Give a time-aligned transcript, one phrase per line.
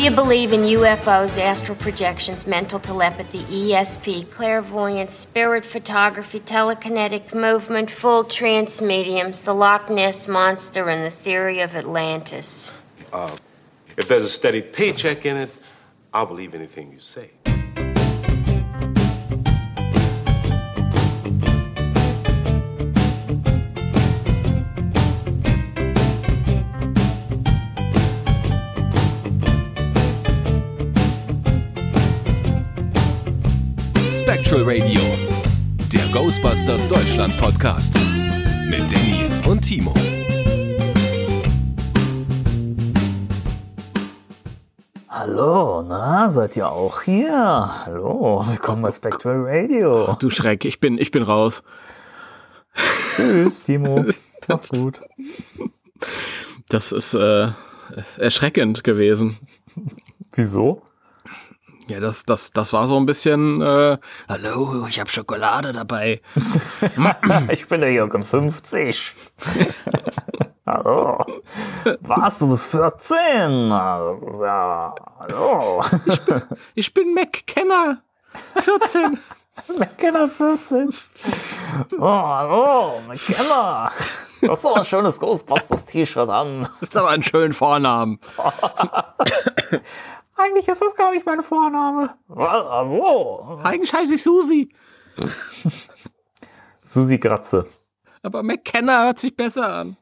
[0.00, 8.24] you believe in UFOs, astral projections, mental telepathy, ESP, clairvoyance, spirit photography, telekinetic movement, full
[8.24, 12.72] trance mediums, the Loch Ness Monster, and the theory of Atlantis?
[13.12, 13.36] Uh,
[13.98, 15.50] if there's a steady paycheck in it,
[16.14, 17.28] I'll believe anything you say.
[34.50, 35.00] Spectral Radio,
[35.92, 37.94] der Ghostbusters Deutschland Podcast
[38.68, 39.94] mit Danny und Timo.
[45.08, 47.84] Hallo, na, seid ihr auch hier?
[47.86, 50.06] Hallo, willkommen bei Spectral Radio.
[50.08, 51.62] Ach, du Schreck, ich bin, ich bin raus.
[53.14, 54.04] Tschüss, Timo.
[54.48, 55.00] Mach's gut.
[56.68, 57.50] Das ist äh,
[58.18, 59.38] erschreckend gewesen.
[60.32, 60.82] Wieso?
[61.90, 63.98] Ja, das, das, das war so ein bisschen, äh,
[64.28, 66.20] hallo, ich habe Schokolade dabei.
[67.50, 69.12] ich bin der Jürgen 50.
[70.66, 71.42] hallo.
[71.98, 73.70] Was, du bist 14?
[73.70, 75.82] Ja, hallo.
[76.06, 76.42] ich bin,
[76.76, 77.98] ich bin McKenna
[78.54, 79.18] 14.
[79.76, 80.94] McKenna 14.
[81.98, 83.90] Oh, hallo, McKenna.
[84.40, 86.68] Du hast doch ein schönes Ghostbusters-T-Shirt an.
[86.80, 88.20] Ist aber ein schöner Vornamen.
[90.42, 92.14] Eigentlich ist das gar nicht mein Vorname.
[92.34, 93.60] Ach so.
[93.62, 94.74] Eigentlich heiße ich Susi.
[96.82, 97.66] Susi Gratze.
[98.22, 99.96] Aber McKenna hört sich besser an.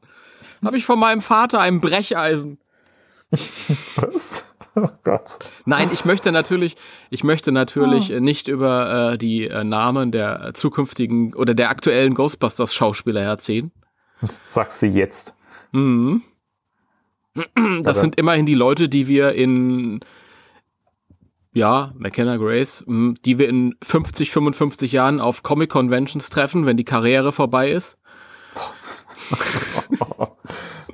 [0.64, 2.59] Habe ich von meinem Vater ein Brecheisen.
[3.31, 4.47] Was?
[4.75, 5.39] Oh Gott.
[5.64, 6.77] Nein, ich möchte natürlich,
[7.11, 8.20] ich möchte natürlich oh.
[8.20, 13.72] nicht über äh, die äh, Namen der zukünftigen oder der aktuellen Ghostbusters Schauspieler herziehen.
[14.20, 15.34] Das sagst du jetzt.
[15.72, 16.22] Mhm.
[17.83, 20.00] Das sind immerhin die Leute, die wir in
[21.59, 26.84] ja, McKenna Grace, die wir in 50, 55 Jahren auf Comic Conventions treffen, wenn die
[26.84, 27.99] Karriere vorbei ist.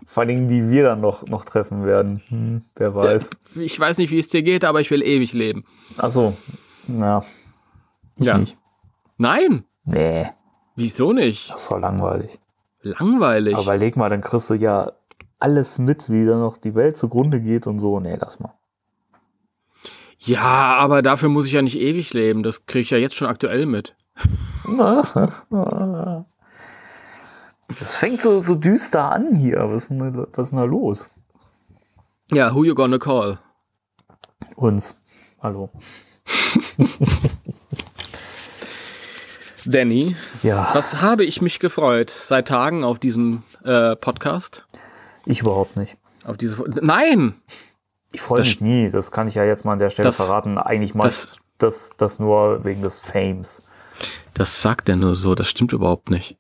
[0.07, 2.23] Vor allen Dingen, die wir dann noch, noch treffen werden.
[2.29, 3.31] Hm, wer weiß.
[3.57, 5.65] Ich weiß nicht, wie es dir geht, aber ich will ewig leben.
[5.99, 6.37] Ach so.
[6.87, 7.25] Ja.
[8.17, 8.39] Ich ja.
[8.39, 8.57] nicht.
[9.19, 9.65] Nein.
[9.85, 10.27] Nee.
[10.77, 11.51] Wieso nicht?
[11.51, 12.39] Das ist doch langweilig.
[12.83, 13.55] Langweilig?
[13.55, 14.93] Aber überleg mal, dann kriegst du ja
[15.39, 18.01] alles mit, wie dann noch die Welt zugrunde geht und so.
[18.01, 18.55] Nee, lass mal.
[20.25, 22.43] Ja, aber dafür muss ich ja nicht ewig leben.
[22.43, 23.95] Das kriege ich ja jetzt schon aktuell mit.
[27.81, 29.57] Das fängt so, so düster an hier.
[29.71, 31.11] Was ist, denn, was ist denn da los?
[32.31, 33.39] Ja, who you gonna call?
[34.55, 34.99] Uns.
[35.43, 35.71] Hallo.
[39.65, 40.69] Danny, ja.
[40.75, 44.67] was habe ich mich gefreut seit Tagen auf diesem äh, Podcast?
[45.25, 45.97] Ich überhaupt nicht.
[46.25, 47.35] Auf diese Nein!
[48.15, 50.57] Ich freue mich nie, das kann ich ja jetzt mal an der Stelle das, verraten.
[50.57, 53.65] Eigentlich mal das, das, das nur wegen des Fames.
[54.35, 56.39] Das sagt er nur so, das stimmt überhaupt nicht.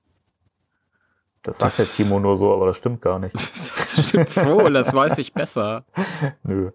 [1.42, 3.34] Das sagt das, der Timo nur so, aber das stimmt gar nicht.
[3.34, 5.84] das stimmt wohl, das weiß ich besser.
[6.44, 6.70] Nö.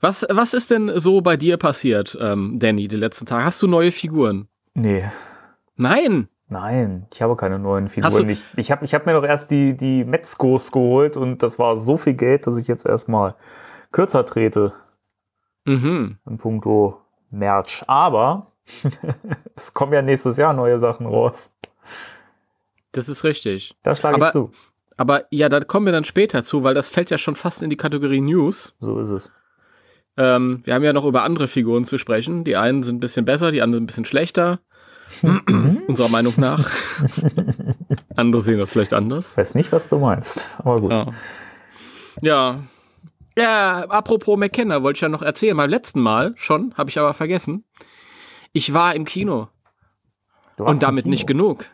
[0.00, 3.44] Was, was ist denn so bei dir passiert, ähm, Danny, die letzten Tage?
[3.44, 4.48] Hast du neue Figuren?
[4.74, 5.04] Nee.
[5.76, 6.28] Nein.
[6.50, 8.28] Nein, ich habe keine neuen Figuren.
[8.28, 11.78] Ich, ich habe ich hab mir doch erst die, die Metzgos geholt und das war
[11.78, 13.34] so viel Geld, dass ich jetzt erstmal
[13.92, 14.72] kürzer trete.
[15.64, 16.18] Mhm.
[16.28, 17.00] In puncto
[17.30, 17.84] Merch.
[17.86, 18.52] Aber
[19.56, 21.52] es kommen ja nächstes Jahr neue Sachen raus.
[22.92, 23.76] Das ist richtig.
[23.82, 24.50] Da schlage ich zu.
[24.96, 27.70] Aber ja, da kommen wir dann später zu, weil das fällt ja schon fast in
[27.70, 28.76] die Kategorie News.
[28.80, 29.30] So ist es.
[30.16, 32.42] Ähm, wir haben ja noch über andere Figuren zu sprechen.
[32.42, 34.60] Die einen sind ein bisschen besser, die anderen ein bisschen schlechter.
[35.86, 36.70] unserer Meinung nach.
[38.16, 39.32] andere sehen das vielleicht anders.
[39.32, 40.90] Ich weiß nicht, was du meinst, aber gut.
[40.90, 41.06] Ja.
[42.20, 42.62] ja,
[43.38, 45.56] ja, apropos McKenna, wollte ich ja noch erzählen.
[45.56, 47.64] Beim letzten Mal schon, habe ich aber vergessen.
[48.52, 49.48] Ich war im Kino.
[50.56, 51.66] Und damit nicht genug.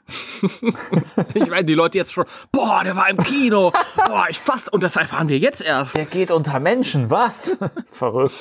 [1.35, 3.73] ich meine, die Leute jetzt schon, boah, der war im Kino.
[3.97, 5.97] Boah, ich fast, und das erfahren wir jetzt erst.
[5.97, 7.57] Der geht unter Menschen, was?
[7.91, 8.35] Verrückt.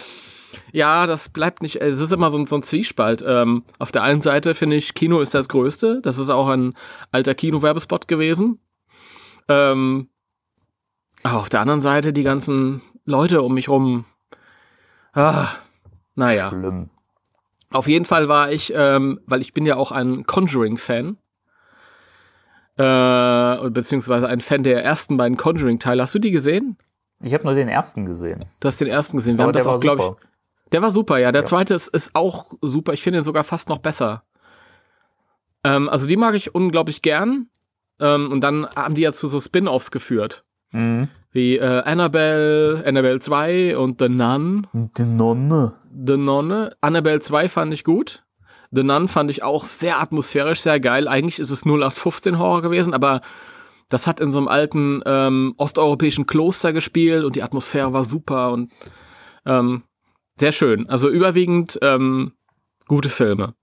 [0.74, 3.24] Ja, das bleibt nicht, es ist immer so ein, so ein Zwiespalt.
[3.26, 6.02] Ähm, auf der einen Seite finde ich, Kino ist das Größte.
[6.02, 6.76] Das ist auch ein
[7.12, 8.60] alter Kino-Werbespot gewesen.
[9.48, 10.10] Ähm,
[11.24, 14.06] aber auf der anderen Seite die ganzen Leute um mich rum.
[15.14, 15.50] Ah,
[16.16, 16.50] naja.
[16.50, 16.90] Schlimm.
[17.70, 21.18] Auf jeden Fall war ich, ähm, weil ich bin ja auch ein Conjuring-Fan.
[22.76, 26.02] Äh, beziehungsweise ein Fan der ersten beiden Conjuring-Teile.
[26.02, 26.78] Hast du die gesehen?
[27.20, 28.46] Ich habe nur den ersten gesehen.
[28.60, 29.38] Du hast den ersten gesehen.
[29.38, 30.28] Wir Aber haben das auch, glaube ich.
[30.72, 31.32] Der war super, ja.
[31.32, 31.46] Der ja.
[31.46, 32.94] zweite ist, ist auch super.
[32.94, 34.24] Ich finde ihn sogar fast noch besser.
[35.64, 37.48] Ähm, also die mag ich unglaublich gern.
[38.00, 40.44] Ähm, und dann haben die ja zu so Spin-offs geführt.
[40.72, 44.68] Mhm Wie äh, Annabelle, Annabelle 2 und The Nun.
[44.96, 45.74] The Nonne.
[45.92, 46.76] The Nonne.
[46.80, 48.24] Annabelle 2 fand ich gut.
[48.70, 51.08] The Nun fand ich auch sehr atmosphärisch, sehr geil.
[51.08, 53.22] Eigentlich ist es 0815 Horror gewesen, aber
[53.90, 58.52] das hat in so einem alten ähm, osteuropäischen Kloster gespielt und die Atmosphäre war super
[58.52, 58.72] und
[59.46, 59.84] ähm,
[60.36, 60.88] sehr schön.
[60.88, 62.34] Also überwiegend ähm,
[62.88, 63.56] gute Filme.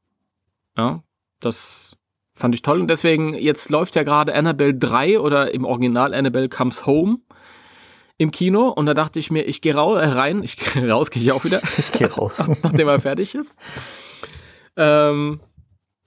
[0.77, 1.05] Ja,
[1.39, 1.97] das
[2.35, 6.49] fand ich toll und deswegen, jetzt läuft ja gerade Annabelle 3 oder im Original Annabelle
[6.49, 7.19] Comes Home
[8.21, 11.33] im Kino und da dachte ich mir, ich gehe äh, rein, ich raus, gehe ich
[11.33, 11.63] auch wieder.
[11.79, 12.51] Ich gehe raus.
[12.63, 13.59] nachdem er fertig ist.
[14.77, 15.41] Ähm,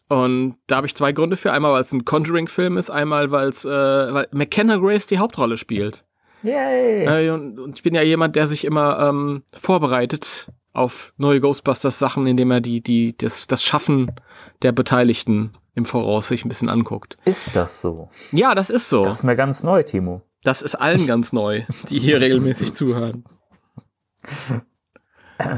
[0.10, 1.51] und da habe ich zwei Gründe für.
[1.51, 6.06] Einmal, weil es ein Conjuring-Film ist, einmal, weil's, äh, weil McKenna Grace die Hauptrolle spielt.
[6.44, 7.06] Yay!
[7.06, 12.27] Äh, und, und, ich bin ja jemand, der sich immer ähm, vorbereitet auf neue Ghostbusters-Sachen,
[12.27, 14.12] indem er die, die, das, das Schaffen
[14.62, 17.18] der Beteiligten im Voraus sich ein bisschen anguckt.
[17.25, 18.10] Ist das so?
[18.31, 19.01] Ja, das ist so.
[19.01, 20.21] Das ist mir ganz neu, Timo.
[20.44, 23.24] Das ist allen ganz neu, die hier regelmäßig zuhören.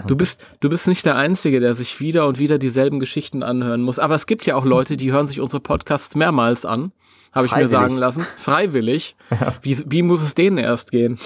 [0.08, 3.82] Du bist, du bist nicht der Einzige, der sich wieder und wieder dieselben Geschichten anhören
[3.82, 4.00] muss.
[4.00, 6.92] Aber es gibt ja auch Leute, die hören sich unsere Podcasts mehrmals an,
[7.34, 8.26] habe ich mir sagen lassen.
[8.38, 9.16] Freiwillig.
[9.30, 9.54] Ja.
[9.62, 11.20] Wie, wie muss es denen erst gehen?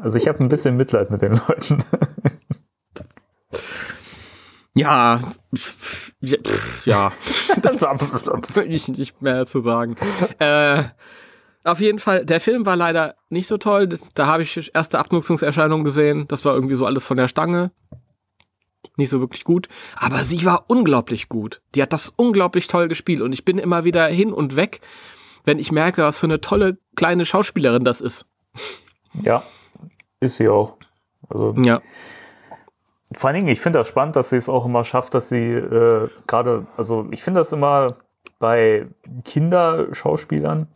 [0.00, 1.84] Also ich habe ein bisschen Mitleid mit den Leuten.
[4.74, 6.12] Ja, pff,
[6.84, 7.12] ja.
[7.62, 9.96] das will ich nicht mehr zu sagen.
[10.40, 10.82] Äh,
[11.64, 13.98] auf jeden Fall, der Film war leider nicht so toll.
[14.14, 16.28] Da habe ich erste Abnutzungserscheinungen gesehen.
[16.28, 17.70] Das war irgendwie so alles von der Stange.
[18.96, 19.68] Nicht so wirklich gut.
[19.96, 21.62] Aber sie war unglaublich gut.
[21.74, 23.20] Die hat das unglaublich toll gespielt.
[23.20, 24.82] Und ich bin immer wieder hin und weg,
[25.44, 28.26] wenn ich merke, was für eine tolle kleine Schauspielerin das ist.
[29.22, 29.42] Ja,
[30.20, 30.76] ist sie auch.
[31.28, 31.80] Also, ja.
[33.12, 35.52] Vor allen Dingen, ich finde das spannend, dass sie es auch immer schafft, dass sie
[35.52, 37.96] äh, gerade, also ich finde das immer
[38.38, 38.86] bei
[39.24, 40.68] Kinderschauspielern,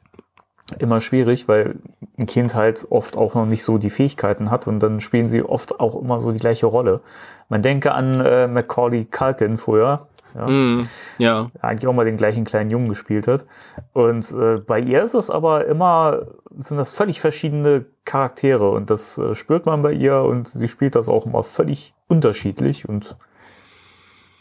[0.79, 1.77] immer schwierig, weil
[2.19, 5.43] ein Kind halt oft auch noch nicht so die Fähigkeiten hat und dann spielen sie
[5.43, 7.01] oft auch immer so die gleiche Rolle.
[7.49, 10.89] Man denke an äh, Macaulay Culkin früher, ja, mm,
[11.19, 11.51] ja.
[11.61, 13.47] eigentlich auch mal den gleichen kleinen Jungen gespielt hat.
[13.95, 16.27] Und äh, bei ihr ist es aber immer,
[16.57, 20.97] sind das völlig verschiedene Charaktere und das äh, spürt man bei ihr und sie spielt
[20.97, 23.17] das auch immer völlig unterschiedlich und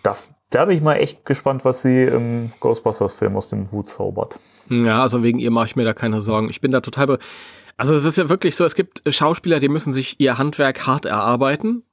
[0.03, 0.15] da,
[0.49, 4.39] da bin ich mal echt gespannt, was sie im Ghostbusters-Film aus dem Hut zaubert.
[4.69, 6.49] Ja, also wegen ihr mache ich mir da keine Sorgen.
[6.49, 7.19] Ich bin da total.
[7.77, 11.05] Also es ist ja wirklich so, es gibt Schauspieler, die müssen sich ihr Handwerk hart
[11.05, 11.83] erarbeiten.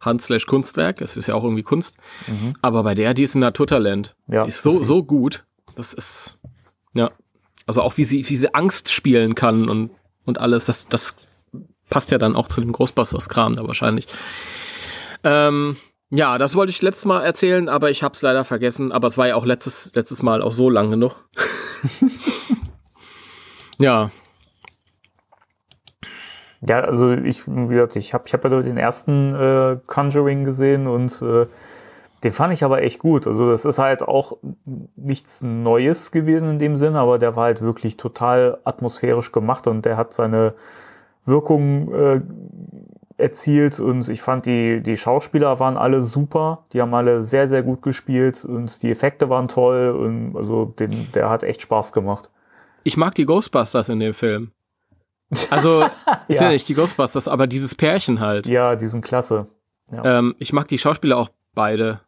[0.00, 1.98] Hand slash Kunstwerk, es ist ja auch irgendwie Kunst.
[2.26, 2.54] Mhm.
[2.62, 4.16] Aber bei der, die ist ein Naturtalent.
[4.28, 5.44] Ja, die ist so, so gut.
[5.76, 6.38] Das ist,
[6.94, 7.10] ja.
[7.66, 9.90] Also auch wie sie, wie sie Angst spielen kann und,
[10.26, 11.16] und alles, das, das
[11.88, 14.06] passt ja dann auch zu dem Ghostbusters-Kram da wahrscheinlich.
[15.22, 15.76] Ähm,
[16.14, 18.92] ja, das wollte ich letztes Mal erzählen, aber ich habe es leider vergessen.
[18.92, 21.16] Aber es war ja auch letztes, letztes Mal auch so lang genug.
[23.78, 24.12] ja.
[26.60, 30.86] Ja, also ich, wie gesagt, ich habe ich hab ja den ersten äh, Conjuring gesehen
[30.86, 31.46] und äh,
[32.22, 33.26] den fand ich aber echt gut.
[33.26, 34.36] Also das ist halt auch
[34.94, 39.84] nichts Neues gewesen in dem Sinn, aber der war halt wirklich total atmosphärisch gemacht und
[39.84, 40.54] der hat seine
[41.26, 42.20] Wirkung äh,
[43.16, 47.62] erzielt und ich fand die, die Schauspieler waren alle super, die haben alle sehr, sehr
[47.62, 52.30] gut gespielt und die Effekte waren toll und also den, der hat echt Spaß gemacht.
[52.82, 54.52] Ich mag die Ghostbusters in dem Film.
[55.50, 55.84] Also,
[56.28, 56.46] ist ja.
[56.46, 58.46] ja nicht die Ghostbusters, aber dieses Pärchen halt.
[58.46, 59.46] Ja, die sind klasse.
[59.90, 60.18] Ja.
[60.18, 62.00] Ähm, ich mag die Schauspieler auch beide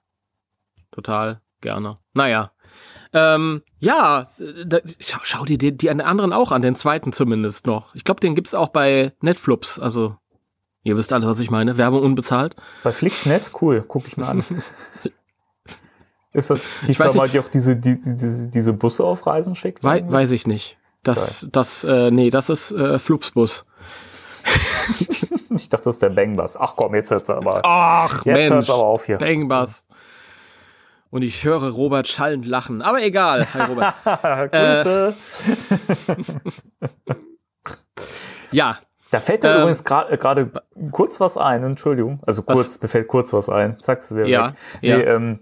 [0.90, 1.98] total gerne.
[2.14, 2.52] Naja.
[3.12, 4.30] Ähm, ja,
[4.66, 7.94] da, schau, schau, dir die, die anderen auch an, den zweiten zumindest noch.
[7.94, 10.16] Ich glaube, den gibt es auch bei Netflix, also
[10.86, 11.78] Ihr wisst alle, was ich meine.
[11.78, 12.54] Werbung unbezahlt.
[12.84, 13.50] Bei Flixnet?
[13.60, 14.44] Cool, gucke ich mal an.
[16.32, 19.82] Ist das die ich Firma, die auch diese, die, die, diese Busse auf Reisen schickt?
[19.82, 20.78] Wei weiß ich nicht.
[21.02, 23.64] Das, das, äh, nee, das ist äh, Flupsbus.
[25.50, 26.56] ich dachte, das ist der Bangbus.
[26.56, 27.62] Ach komm, jetzt hört's aber.
[27.64, 28.70] Ach, jetzt Mensch.
[28.70, 29.18] aber auf hier.
[29.18, 29.86] Bangbus.
[31.10, 32.82] Und ich höre Robert schallend lachen.
[32.82, 33.44] Aber egal.
[33.54, 33.94] Hi, Robert.
[34.52, 35.14] Grüße.
[37.08, 37.14] Äh,
[38.52, 38.78] ja,
[39.16, 42.20] da fällt mir ähm, übrigens äh, gerade gra kurz was ein, Entschuldigung.
[42.26, 42.82] Also kurz, was?
[42.82, 43.78] mir fällt kurz was ein.
[43.80, 44.54] Sagst du wieder ja, weg.
[44.82, 44.96] Ja.
[44.98, 45.38] Nee, ähm,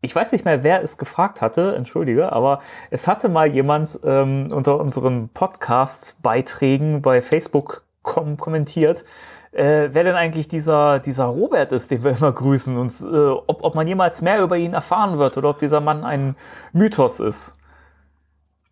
[0.00, 2.60] ich weiß nicht mehr, wer es gefragt hatte, entschuldige, aber
[2.92, 9.04] es hatte mal jemand ähm, unter unseren Podcast-Beiträgen bei Facebook kom kommentiert,
[9.50, 13.64] äh, wer denn eigentlich dieser, dieser Robert ist, den wir immer grüßen und äh, ob,
[13.64, 16.36] ob man jemals mehr über ihn erfahren wird oder ob dieser Mann ein
[16.72, 17.54] Mythos ist.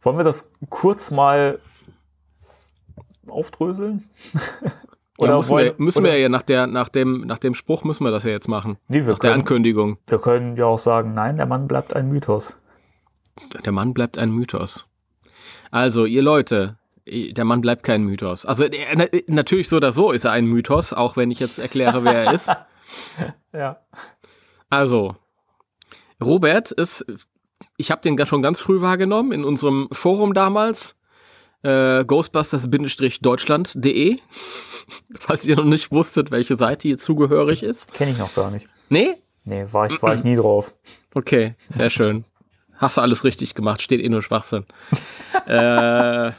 [0.00, 1.58] Wollen wir das kurz mal
[3.32, 4.08] aufdröseln?
[5.18, 7.84] oder ja, müssen, wollen, wir, müssen wir ja nach, der, nach, dem, nach dem Spruch
[7.84, 8.78] müssen wir das ja jetzt machen.
[8.88, 9.98] Nee, nach können, der Ankündigung.
[10.06, 12.56] Wir können ja auch sagen, nein, der Mann bleibt ein Mythos.
[13.64, 14.86] Der Mann bleibt ein Mythos.
[15.70, 18.44] Also, ihr Leute, der Mann bleibt kein Mythos.
[18.44, 18.66] Also
[19.26, 22.34] natürlich so oder so ist er ein Mythos, auch wenn ich jetzt erkläre, wer er
[22.34, 22.50] ist.
[23.52, 23.80] ja.
[24.70, 25.16] Also,
[26.22, 27.04] Robert ist,
[27.76, 30.96] ich habe den schon ganz früh wahrgenommen in unserem Forum damals,
[31.62, 34.18] äh, ghostbusters-deutschland.de,
[35.18, 37.92] falls ihr noch nicht wusstet, welche Seite hier zugehörig ist.
[37.94, 38.68] Kenne ich noch gar nicht.
[38.88, 39.14] Nee?
[39.44, 40.74] Nee, war ich, war ich nie drauf.
[41.14, 42.24] Okay, sehr schön.
[42.76, 44.64] Hast du alles richtig gemacht, steht eh nur Schwachsinn.
[45.46, 46.32] äh,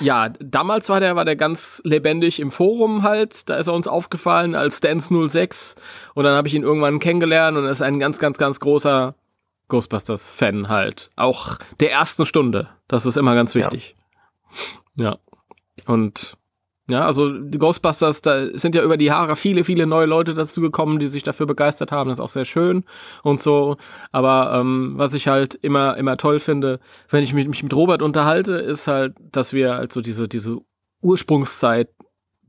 [0.00, 3.50] ja, damals war der, war der ganz lebendig im Forum halt.
[3.50, 5.76] Da ist er uns aufgefallen als Dance06.
[6.14, 9.14] Und dann habe ich ihn irgendwann kennengelernt und er ist ein ganz, ganz, ganz großer
[9.68, 11.10] Ghostbusters-Fan halt.
[11.16, 12.68] Auch der ersten Stunde.
[12.88, 13.94] Das ist immer ganz wichtig.
[14.96, 15.18] Ja.
[15.86, 16.36] Und
[16.86, 20.60] ja, also die Ghostbusters, da sind ja über die Jahre viele, viele neue Leute dazu
[20.60, 22.10] gekommen, die sich dafür begeistert haben.
[22.10, 22.84] Das ist auch sehr schön
[23.22, 23.78] und so.
[24.12, 28.02] Aber ähm, was ich halt immer, immer toll finde, wenn ich mich, mich mit Robert
[28.02, 30.58] unterhalte, ist halt, dass wir halt so diese, diese
[31.00, 31.88] Ursprungszeit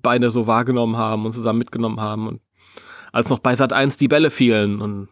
[0.01, 2.27] beide so wahrgenommen haben und zusammen mitgenommen haben.
[2.27, 2.41] Und
[3.15, 4.81] als noch bei Sat 1 die Bälle fielen.
[4.81, 5.07] Und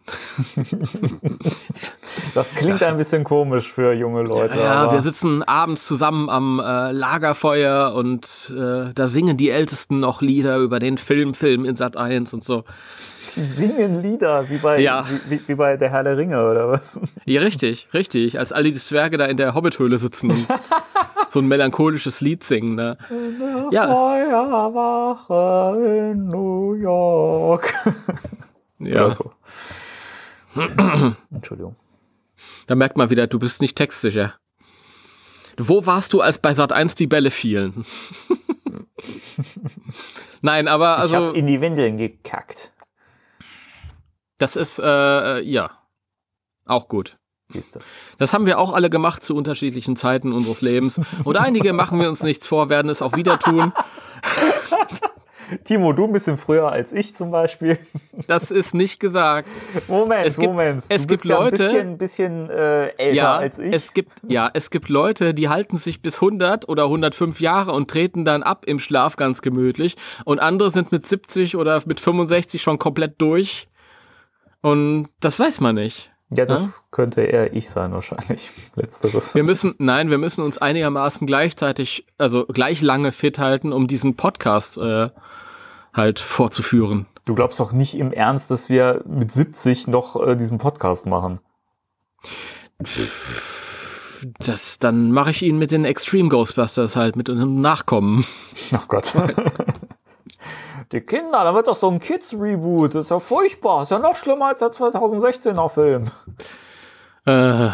[2.34, 4.58] das klingt ein bisschen komisch für junge Leute.
[4.58, 10.20] Ja, wir sitzen abends zusammen am äh, Lagerfeuer und äh, da singen die Ältesten noch
[10.20, 12.64] Lieder über den Film, Film in Sat 1 und so.
[13.36, 15.06] Die singen Lieder, wie bei, ja.
[15.30, 17.00] wie, wie, bei der Herr der Ringe, oder was?
[17.24, 18.38] Ja, richtig, richtig.
[18.38, 20.46] Als alle die Zwerge da in der Hobbithöhle sitzen und
[21.34, 22.76] so ein melancholisches Lied singen.
[22.76, 22.96] Ne?
[23.10, 23.88] In der ja.
[23.88, 25.32] Feuerwache
[26.12, 27.74] in New York.
[28.78, 29.10] ja.
[29.10, 29.32] So.
[31.34, 31.76] Entschuldigung.
[32.66, 34.34] Da merkt man wieder, du bist nicht textsicher.
[35.58, 37.84] Wo warst du, als bei Sat 1 die Bälle fielen?
[40.40, 41.16] Nein, aber also.
[41.16, 42.72] Ich hab in die Windeln gekackt.
[44.38, 45.70] Das ist, äh, ja,
[46.64, 47.16] auch gut.
[48.18, 51.00] Das haben wir auch alle gemacht zu unterschiedlichen Zeiten unseres Lebens.
[51.24, 53.72] Und einige, machen wir uns nichts vor, werden es auch wieder tun.
[55.64, 57.78] Timo, du ein bisschen früher als ich zum Beispiel.
[58.26, 59.48] Das ist nicht gesagt.
[59.88, 60.82] Moment, es gibt, Moment.
[60.88, 63.72] Es gibt ja Leute, ein bisschen, bisschen äh, älter ja, als ich.
[63.72, 67.90] Es gibt, ja, es gibt Leute, die halten sich bis 100 oder 105 Jahre und
[67.90, 69.96] treten dann ab im Schlaf ganz gemütlich.
[70.24, 73.68] Und andere sind mit 70 oder mit 65 schon komplett durch
[74.64, 76.13] und das weiß man nicht.
[76.36, 76.84] Ja, das ja?
[76.90, 78.50] könnte eher ich sein wahrscheinlich.
[78.74, 79.34] Letzteres.
[79.34, 84.16] Wir müssen, nein, wir müssen uns einigermaßen gleichzeitig, also gleich lange fit halten, um diesen
[84.16, 85.10] Podcast äh,
[85.92, 87.06] halt vorzuführen.
[87.24, 91.40] Du glaubst doch nicht im Ernst, dass wir mit 70 noch äh, diesen Podcast machen?
[94.38, 98.24] Das, dann mache ich ihn mit den Extreme Ghostbusters halt, mit einem Nachkommen.
[98.72, 99.14] Ach oh Gott.
[100.92, 102.94] Die Kinder, da wird doch so ein Kids-Reboot.
[102.94, 103.80] Das ist ja furchtbar.
[103.80, 106.10] Das ist ja noch schlimmer als der 2016er Film.
[107.26, 107.70] Äh.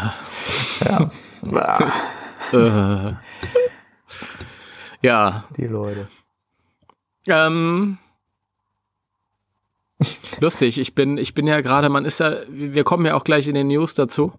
[0.85, 1.09] Ja.
[2.53, 3.13] äh.
[5.03, 5.45] Ja.
[5.57, 6.07] Die Leute.
[7.27, 7.97] Ähm.
[10.39, 13.47] Lustig, ich bin, ich bin ja gerade, man ist ja, wir kommen ja auch gleich
[13.47, 14.33] in den News dazu.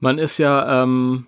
[0.00, 1.26] Man ist ja ähm,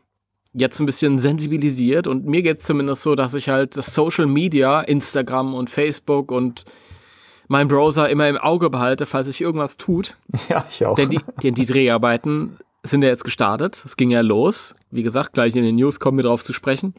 [0.53, 4.27] jetzt ein bisschen sensibilisiert und mir geht es zumindest so, dass ich halt das Social
[4.27, 6.65] Media, Instagram und Facebook und
[7.49, 10.17] mein Browser immer im Auge behalte, falls sich irgendwas tut.
[10.49, 10.95] Ja, ich auch.
[10.95, 13.83] Denn die, denn die Dreharbeiten sind ja jetzt gestartet.
[13.85, 14.75] Es ging ja los.
[14.91, 16.95] Wie gesagt, gleich in den News kommen wir drauf zu sprechen.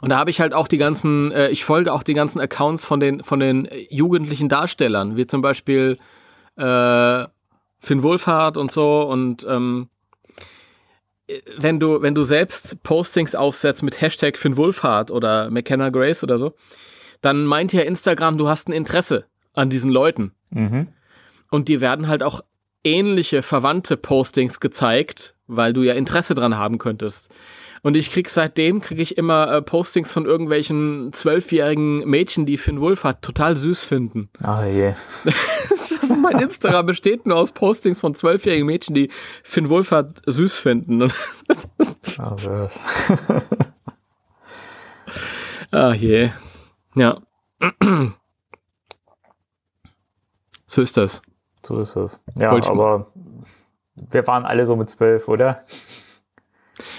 [0.00, 2.84] Und da habe ich halt auch die ganzen, äh, ich folge auch die ganzen Accounts
[2.84, 5.98] von den, von den jugendlichen Darstellern, wie zum Beispiel
[6.56, 7.24] äh,
[7.80, 9.88] Finn Wohlfahrt und so und ähm,
[11.56, 16.38] wenn du, wenn du selbst Postings aufsetzt mit Hashtag Finn Wolfhard oder McKenna Grace oder
[16.38, 16.54] so,
[17.20, 20.32] dann meint ja Instagram, du hast ein Interesse an diesen Leuten.
[20.50, 20.88] Mhm.
[21.50, 22.42] Und dir werden halt auch
[22.82, 27.34] ähnliche verwandte Postings gezeigt, weil du ja Interesse dran haben könntest.
[27.82, 32.80] Und ich krieg seitdem krieg ich immer äh, Postings von irgendwelchen zwölfjährigen Mädchen, die Finn
[32.80, 34.30] Wolfhard total süß finden.
[34.42, 34.94] Ah je.
[36.22, 39.10] mein Instagram besteht nur aus Postings von zwölfjährigen Mädchen, die
[39.42, 41.02] Finn Wolfhard süß finden.
[41.02, 41.10] oh,
[45.70, 46.30] ah je.
[46.94, 47.20] Ja.
[50.66, 51.22] So ist das.
[51.64, 52.20] So ist das.
[52.36, 53.12] Ja, aber
[53.94, 55.62] wir waren alle so mit zwölf, oder?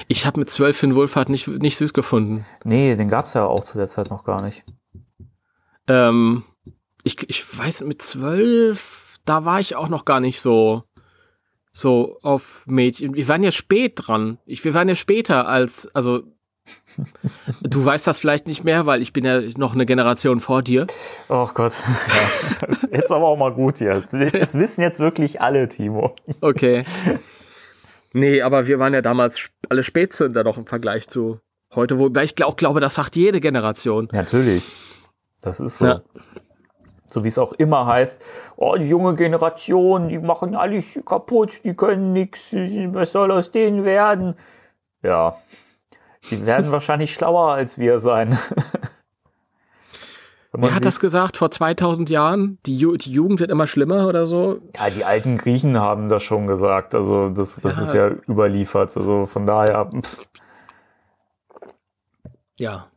[0.07, 2.45] Ich habe mit zwölf Finn Wolfhard nicht, nicht süß gefunden.
[2.63, 4.63] Nee, den gab es ja auch zu der Zeit noch gar nicht.
[5.87, 6.45] Ähm,
[7.05, 10.83] ich, ich weiß, mit zwölf, da war ich auch noch gar nicht so,
[11.71, 13.13] so auf Mädchen.
[13.13, 14.39] Wir waren ja spät dran.
[14.45, 16.23] Ich, wir waren ja später als, also,
[17.61, 20.87] du weißt das vielleicht nicht mehr, weil ich bin ja noch eine Generation vor dir.
[21.29, 21.73] Oh Gott.
[22.61, 22.97] Ja.
[22.97, 24.01] Jetzt aber auch mal gut hier.
[24.01, 26.15] Das wissen jetzt wirklich alle, Timo.
[26.41, 26.83] Okay.
[28.17, 31.41] Nee, aber wir waren ja damals alle Spätzünder doch im Vergleich zu
[31.75, 34.07] Heute, wobei ich auch glaube, das sagt jede Generation.
[34.13, 34.71] Natürlich.
[35.41, 35.85] Das ist so.
[35.85, 36.01] Ja.
[37.07, 38.21] So wie es auch immer heißt,
[38.55, 43.85] oh, die junge Generation, die machen alles kaputt, die können nichts, was soll aus denen
[43.85, 44.35] werden?
[45.03, 45.37] Ja,
[46.31, 48.37] die werden wahrscheinlich schlauer als wir sein.
[50.57, 52.59] Wer hat das gesagt vor 2000 Jahren?
[52.65, 54.61] Die, Ju die, Jugend wird immer schlimmer oder so?
[54.77, 56.95] Ja, die alten Griechen haben das schon gesagt.
[56.95, 57.83] Also das, das ja.
[57.83, 58.95] ist ja überliefert.
[58.95, 59.89] Also von daher.
[60.01, 60.25] Pff.
[62.57, 62.87] Ja.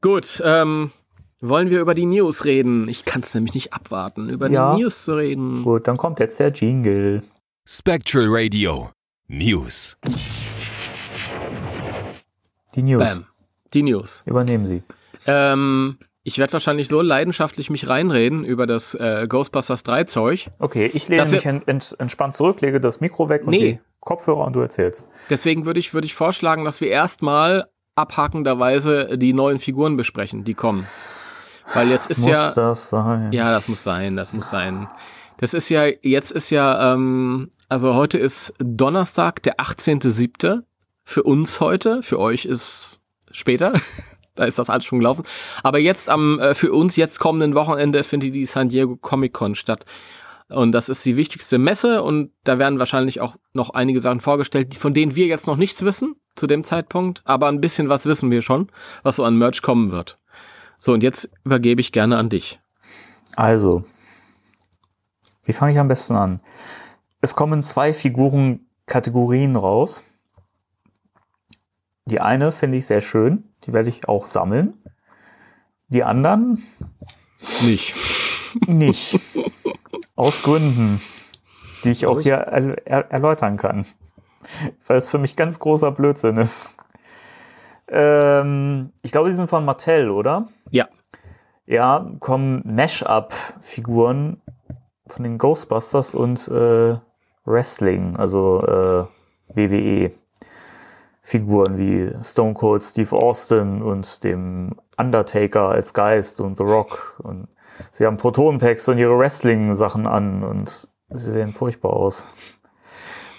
[0.00, 0.42] Gut.
[0.44, 0.90] Ähm,
[1.40, 2.88] wollen wir über die News reden?
[2.88, 4.74] Ich kann es nämlich nicht abwarten, über ja.
[4.74, 5.62] die News zu reden.
[5.64, 7.22] Gut, dann kommt jetzt der Jingle.
[7.66, 8.90] Spectral Radio
[9.28, 9.96] News.
[12.74, 13.14] Die News.
[13.14, 13.26] Bam.
[13.74, 14.22] Die News.
[14.26, 14.82] Übernehmen Sie.
[15.26, 20.48] Ähm, ich werde wahrscheinlich so leidenschaftlich mich reinreden über das äh, Ghostbusters 3 Zeug.
[20.58, 23.58] Okay, ich lehne mich ent entspannt zurück, lege das Mikro weg und nee.
[23.58, 25.10] die Kopfhörer und du erzählst.
[25.30, 27.66] Deswegen würde ich, würd ich vorschlagen, dass wir erstmal
[27.96, 30.86] abhakenderweise die neuen Figuren besprechen, die kommen.
[31.74, 32.46] Weil jetzt ist muss ja.
[32.46, 33.32] Muss das sein?
[33.32, 34.88] Ja, das muss sein, das muss sein.
[35.38, 40.62] Das ist ja, jetzt ist ja, ähm, also heute ist Donnerstag, der 18.07.
[41.04, 43.74] Für uns heute, für euch ist später.
[44.34, 45.24] da ist das alles schon gelaufen.
[45.62, 49.54] Aber jetzt am, äh, für uns jetzt kommenden Wochenende findet die San Diego Comic Con
[49.54, 49.84] statt.
[50.48, 54.76] Und das ist die wichtigste Messe und da werden wahrscheinlich auch noch einige Sachen vorgestellt,
[54.76, 57.22] von denen wir jetzt noch nichts wissen zu dem Zeitpunkt.
[57.24, 58.68] Aber ein bisschen was wissen wir schon,
[59.02, 60.18] was so an Merch kommen wird.
[60.86, 62.60] So, und jetzt übergebe ich gerne an dich.
[63.34, 63.82] Also,
[65.42, 66.38] wie fange ich am besten an?
[67.20, 70.04] Es kommen zwei Figurenkategorien raus.
[72.04, 74.74] Die eine finde ich sehr schön, die werde ich auch sammeln.
[75.88, 76.62] Die anderen
[77.64, 77.96] nicht.
[78.68, 79.18] Nicht.
[80.14, 81.00] Aus Gründen,
[81.82, 83.86] die ich auch hier er er erläutern kann.
[84.86, 86.74] Weil es für mich ganz großer Blödsinn ist.
[87.88, 90.48] Ähm, ich glaube, sie sind von Mattel, oder?
[90.70, 90.88] Ja.
[91.66, 94.40] Ja, kommen Mash-up-Figuren
[95.06, 96.96] von den Ghostbusters und äh,
[97.44, 99.06] Wrestling, also äh,
[99.56, 100.12] WWE.
[101.22, 107.20] Figuren wie Stone Cold Steve Austin und dem Undertaker als Geist und The Rock.
[107.20, 107.48] Und
[107.90, 112.28] sie haben Proton-Packs und ihre Wrestling-Sachen an und sie sehen furchtbar aus.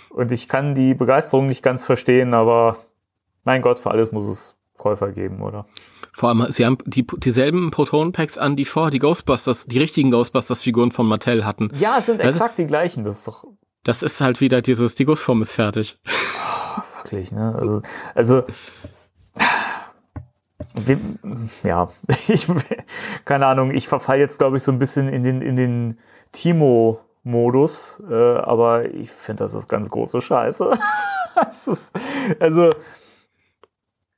[0.09, 2.77] Und ich kann die Begeisterung nicht ganz verstehen, aber
[3.47, 5.65] mein Gott, für alles muss es Käufer geben, oder?
[6.13, 10.91] Vor allem, sie haben die, dieselben Proton-Packs an, die vor die Ghostbusters, die richtigen Ghostbusters-Figuren
[10.91, 11.71] von Mattel hatten.
[11.77, 13.45] Ja, es sind exakt die gleichen, das ist doch.
[13.83, 15.97] Das ist halt wieder dieses, die Gussform ist fertig.
[16.05, 17.55] Oh, wirklich, ne?
[17.57, 17.81] Also,
[18.13, 18.43] also
[20.75, 20.97] wie,
[21.63, 21.89] ja,
[22.27, 22.47] ich,
[23.23, 25.99] keine Ahnung, ich verfall jetzt, glaube ich, so ein bisschen in den, in den
[26.33, 30.71] Timo-Modus, äh, aber ich finde, das ist ganz große Scheiße.
[31.67, 31.93] ist,
[32.39, 32.71] also,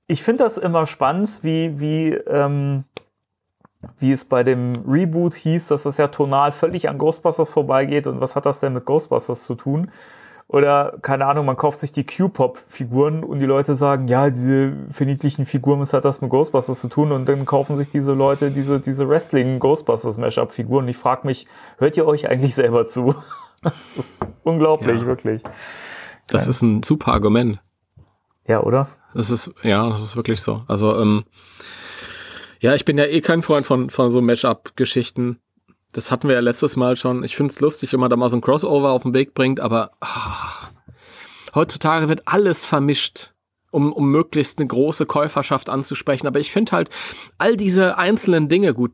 [0.10, 2.84] ich finde das immer spannend, wie, wie, ähm,
[4.00, 8.20] wie es bei dem Reboot hieß, dass das ja tonal völlig an Ghostbusters vorbeigeht und
[8.20, 9.92] was hat das denn mit Ghostbusters zu tun?
[10.48, 15.46] Oder, keine Ahnung, man kauft sich die Q-Pop-Figuren und die Leute sagen, ja, diese verniedlichen
[15.46, 17.12] Figuren, was hat das mit Ghostbusters zu tun?
[17.12, 20.86] Und dann kaufen sich diese Leute diese, diese Wrestling-Ghostbusters-Mashup-Figuren.
[20.86, 21.46] Und ich frage mich,
[21.78, 23.14] hört ihr euch eigentlich selber zu?
[23.62, 25.06] das ist unglaublich, ja.
[25.06, 25.44] wirklich.
[26.26, 27.62] Das ist ein super Argument.
[28.48, 28.88] Ja, oder?
[29.14, 30.64] Das ist, ja, das ist wirklich so.
[30.68, 31.26] Also, ähm,
[32.60, 35.40] ja, ich bin ja eh kein Freund von, von so Matchup-Geschichten.
[35.94, 37.24] Das hatten wir ja letztes Mal schon.
[37.24, 39.60] Ich finde es lustig, wenn man da mal so ein Crossover auf den Weg bringt,
[39.60, 40.70] aber ah,
[41.56, 43.34] heutzutage wird alles vermischt,
[43.72, 46.28] um, um möglichst eine große Käuferschaft anzusprechen.
[46.28, 46.90] Aber ich finde halt
[47.38, 48.92] all diese einzelnen Dinge gut.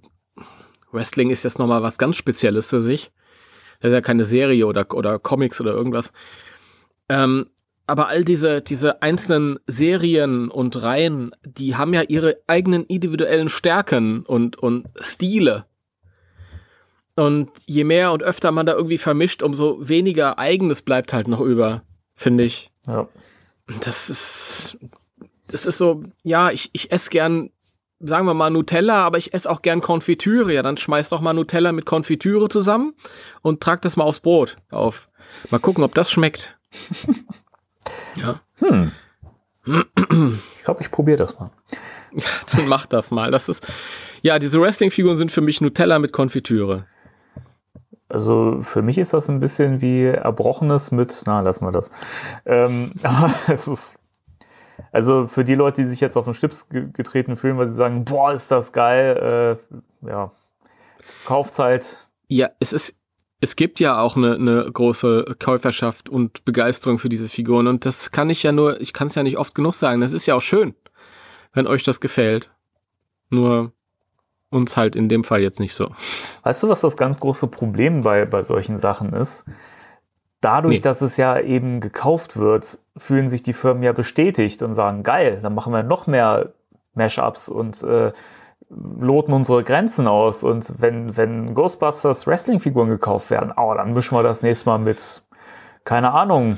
[0.92, 3.12] Wrestling ist jetzt nochmal was ganz Spezielles für sich.
[3.82, 6.14] Das ist ja keine Serie oder, oder Comics oder irgendwas.
[7.10, 7.50] Ähm,
[7.88, 14.26] aber all diese, diese einzelnen Serien und Reihen, die haben ja ihre eigenen individuellen Stärken
[14.26, 15.66] und, und Stile.
[17.16, 21.40] Und je mehr und öfter man da irgendwie vermischt, umso weniger eigenes bleibt halt noch
[21.40, 21.84] über,
[22.16, 22.72] finde ich.
[22.88, 23.08] Ja.
[23.82, 24.78] Das ist,
[25.48, 27.52] das ist so, ja, ich, ich esse gern,
[28.00, 30.54] sagen wir mal Nutella, aber ich esse auch gern Konfitüre.
[30.54, 32.96] Ja, dann schmeiß doch mal Nutella mit Konfitüre zusammen
[33.42, 35.08] und trag das mal aufs Brot auf.
[35.52, 36.58] Mal gucken, ob das schmeckt.
[38.16, 38.40] Ja.
[38.60, 38.92] Hm.
[40.58, 41.52] Ich glaube, ich probiere das mal.
[42.12, 43.30] Ja, dann mach das mal.
[43.30, 43.68] Das ist,
[44.24, 46.88] ja, diese Wrestling-Figuren sind für mich Nutella mit Konfitüre.
[48.10, 51.92] Also für mich ist das ein bisschen wie Erbrochenes mit, na, lass mal das.
[52.46, 54.00] Ähm, aber es ist,
[54.92, 58.06] also für die Leute, die sich jetzt auf den Stips getreten fühlen, weil sie sagen,
[58.06, 59.60] boah, ist das geil,
[60.04, 60.32] äh, ja,
[61.26, 62.08] Kaufzeit.
[62.28, 62.96] Ja, es ist,
[63.46, 68.10] es gibt ja auch eine, eine große Käuferschaft und Begeisterung für diese Figuren und das
[68.10, 70.34] kann ich ja nur, ich kann es ja nicht oft genug sagen, das ist ja
[70.34, 70.74] auch schön.
[71.54, 72.52] wenn euch das gefällt.
[73.30, 73.72] Nur
[74.50, 75.90] uns halt in dem Fall jetzt nicht so.
[76.44, 79.46] Weißt du, was das ganz große Problem bei, bei solchen Sachen ist?
[80.42, 80.82] Dadurch, nee.
[80.82, 85.40] dass es ja eben gekauft wird, fühlen sich die Firmen ja bestätigt und sagen, geil,
[85.42, 86.54] dann machen wir noch mehr
[86.94, 88.12] Mashups und äh,
[88.70, 90.44] loten unsere Grenzen aus.
[90.44, 95.24] Und wenn, wenn Ghostbusters Wrestling-Figuren gekauft werden, oh, dann mischen wir das nächste Mal mit,
[95.84, 96.58] keine Ahnung,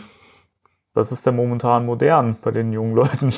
[0.94, 3.34] was ist denn momentan modern bei den jungen Leuten?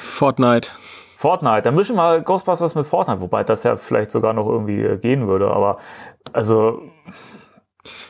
[0.00, 0.70] Fortnite.
[1.16, 5.28] Fortnite, dann mischen wir Ghostbusters mit Fortnite, wobei das ja vielleicht sogar noch irgendwie gehen
[5.28, 5.78] würde, aber
[6.32, 6.82] also.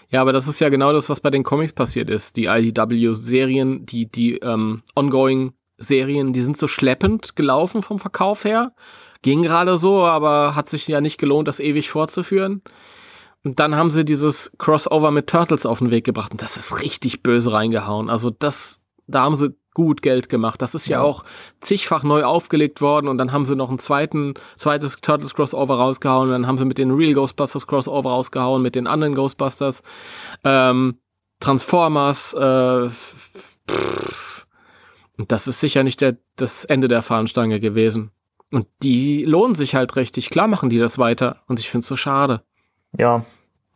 [0.08, 2.36] Ja, aber das ist ja genau das, was bei den Comics passiert ist.
[2.36, 8.72] Die IDW-Serien, die, die ähm, Ongoing-Serien, die sind so schleppend gelaufen vom Verkauf her.
[9.22, 12.62] Ging gerade so, aber hat sich ja nicht gelohnt, das ewig fortzuführen.
[13.44, 16.80] Und dann haben sie dieses Crossover mit Turtles auf den Weg gebracht und das ist
[16.80, 18.08] richtig böse reingehauen.
[18.08, 20.62] Also das, da haben sie gut Geld gemacht.
[20.62, 21.24] Das ist ja, ja auch
[21.60, 26.28] zigfach neu aufgelegt worden und dann haben sie noch ein zweiten, zweites Turtles Crossover rausgehauen
[26.28, 29.82] und dann haben sie mit den Real Ghostbusters Crossover rausgehauen, mit den anderen Ghostbusters,
[30.44, 30.98] ähm,
[31.40, 32.90] Transformers, äh,
[35.18, 38.10] und das ist sicher nicht der, das Ende der Fahnenstange gewesen.
[38.52, 40.28] Und die lohnen sich halt richtig.
[40.28, 41.38] Klar machen die das weiter.
[41.48, 42.42] Und ich finde es so schade.
[42.96, 43.24] Ja,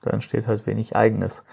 [0.03, 1.45] da entsteht halt wenig Eigenes.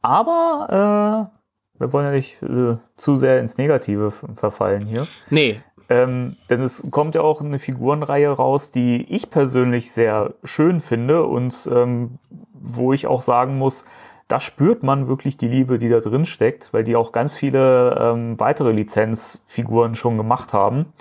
[0.00, 1.30] Aber
[1.78, 5.06] äh, wir wollen ja nicht äh, zu sehr ins Negative verfallen hier.
[5.28, 5.60] Nee.
[5.90, 11.24] Ähm, denn es kommt ja auch eine Figurenreihe raus, die ich persönlich sehr schön finde
[11.24, 12.18] und ähm,
[12.52, 13.84] wo ich auch sagen muss,
[14.28, 17.98] da spürt man wirklich die Liebe, die da drin steckt, weil die auch ganz viele
[18.00, 20.92] ähm, weitere Lizenzfiguren schon gemacht haben.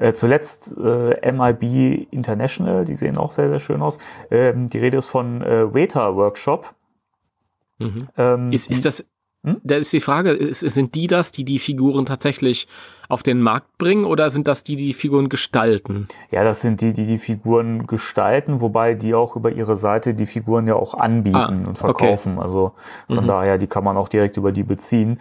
[0.00, 3.98] Äh, zuletzt äh, MIB International, die sehen auch sehr, sehr schön aus.
[4.30, 6.74] Ähm, die Rede ist von äh, Waiter Workshop.
[7.78, 8.08] Mhm.
[8.16, 9.04] Ähm, ist, ist das,
[9.44, 9.60] hm?
[9.62, 12.66] da ist die Frage, ist, sind die das, die die Figuren tatsächlich
[13.10, 16.08] auf den Markt bringen oder sind das die, die Figuren gestalten?
[16.30, 20.26] Ja, das sind die, die die Figuren gestalten, wobei die auch über ihre Seite die
[20.26, 22.34] Figuren ja auch anbieten ah, und verkaufen.
[22.34, 22.42] Okay.
[22.42, 22.72] Also
[23.06, 23.28] von mhm.
[23.28, 25.20] daher, die kann man auch direkt über die beziehen.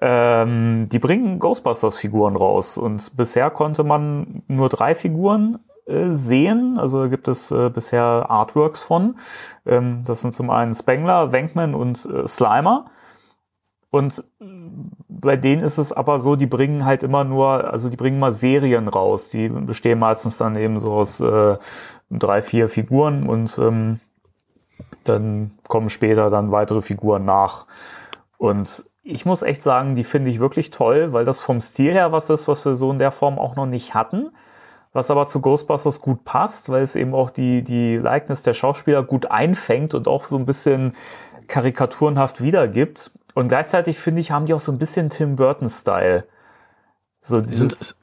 [0.00, 6.78] Ähm, die bringen Ghostbusters-Figuren raus und bisher konnte man nur drei Figuren äh, sehen.
[6.78, 9.16] Also gibt es äh, bisher Artworks von.
[9.66, 12.90] Ähm, das sind zum einen Spengler, Wenkman und äh, Slimer.
[13.90, 14.22] Und
[15.08, 18.32] bei denen ist es aber so, die bringen halt immer nur, also die bringen mal
[18.32, 19.30] Serien raus.
[19.30, 21.56] Die bestehen meistens dann eben so aus äh,
[22.10, 23.98] drei, vier Figuren und ähm,
[25.04, 27.66] dann kommen später dann weitere Figuren nach.
[28.36, 32.12] Und ich muss echt sagen, die finde ich wirklich toll, weil das vom Stil her
[32.12, 34.30] was ist, was wir so in der Form auch noch nicht hatten.
[34.92, 39.02] Was aber zu Ghostbusters gut passt, weil es eben auch die, die Likeness der Schauspieler
[39.02, 40.92] gut einfängt und auch so ein bisschen
[41.46, 43.10] karikaturenhaft wiedergibt.
[43.34, 46.24] Und gleichzeitig finde ich, haben die auch so ein bisschen Tim Burton-Style.
[47.20, 47.98] So dieses?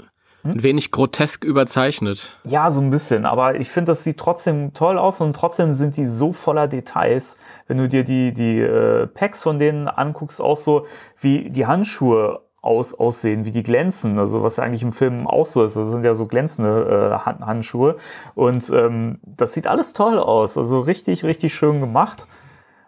[0.46, 2.38] Ein wenig grotesk überzeichnet.
[2.44, 3.26] Ja, so ein bisschen.
[3.26, 7.40] Aber ich finde, das sieht trotzdem toll aus und trotzdem sind die so voller Details.
[7.68, 10.86] Wenn du dir die, die äh, Packs von denen anguckst, auch so
[11.20, 14.20] wie die Handschuhe aus, aussehen, wie die glänzen.
[14.20, 15.76] Also was eigentlich im Film auch so ist.
[15.76, 17.96] Das sind ja so glänzende äh, Handschuhe.
[18.36, 20.60] Und ähm, das sieht alles toll aus.
[20.60, 22.28] Also richtig, richtig schön gemacht.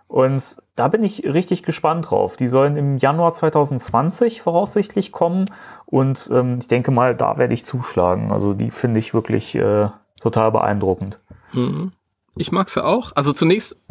[0.07, 2.37] Und da bin ich richtig gespannt drauf.
[2.37, 5.49] Die sollen im Januar 2020 voraussichtlich kommen.
[5.85, 8.31] Und ähm, ich denke mal, da werde ich zuschlagen.
[8.31, 9.89] Also die finde ich wirklich äh,
[10.21, 11.19] total beeindruckend.
[11.51, 11.91] Mhm.
[12.35, 13.11] Ich mag sie auch.
[13.15, 13.81] Also zunächst,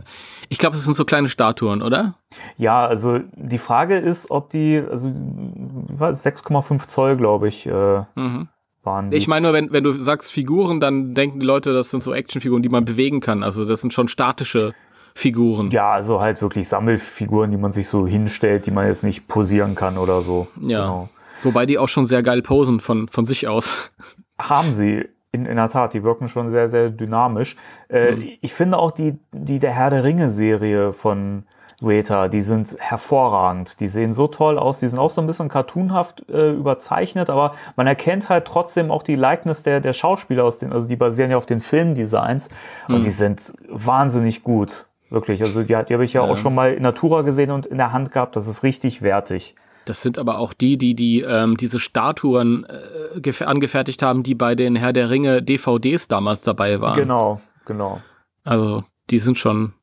[0.48, 2.14] ich glaube, es sind so kleine Statuen, oder?
[2.57, 8.48] Ja, also die Frage ist, ob die, also 6,5 Zoll, glaube ich, äh, mhm.
[8.85, 9.11] waren.
[9.11, 9.16] Die.
[9.16, 12.14] Ich meine nur, wenn, wenn du sagst Figuren, dann denken die Leute, das sind so
[12.14, 13.42] Actionfiguren, die man bewegen kann.
[13.42, 14.74] Also das sind schon statische
[15.16, 15.70] Figuren.
[15.70, 19.74] Ja, also halt wirklich Sammelfiguren, die man sich so hinstellt, die man jetzt nicht posieren
[19.74, 20.46] kann oder so.
[20.61, 20.83] Ja.
[20.83, 21.09] Genau.
[21.42, 23.90] Wobei die auch schon sehr geil posen von, von sich aus.
[24.38, 25.09] Haben sie.
[25.33, 27.57] In, in der Tat, die wirken schon sehr, sehr dynamisch.
[27.88, 28.29] Äh, mhm.
[28.42, 31.44] Ich finde auch die, die der Herr der Ringe-Serie von
[31.81, 33.81] Weta, die sind hervorragend.
[33.81, 34.81] Die sehen so toll aus.
[34.81, 39.02] Die sind auch so ein bisschen cartoonhaft äh, überzeichnet, aber man erkennt halt trotzdem auch
[39.02, 42.50] die Likeness der, der Schauspieler aus den, also die basieren ja auf den Filmdesigns
[42.87, 42.96] mhm.
[42.96, 44.88] und die sind wahnsinnig gut.
[45.09, 47.66] Wirklich, also die, die habe ich ja, ja, auch schon mal in Natura gesehen und
[47.66, 48.35] in der Hand gehabt.
[48.37, 49.55] Das ist richtig wertig.
[49.85, 54.57] Das sind aber auch die, die, die ähm, diese Statuen äh, angefertigt haben, die bei
[54.57, 56.97] den Herr der Ringe DVDs damals dabei waren.
[56.97, 58.01] Genau, genau.
[58.42, 59.75] Also die sind schon,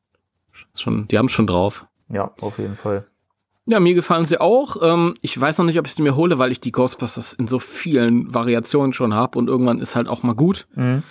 [0.74, 1.86] schon die haben es schon drauf.
[2.10, 3.06] Ja, auf jeden Fall.
[3.66, 4.76] Ja, mir gefallen sie auch.
[4.82, 7.48] Ähm, ich weiß noch nicht, ob ich sie mir hole, weil ich die Ghostbusters in
[7.48, 10.66] so vielen Variationen schon habe und irgendwann ist halt auch mal gut.
[10.74, 11.02] Mhm.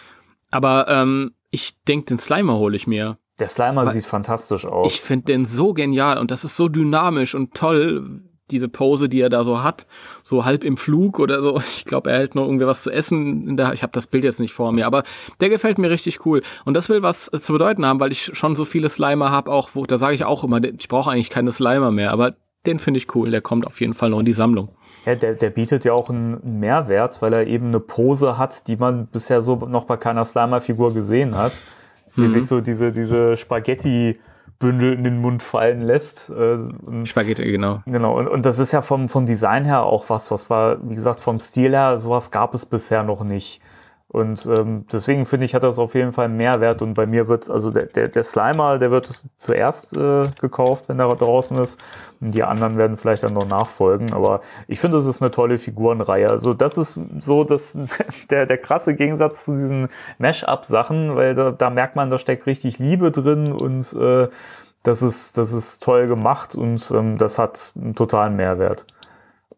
[0.51, 3.17] Aber ähm, ich denke, den Slimer hole ich mir.
[3.43, 4.93] Der Slimer sieht fantastisch aus.
[4.93, 9.19] Ich finde den so genial und das ist so dynamisch und toll, diese Pose, die
[9.19, 9.85] er da so hat,
[10.23, 11.61] so halb im Flug oder so.
[11.75, 13.57] Ich glaube, er hält noch irgendwie was zu essen.
[13.73, 15.03] Ich habe das Bild jetzt nicht vor mir, aber
[15.41, 16.41] der gefällt mir richtig cool.
[16.63, 19.71] Und das will was zu bedeuten haben, weil ich schon so viele Slimer habe, auch
[19.73, 22.99] wo, da sage ich auch immer, ich brauche eigentlich keine Slimer mehr, aber den finde
[22.99, 23.29] ich cool.
[23.29, 24.69] Der kommt auf jeden Fall noch in die Sammlung.
[25.05, 28.77] Ja, der, der bietet ja auch einen Mehrwert, weil er eben eine Pose hat, die
[28.77, 31.59] man bisher so noch bei keiner Slimer-Figur gesehen hat.
[32.15, 32.27] Wie mhm.
[32.27, 34.19] sich so diese, diese Spaghetti-
[34.59, 36.29] Bündel in den Mund fallen lässt.
[36.29, 37.81] Äh, Spaghetti, genau.
[37.85, 40.95] Genau, und, und das ist ja vom, vom Design her auch was, was war, wie
[40.95, 43.61] gesagt, vom Stil her, sowas gab es bisher noch nicht.
[44.13, 46.83] Und ähm, deswegen finde ich, hat das auf jeden Fall einen Mehrwert.
[46.83, 50.99] Und bei mir wird, also der, der, der Slimer, der wird zuerst äh, gekauft, wenn
[50.99, 51.81] er draußen ist.
[52.21, 54.13] Und die anderen werden vielleicht dann noch nachfolgen.
[54.13, 56.29] Aber ich finde, das ist eine tolle Figurenreihe.
[56.29, 57.75] Also das ist so das,
[58.29, 62.77] der, der krasse Gegensatz zu diesen Mash-up-Sachen, weil da, da merkt man, da steckt richtig
[62.77, 64.27] Liebe drin und äh,
[64.83, 68.85] das ist, das ist toll gemacht und ähm, das hat einen totalen Mehrwert.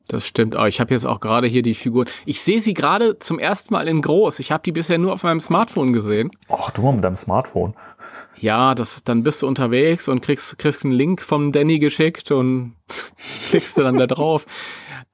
[0.08, 0.68] Das stimmt auch.
[0.68, 2.08] Ich habe jetzt auch gerade hier die Figuren.
[2.26, 4.39] Ich sehe sie gerade zum ersten Mal in groß.
[4.39, 6.32] Ich habe die bisher nur auf meinem Smartphone gesehen.
[6.50, 7.74] Ach, du mal mit deinem Smartphone.
[8.38, 12.76] Ja, das, dann bist du unterwegs und kriegst, kriegst einen Link vom Danny geschickt und
[13.50, 14.46] klickst du dann da drauf.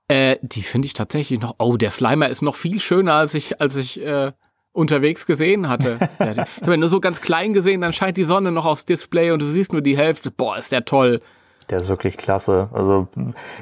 [0.08, 1.56] Äh, die finde ich tatsächlich noch.
[1.60, 4.34] Oh, der Slimer ist noch viel schöner, als ich, als ich äh,
[4.74, 6.00] unterwegs gesehen hatte.
[6.20, 9.42] ich habe nur so ganz klein gesehen, dann scheint die Sonne noch aufs Display und
[9.42, 10.32] du siehst nur die Hälfte.
[10.32, 11.22] Boah, ist der toll.
[11.69, 12.69] Der ist wirklich klasse.
[12.74, 13.08] Also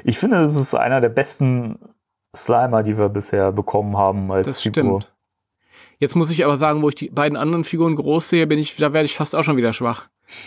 [0.04, 1.78] ich finde, es ist einer der besten
[2.34, 5.00] Slimer, die wir bisher bekommen haben als das Figur.
[5.00, 5.14] Stimmt.
[5.98, 8.76] Jetzt muss ich aber sagen, wo ich die beiden anderen Figuren groß sehe, bin ich,
[8.76, 10.08] da werde ich fast auch schon wieder schwach.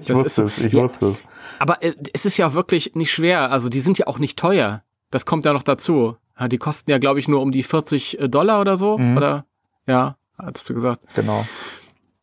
[0.00, 1.22] ich das wusste ist, es, ich ja, wusste es.
[1.58, 3.50] Aber äh, es ist ja auch wirklich nicht schwer.
[3.50, 4.82] Also die sind ja auch nicht teuer.
[5.10, 6.16] Das kommt ja noch dazu.
[6.38, 8.98] Ja, die kosten ja, glaube ich, nur um die 40 äh, Dollar oder so.
[8.98, 9.16] Mhm.
[9.16, 9.46] Oder
[9.86, 11.02] ja, hattest du gesagt.
[11.14, 11.46] Genau.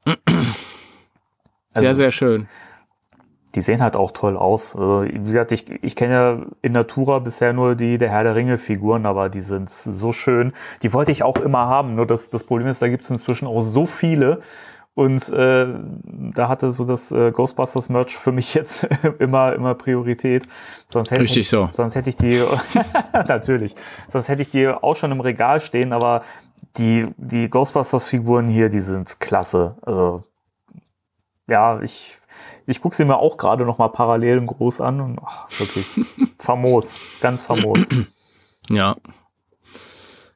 [1.75, 2.47] Sehr, also, sehr schön
[3.56, 4.76] die sehen halt auch toll aus.
[4.76, 8.36] Also, wie gesagt, ich, ich kenne ja in Natura bisher nur die der Herr der
[8.36, 10.54] Ringe Figuren, aber die sind so schön.
[10.82, 11.96] Die wollte ich auch immer haben.
[11.96, 14.42] Nur das, das Problem ist, da gibt es inzwischen auch so viele.
[14.96, 15.68] Und äh,
[16.36, 18.88] da hatte so das äh, Ghostbusters Merch für mich jetzt
[19.20, 20.48] immer immer Priorität.
[20.88, 21.70] Sonst hätte Richtig ich, so.
[21.72, 22.42] Sonst hätte ich die
[23.13, 23.76] natürlich.
[24.08, 25.94] Sonst hätte ich die auch schon im Regal stehen.
[25.94, 26.24] Aber
[26.78, 29.78] die die Ghostbusters Figuren hier, die sind klasse.
[29.82, 30.24] Also,
[31.48, 32.20] ja, ich
[32.65, 35.86] ich gucke sie mir auch gerade noch mal parallel im Groß an und ach, wirklich
[36.39, 37.88] famos, ganz famos.
[38.69, 38.95] Ja.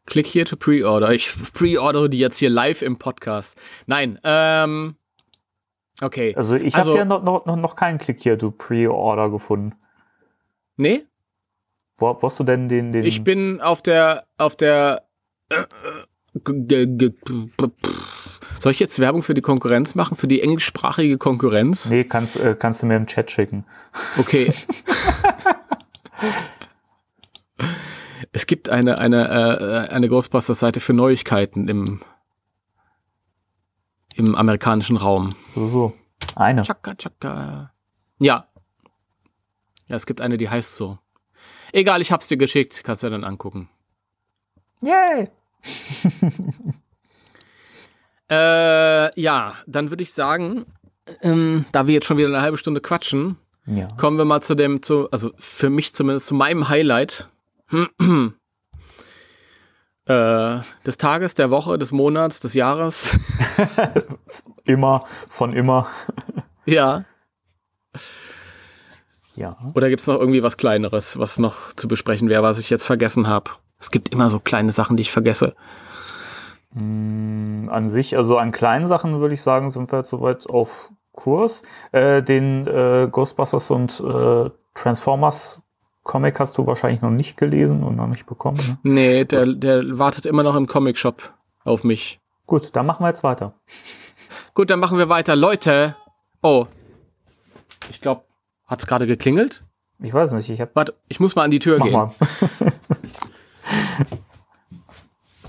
[0.06, 1.12] Click here to pre-order.
[1.12, 3.58] Ich pre-ordere die jetzt hier live im Podcast.
[3.86, 4.96] Nein, ähm,
[6.02, 6.34] okay.
[6.36, 9.76] Also ich also, habe ja noch, noch, noch keinen Click here to pre-order gefunden.
[10.78, 11.04] Nee?
[11.98, 13.04] Wo, wo hast du denn den, den?
[13.04, 15.08] Ich bin auf der, auf der,
[15.50, 15.66] äh,
[18.60, 21.90] soll ich jetzt Werbung für die Konkurrenz machen, für die englischsprachige Konkurrenz?
[21.90, 23.66] Nee, kannst, äh, kannst du mir im Chat schicken.
[24.18, 24.54] Okay.
[28.32, 32.02] es gibt eine, eine, äh, eine Ghostbusters-Seite für Neuigkeiten im,
[34.16, 35.30] im amerikanischen Raum.
[35.54, 35.94] So, so.
[36.36, 36.64] Eine.
[36.64, 37.72] Chaka, chaka.
[38.20, 38.48] Ja.
[39.88, 41.00] Ja, es gibt eine, die heißt so.
[41.72, 43.70] Egal, ich hab's dir geschickt, kannst du ja dann angucken.
[44.84, 45.30] Yay!
[48.30, 50.66] Äh, ja, dann würde ich sagen,
[51.22, 53.88] ähm, da wir jetzt schon wieder eine halbe Stunde quatschen, ja.
[53.98, 57.30] kommen wir mal zu dem, zu, also für mich zumindest zu meinem Highlight
[57.72, 58.30] äh,
[60.86, 63.18] des Tages, der Woche, des Monats, des Jahres.
[64.66, 65.88] immer, von immer.
[66.66, 67.06] ja.
[69.36, 69.58] Ja.
[69.76, 72.86] Oder gibt es noch irgendwie was Kleineres, was noch zu besprechen wäre, was ich jetzt
[72.86, 73.52] vergessen habe?
[73.80, 75.56] Es gibt immer so kleine Sachen, die ich vergesse.
[76.74, 80.92] Hm, an sich, also an kleinen Sachen würde ich sagen, sind wir jetzt soweit auf
[81.14, 81.64] Kurs.
[81.92, 85.62] Äh, den äh, Ghostbusters und äh, Transformers
[86.04, 88.58] Comic hast du wahrscheinlich noch nicht gelesen und noch nicht bekommen.
[88.58, 88.78] Ne?
[88.84, 92.20] Nee, der, der wartet immer noch im Comic Shop auf mich.
[92.46, 93.54] Gut, dann machen wir jetzt weiter.
[94.54, 95.36] Gut, dann machen wir weiter.
[95.36, 95.96] Leute,
[96.42, 96.66] oh,
[97.90, 98.24] ich glaube,
[98.66, 99.66] hat es gerade geklingelt?
[100.00, 100.76] Ich weiß nicht, ich hab...
[100.76, 101.94] Warte, ich muss mal an die Tür Mach gehen.
[101.94, 102.12] Mal.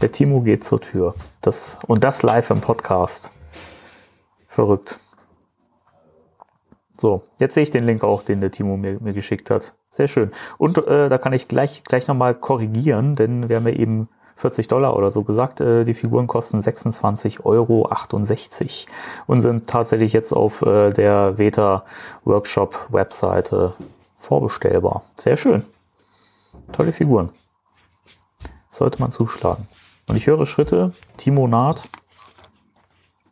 [0.01, 1.15] Der Timo geht zur Tür.
[1.41, 3.33] Das, und das live im Podcast.
[4.47, 5.01] Verrückt.
[6.97, 9.75] So, jetzt sehe ich den Link auch, den der Timo mir, mir geschickt hat.
[9.91, 10.33] Sehr schön.
[10.59, 14.69] Und äh, da kann ich gleich, gleich nochmal korrigieren, denn wir haben ja eben 40
[14.69, 15.61] Dollar oder so gesagt.
[15.61, 17.91] Äh, die Figuren kosten 26,68 Euro
[19.27, 21.85] und sind tatsächlich jetzt auf äh, der Veta
[22.25, 23.75] Workshop Webseite
[24.17, 25.05] vorbestellbar.
[25.17, 25.65] Sehr schön.
[26.73, 27.31] Tolle Figuren.
[28.71, 29.67] Sollte man zuschlagen.
[30.09, 30.93] Und ich höre Schritte.
[31.19, 31.85] Timo naht.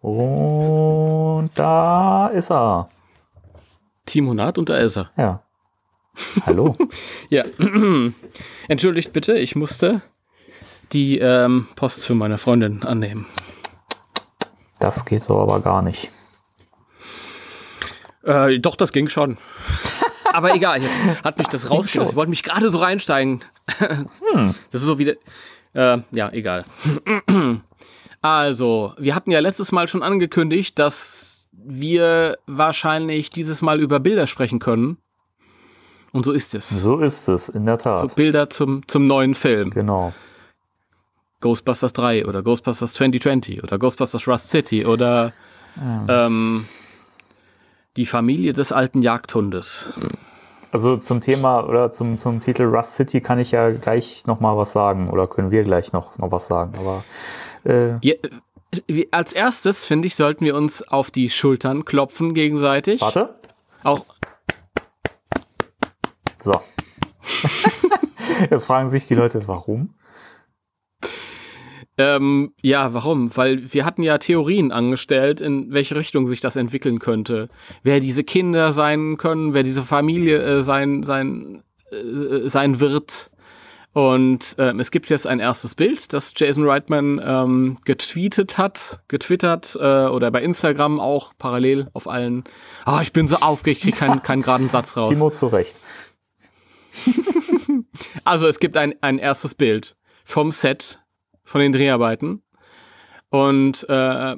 [0.03, 2.91] Und da ist er.
[4.05, 5.11] Timo naht und da ist er.
[5.17, 5.43] Ja.
[6.45, 6.77] Hallo.
[7.31, 7.45] ja.
[8.69, 10.03] Entschuldigt bitte, ich musste
[10.93, 13.27] die ähm, Post für meine Freundin annehmen.
[14.79, 16.11] Das geht so aber gar nicht.
[18.23, 19.39] Äh, doch, das ging schon.
[20.33, 22.13] aber egal, jetzt hat mich das, das rausgerissen.
[22.13, 23.45] Ich wollte mich gerade so reinsteigen.
[23.79, 24.55] hm.
[24.71, 25.17] Das ist so wie.
[25.77, 26.65] Äh, ja, egal.
[28.23, 34.27] also, wir hatten ja letztes Mal schon angekündigt, dass wir wahrscheinlich dieses Mal über Bilder
[34.27, 34.97] sprechen können.
[36.13, 36.71] Und so ist es.
[36.71, 38.09] So ist es, in der Tat.
[38.09, 39.71] So Bilder zum, zum neuen Film.
[39.71, 40.15] Genau.
[41.41, 45.35] Ghostbusters 3 oder Ghostbusters 2020 oder Ghostbusters Rust City oder
[45.77, 46.27] ja.
[46.27, 46.67] ähm,
[47.99, 49.93] die Familie des alten Jagdhundes.
[50.73, 54.57] Also zum Thema oder zum, zum Titel Rust City kann ich ja gleich noch mal
[54.57, 56.75] was sagen oder können wir gleich noch, noch was sagen.
[56.79, 57.05] Aber
[57.65, 58.15] äh ja,
[59.11, 63.01] als erstes finde ich, sollten wir uns auf die Schultern klopfen gegenseitig.
[63.01, 63.39] Warte.
[63.85, 64.05] Auch
[66.47, 66.61] so.
[68.51, 69.95] Jetzt fragen sich die Leute, warum?
[71.99, 73.35] Ähm, ja, warum?
[73.37, 77.49] Weil wir hatten ja Theorien angestellt, in welche Richtung sich das entwickeln könnte.
[77.83, 83.31] Wer diese Kinder sein können, wer diese Familie äh, sein, sein, äh, sein wird.
[83.95, 89.75] Und ähm, es gibt jetzt ein erstes Bild, das Jason Reitman ähm, getweetet hat, getwittert
[89.75, 92.45] äh, oder bei Instagram auch parallel auf allen.
[92.85, 95.09] Ah, oh, ich bin so aufgeregt, ich kriege keinen, keinen geraden Satz raus.
[95.09, 95.81] Timo zu Recht.
[98.25, 101.01] also es gibt ein, ein erstes Bild vom Set,
[101.47, 102.43] von den Dreharbeiten.
[103.31, 104.37] Und äh,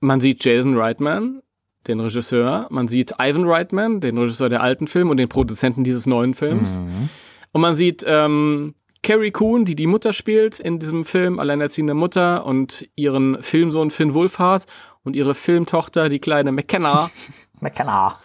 [0.00, 1.42] man sieht Jason Reitman,
[1.86, 6.06] den Regisseur, man sieht Ivan Reitman, den Regisseur der alten Film und den Produzenten dieses
[6.06, 6.80] neuen Films.
[6.80, 7.08] Mhm.
[7.52, 12.44] Und man sieht ähm, Carrie Coon, die die Mutter spielt in diesem Film, alleinerziehende Mutter,
[12.44, 14.66] und ihren Filmsohn Finn Wolfhard
[15.04, 17.10] und ihre Filmtochter, die kleine McKenna.
[17.60, 18.18] McKenna.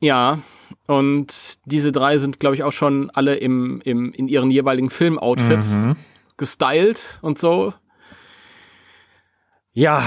[0.00, 0.40] Ja,
[0.86, 5.86] und diese drei sind, glaube ich, auch schon alle im, im, in ihren jeweiligen Filmoutfits
[5.86, 5.96] mhm.
[6.36, 7.72] gestylt und so.
[9.72, 10.02] Ja.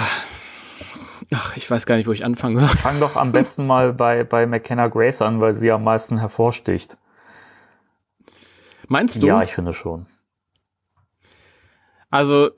[1.33, 2.69] Ach, ich weiß gar nicht, wo ich anfangen soll.
[2.69, 6.97] Fang doch am besten mal bei, bei McKenna Grace an, weil sie am meisten hervorsticht.
[8.87, 9.27] Meinst du?
[9.27, 10.05] Ja, ich finde schon.
[12.09, 12.51] Also,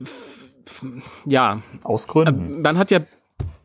[1.24, 1.62] ja.
[1.82, 2.58] Aus Gründen.
[2.58, 3.00] Äh, man hat ja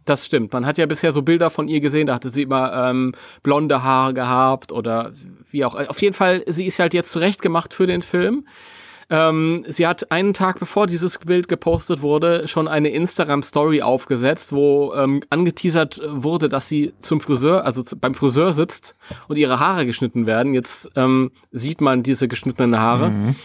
[0.06, 0.54] das stimmt.
[0.54, 3.14] Man hat ja bisher so Bilder von ihr gesehen, da hatte sie immer ähm,
[3.44, 5.12] blonde Haare gehabt oder
[5.52, 5.76] wie auch.
[5.76, 8.46] Auf jeden Fall, sie ist halt jetzt zurechtgemacht für den Film.
[9.10, 14.94] Ähm, sie hat einen Tag bevor dieses Bild gepostet wurde, schon eine Instagram-Story aufgesetzt, wo
[14.96, 18.96] ähm, angeteasert wurde, dass sie zum Friseur, also zu, beim Friseur sitzt
[19.28, 20.56] und ihre Haare geschnitten werden.
[20.56, 23.12] Jetzt ähm, sieht man diese geschnittenen Haare.
[23.12, 23.36] Mhm.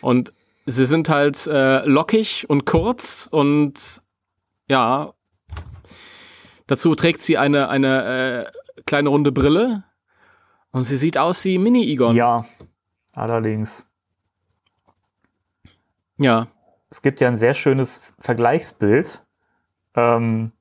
[0.00, 0.32] Und
[0.66, 4.02] sie sind halt äh, lockig und kurz und
[4.68, 5.12] ja,
[6.70, 9.82] Dazu trägt sie eine, eine äh, kleine runde Brille
[10.70, 12.14] und sie sieht aus wie Mini-Egon.
[12.14, 12.46] Ja,
[13.12, 13.88] allerdings.
[16.16, 16.46] Ja.
[16.88, 19.26] Es gibt ja ein sehr schönes Vergleichsbild,
[19.96, 20.52] ähm,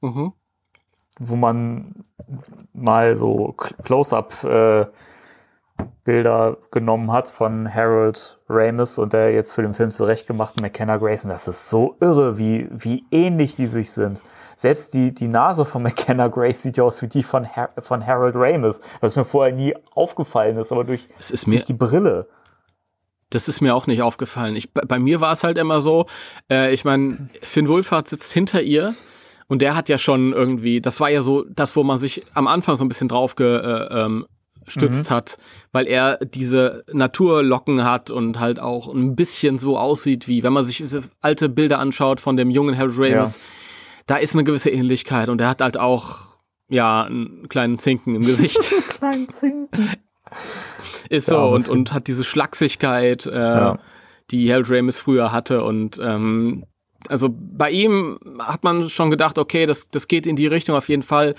[0.00, 0.32] mhm.
[1.18, 2.04] wo man
[2.72, 4.86] mal so Close-up äh,
[6.04, 11.30] Bilder genommen hat von Harold Ramis und der jetzt für den Film zurechtgemachten McKenna Grayson.
[11.30, 14.22] Das ist so irre, wie, wie ähnlich die sich sind.
[14.56, 18.06] Selbst die, die Nase von McKenna Grace sieht ja aus wie die von, Har von
[18.06, 22.26] Harold Ramis, was mir vorher nie aufgefallen ist, aber durch, ist durch die Brille.
[23.30, 24.56] Das ist mir auch nicht aufgefallen.
[24.56, 26.06] Ich, bei, bei mir war es halt immer so,
[26.50, 28.94] äh, ich meine, Finn Wohlfahrt sitzt hinter ihr
[29.46, 32.46] und der hat ja schon irgendwie, das war ja so das, wo man sich am
[32.46, 34.26] Anfang so ein bisschen drauf ge, äh, ähm,
[34.68, 35.14] stützt mhm.
[35.14, 35.38] hat,
[35.72, 40.64] weil er diese Naturlocken hat und halt auch ein bisschen so aussieht, wie wenn man
[40.64, 40.82] sich
[41.20, 43.42] alte Bilder anschaut von dem jungen Harold Ramis, ja.
[44.06, 46.26] da ist eine gewisse Ähnlichkeit und er hat halt auch
[46.68, 48.72] ja einen kleinen Zinken im Gesicht.
[48.88, 49.90] kleinen Zinken.
[51.08, 53.78] Ist so und, und hat diese Schlachsigkeit, äh, ja.
[54.30, 56.66] die Harold Ramis früher hatte und ähm,
[57.08, 60.88] also bei ihm hat man schon gedacht, okay, das, das geht in die Richtung auf
[60.88, 61.34] jeden Fall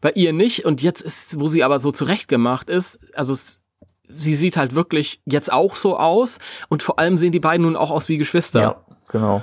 [0.00, 0.64] bei ihr nicht.
[0.64, 3.62] Und jetzt ist, wo sie aber so zurechtgemacht ist, also es,
[4.08, 6.38] sie sieht halt wirklich jetzt auch so aus.
[6.68, 8.60] Und vor allem sehen die beiden nun auch aus wie Geschwister.
[8.60, 9.42] Ja, genau.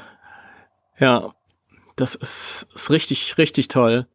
[0.97, 1.33] Ja,
[1.95, 4.07] das ist, ist richtig, richtig toll.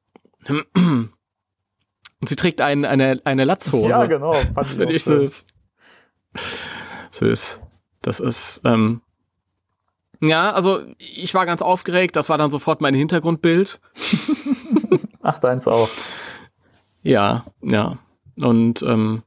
[2.20, 3.88] Und sie trägt ein, eine, eine Latzhose.
[3.88, 4.34] Ja, genau.
[4.54, 5.46] Das finde ich süß.
[7.10, 7.60] Süß.
[8.02, 9.02] Das ist, ähm,
[10.22, 12.16] ja, also ich war ganz aufgeregt.
[12.16, 13.80] Das war dann sofort mein Hintergrundbild.
[15.22, 15.88] Ach, deins auch.
[17.02, 17.98] Ja, ja.
[18.36, 19.22] Und ähm,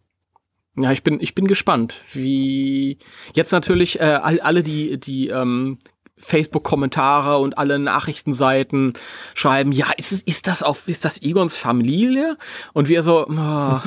[0.76, 2.97] ja, ich bin, ich bin gespannt, wie
[3.34, 5.78] jetzt natürlich äh, alle, die, die ähm,
[6.17, 8.93] Facebook-Kommentare und alle Nachrichtenseiten
[9.36, 12.38] schreiben, ja, ist, ist das auf, ist das Egons Familie?
[12.74, 13.80] Und wir so, oh,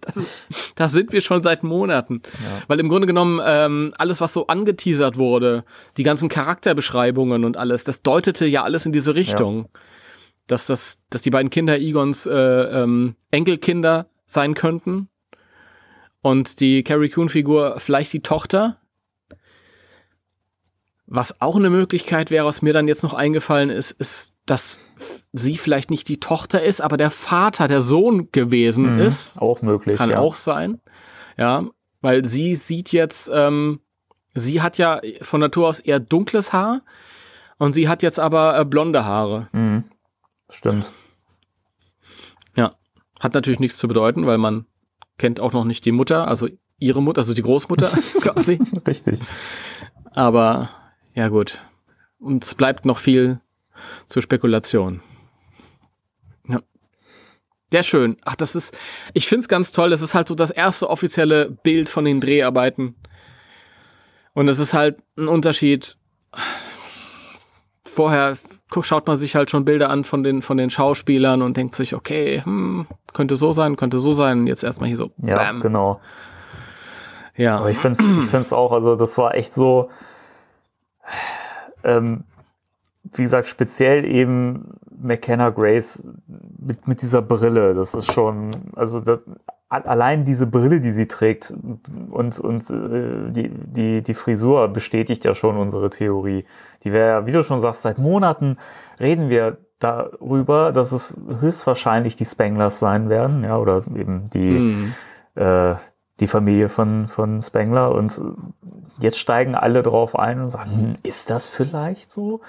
[0.00, 2.22] das, das, sind wir schon seit Monaten.
[2.32, 2.62] Ja.
[2.66, 5.64] Weil im Grunde genommen ähm, alles, was so angeteasert wurde,
[5.96, 9.62] die ganzen Charakterbeschreibungen und alles, das deutete ja alles in diese Richtung.
[9.74, 9.80] Ja.
[10.46, 15.08] Dass, das, dass die beiden Kinder Egons äh, ähm, Enkelkinder sein könnten.
[16.20, 18.82] Und die Carrie Coon-Figur vielleicht die Tochter
[21.14, 24.78] was auch eine Möglichkeit wäre, was mir dann jetzt noch eingefallen ist, ist, dass
[25.34, 29.38] sie vielleicht nicht die Tochter ist, aber der Vater, der Sohn gewesen mhm, ist.
[29.38, 29.98] Auch möglich.
[29.98, 30.20] Kann ja.
[30.20, 30.80] auch sein.
[31.36, 31.66] Ja,
[32.00, 33.80] weil sie sieht jetzt, ähm,
[34.32, 36.80] sie hat ja von Natur aus eher dunkles Haar
[37.58, 39.50] und sie hat jetzt aber äh, blonde Haare.
[39.52, 39.84] Mhm.
[40.52, 40.90] Stimmt.
[42.56, 42.74] Ja,
[43.18, 44.66] hat natürlich nichts zu bedeuten, weil man
[45.18, 46.48] kennt auch noch nicht die Mutter, also
[46.78, 47.88] ihre Mutter, also die Großmutter
[48.20, 48.60] quasi.
[48.86, 49.20] Richtig.
[50.12, 50.70] Aber
[51.14, 51.64] ja, gut.
[52.18, 53.40] Und es bleibt noch viel
[54.06, 55.02] zur Spekulation.
[56.48, 56.60] Ja.
[57.70, 58.16] Sehr schön.
[58.24, 58.76] Ach, das ist,
[59.14, 59.90] ich finde es ganz toll.
[59.90, 62.96] Das ist halt so das erste offizielle Bild von den Dreharbeiten.
[64.34, 65.96] Und es ist halt ein Unterschied.
[67.94, 68.38] Vorher
[68.80, 71.94] schaut man sich halt schon Bilder an von den, von den Schauspielern und denkt sich,
[71.94, 74.46] okay, hm, könnte so sein, könnte so sein.
[74.46, 75.10] Jetzt erstmal hier so.
[75.18, 75.60] Ja, bam.
[75.60, 76.00] genau.
[77.36, 77.58] Ja.
[77.58, 79.90] Aber ich finde es ich find's auch, also das war echt so,
[81.84, 82.24] ähm,
[83.14, 86.06] wie gesagt, speziell eben McKenna Grace
[86.58, 89.20] mit, mit dieser Brille, das ist schon, also das,
[89.72, 91.52] allein diese Brille, die sie trägt
[92.10, 96.44] und, und äh, die, die, die Frisur bestätigt ja schon unsere Theorie.
[96.84, 98.58] Die wäre ja, wie du schon sagst, seit Monaten
[99.00, 104.94] reden wir darüber, dass es höchstwahrscheinlich die Spanglers sein werden, ja, oder eben die, mm.
[105.36, 105.74] äh,
[106.20, 108.20] die Familie von, von Spengler und
[108.98, 112.42] jetzt steigen alle drauf ein und sagen, hm, ist das vielleicht so?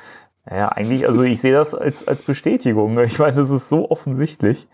[0.46, 3.00] Naja, eigentlich, also ich sehe das als, als Bestätigung.
[3.00, 4.68] Ich meine, das ist so offensichtlich.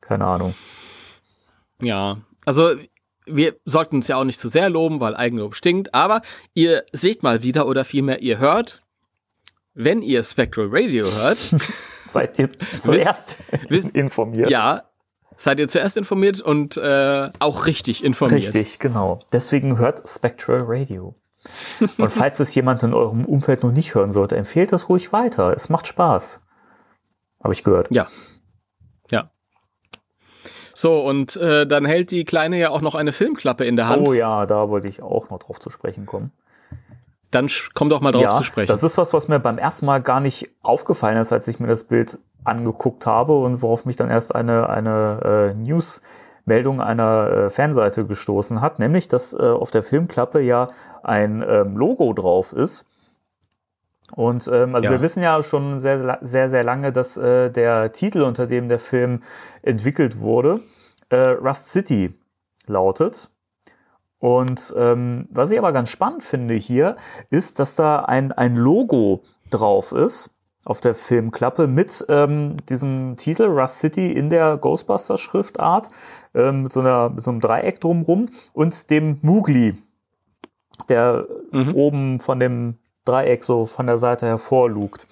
[0.00, 0.54] Keine Ahnung.
[1.82, 2.74] Ja, also
[3.26, 6.22] wir sollten uns ja auch nicht zu sehr loben, weil Eigenlob stinkt, aber
[6.54, 8.82] ihr seht mal wieder oder vielmehr ihr hört,
[9.74, 11.38] wenn ihr Spectral Radio hört,
[12.08, 12.50] seid ihr
[12.80, 14.50] zuerst wisst, informiert.
[14.50, 14.84] Ja,
[15.36, 18.38] seid ihr zuerst informiert und äh, auch richtig informiert.
[18.38, 19.20] Richtig, genau.
[19.32, 21.14] Deswegen hört Spectral Radio.
[21.96, 25.54] Und falls es jemand in eurem Umfeld noch nicht hören sollte, empfehlt das ruhig weiter.
[25.54, 26.42] Es macht Spaß.
[27.42, 27.88] Habe ich gehört.
[27.90, 28.08] Ja.
[30.80, 34.06] So, und äh, dann hält die Kleine ja auch noch eine Filmklappe in der Hand.
[34.06, 36.30] Oh ja, da wollte ich auch noch drauf zu sprechen kommen.
[37.32, 38.68] Dann komm doch mal drauf ja, zu sprechen.
[38.68, 41.66] Das ist was, was mir beim ersten Mal gar nicht aufgefallen ist, als ich mir
[41.66, 47.50] das Bild angeguckt habe und worauf mich dann erst eine, eine äh, News-Meldung einer äh,
[47.50, 50.68] Fanseite gestoßen hat, nämlich, dass äh, auf der Filmklappe ja
[51.02, 52.86] ein ähm, Logo drauf ist.
[54.12, 54.92] Und ähm, also ja.
[54.92, 58.78] wir wissen ja schon sehr, sehr, sehr lange, dass äh, der Titel, unter dem der
[58.78, 59.22] Film
[59.62, 60.60] entwickelt wurde,
[61.10, 62.14] äh, Rust City
[62.66, 63.30] lautet.
[64.18, 66.96] Und ähm, was ich aber ganz spannend finde hier,
[67.30, 70.30] ist, dass da ein, ein Logo drauf ist
[70.64, 75.90] auf der Filmklappe mit ähm, diesem Titel Rust City in der Ghostbusters Schriftart
[76.34, 79.76] ähm, mit so einer mit so einem Dreieck drumrum und dem Mugli,
[80.88, 81.74] der mhm.
[81.74, 82.76] oben von dem
[83.08, 85.06] Dreieck so von der Seite hervorlugt.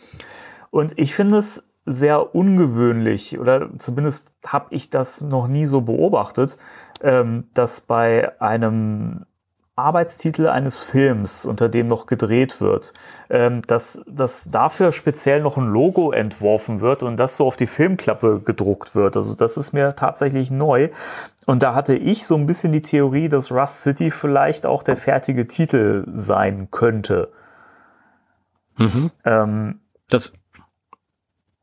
[0.70, 6.58] Und ich finde es sehr ungewöhnlich oder zumindest habe ich das noch nie so beobachtet,
[7.00, 9.24] ähm, dass bei einem
[9.78, 12.94] Arbeitstitel eines Films, unter dem noch gedreht wird,
[13.28, 17.66] ähm, dass, dass dafür speziell noch ein Logo entworfen wird und das so auf die
[17.66, 19.16] Filmklappe gedruckt wird.
[19.16, 20.88] Also das ist mir tatsächlich neu.
[21.44, 24.96] Und da hatte ich so ein bisschen die Theorie, dass Rust City vielleicht auch der
[24.96, 27.28] fertige Titel sein könnte.
[28.76, 29.10] Mhm.
[29.24, 30.32] Ähm, das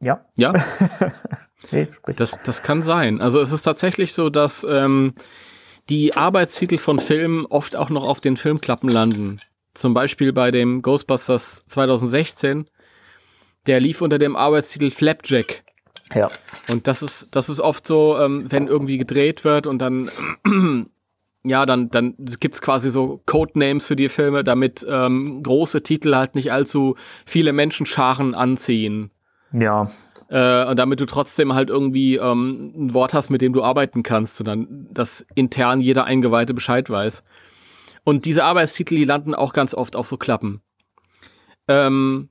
[0.03, 0.25] ja.
[0.37, 0.53] Ja.
[1.71, 3.21] nee, das, das kann sein.
[3.21, 5.13] Also es ist tatsächlich so, dass ähm,
[5.89, 9.39] die Arbeitstitel von Filmen oft auch noch auf den Filmklappen landen.
[9.73, 12.67] Zum Beispiel bei dem Ghostbusters 2016.
[13.65, 15.63] Der lief unter dem Arbeitstitel Flapjack.
[16.13, 16.27] Ja.
[16.69, 20.11] Und das ist, das ist oft so, ähm, wenn irgendwie gedreht wird und dann,
[21.43, 26.35] ja, dann, dann gibt's quasi so Codenames für die Filme, damit ähm, große Titel halt
[26.35, 29.11] nicht allzu viele Menschenscharen anziehen.
[29.51, 29.91] Ja.
[30.29, 34.03] Äh, und damit du trotzdem halt irgendwie ähm, ein Wort hast, mit dem du arbeiten
[34.03, 37.23] kannst, sondern dass intern jeder Eingeweihte Bescheid weiß.
[38.03, 40.61] Und diese Arbeitstitel, die landen auch ganz oft auf so Klappen.
[41.67, 42.29] Ähm,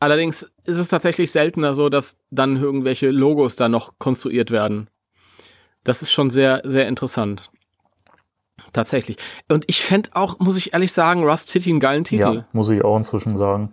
[0.00, 4.88] allerdings ist es tatsächlich seltener so, dass dann irgendwelche Logos da noch konstruiert werden.
[5.84, 7.50] Das ist schon sehr, sehr interessant.
[8.72, 9.16] Tatsächlich.
[9.50, 12.34] Und ich fände auch, muss ich ehrlich sagen, Rust City einen geilen Titel.
[12.34, 13.72] Ja, muss ich auch inzwischen sagen.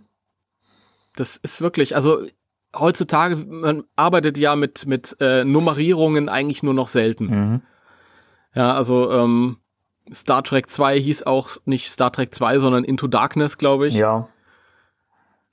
[1.16, 2.26] Das ist wirklich, also
[2.74, 7.26] heutzutage, man arbeitet ja mit, mit äh, Nummerierungen eigentlich nur noch selten.
[7.26, 7.62] Mhm.
[8.54, 9.58] Ja, also ähm,
[10.14, 13.96] Star Trek 2 hieß auch nicht Star Trek 2, sondern Into Darkness, glaube ich.
[13.96, 14.30] Ja.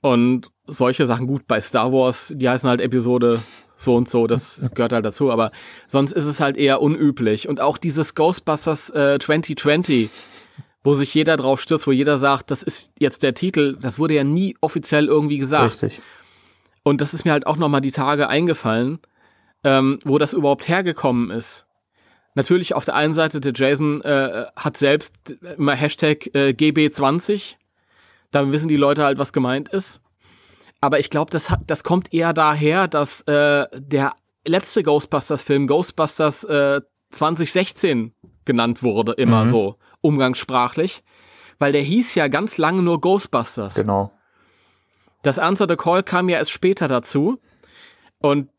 [0.01, 3.41] Und solche Sachen, gut, bei Star Wars, die heißen halt Episode
[3.83, 5.51] so und so, das gehört halt dazu, aber
[5.87, 7.47] sonst ist es halt eher unüblich.
[7.47, 10.09] Und auch dieses Ghostbusters äh, 2020,
[10.83, 14.15] wo sich jeder drauf stürzt, wo jeder sagt, das ist jetzt der Titel, das wurde
[14.15, 15.83] ja nie offiziell irgendwie gesagt.
[15.83, 16.01] Richtig.
[16.83, 18.99] Und das ist mir halt auch nochmal die Tage eingefallen,
[19.63, 21.65] ähm, wo das überhaupt hergekommen ist.
[22.35, 27.55] Natürlich auf der einen Seite, der Jason äh, hat selbst immer Hashtag äh, GB20.
[28.31, 30.01] Da wissen die Leute halt, was gemeint ist.
[30.83, 34.15] Aber ich glaube, das, das kommt eher daher, dass äh, der
[34.45, 36.81] letzte Ghostbusters-Film Ghostbusters äh,
[37.11, 38.13] 2016
[38.43, 39.49] genannt wurde, immer mhm.
[39.49, 41.01] so umgangssprachlich.
[41.57, 43.75] Weil der hieß ja ganz lange nur Ghostbusters.
[43.75, 44.11] Genau.
[45.21, 47.39] Das Answer the Call kam ja erst später dazu.
[48.19, 48.49] Und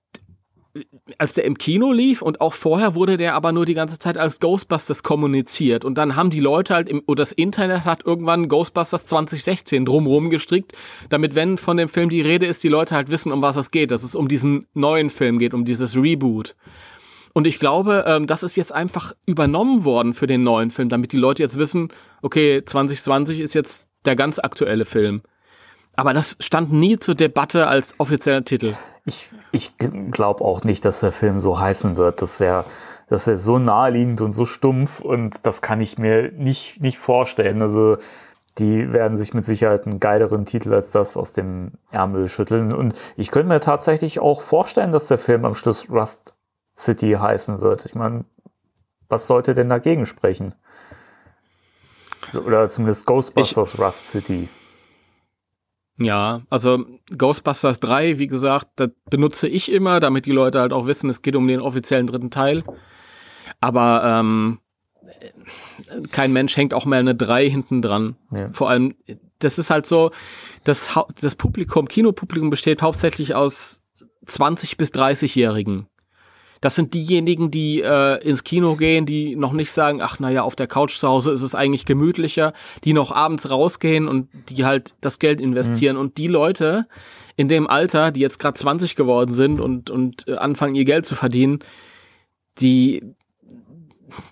[1.18, 4.18] als der im Kino lief und auch vorher wurde der aber nur die ganze Zeit
[4.18, 8.48] als Ghostbusters kommuniziert und dann haben die Leute halt im, oder das Internet hat irgendwann
[8.48, 10.72] Ghostbusters 2016 drumherum gestrickt,
[11.10, 13.70] damit wenn von dem Film die Rede ist, die Leute halt wissen, um was es
[13.70, 16.56] geht, dass es um diesen neuen Film geht, um dieses Reboot.
[17.34, 21.12] Und ich glaube, ähm, das ist jetzt einfach übernommen worden für den neuen Film, damit
[21.12, 21.88] die Leute jetzt wissen,
[22.22, 25.22] okay, 2020 ist jetzt der ganz aktuelle Film.
[25.96, 28.74] Aber das stand nie zur Debatte als offizieller Titel.
[29.06, 32.22] Ich, ich glaube auch nicht, dass der Film so heißen wird.
[32.22, 32.64] Das wäre
[33.08, 37.60] das wäre so naheliegend und so stumpf und das kann ich mir nicht, nicht vorstellen.
[37.60, 37.96] Also
[38.58, 42.72] die werden sich mit Sicherheit einen geileren Titel als das aus dem Ärmel schütteln.
[42.72, 46.36] Und ich könnte mir tatsächlich auch vorstellen, dass der Film am Schluss Rust
[46.76, 47.84] City heißen wird.
[47.84, 48.24] Ich meine,
[49.08, 50.54] was sollte denn dagegen sprechen?
[52.32, 54.48] Oder zumindest Ghostbusters ich, Rust City.
[55.98, 56.84] Ja, also
[57.16, 61.22] Ghostbusters 3, wie gesagt, das benutze ich immer, damit die Leute halt auch wissen, es
[61.22, 62.64] geht um den offiziellen dritten Teil.
[63.60, 64.58] Aber ähm,
[66.10, 68.16] kein Mensch hängt auch mehr eine 3 hinten dran.
[68.32, 68.50] Ja.
[68.52, 68.96] Vor allem,
[69.38, 70.10] das ist halt so,
[70.64, 73.82] das, das Publikum, Kinopublikum besteht hauptsächlich aus
[74.26, 75.86] 20 bis 30-Jährigen.
[76.64, 80.56] Das sind diejenigen, die äh, ins Kino gehen, die noch nicht sagen, ach naja, auf
[80.56, 82.54] der Couch zu Hause ist es eigentlich gemütlicher,
[82.84, 85.96] die noch abends rausgehen und die halt das Geld investieren.
[85.96, 86.00] Mhm.
[86.00, 86.86] Und die Leute
[87.36, 91.04] in dem Alter, die jetzt gerade 20 geworden sind und, und äh, anfangen ihr Geld
[91.04, 91.58] zu verdienen,
[92.60, 93.14] die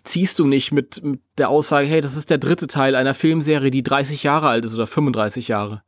[0.03, 3.71] ziehst du nicht mit, mit der Aussage, hey, das ist der dritte Teil einer Filmserie,
[3.71, 5.83] die 30 Jahre alt ist oder 35 Jahre.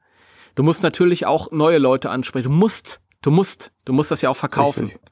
[0.56, 2.50] Du musst natürlich auch neue Leute ansprechen.
[2.50, 4.88] Du musst, du musst, du musst das ja auch verkaufen.
[4.88, 5.03] Richtig.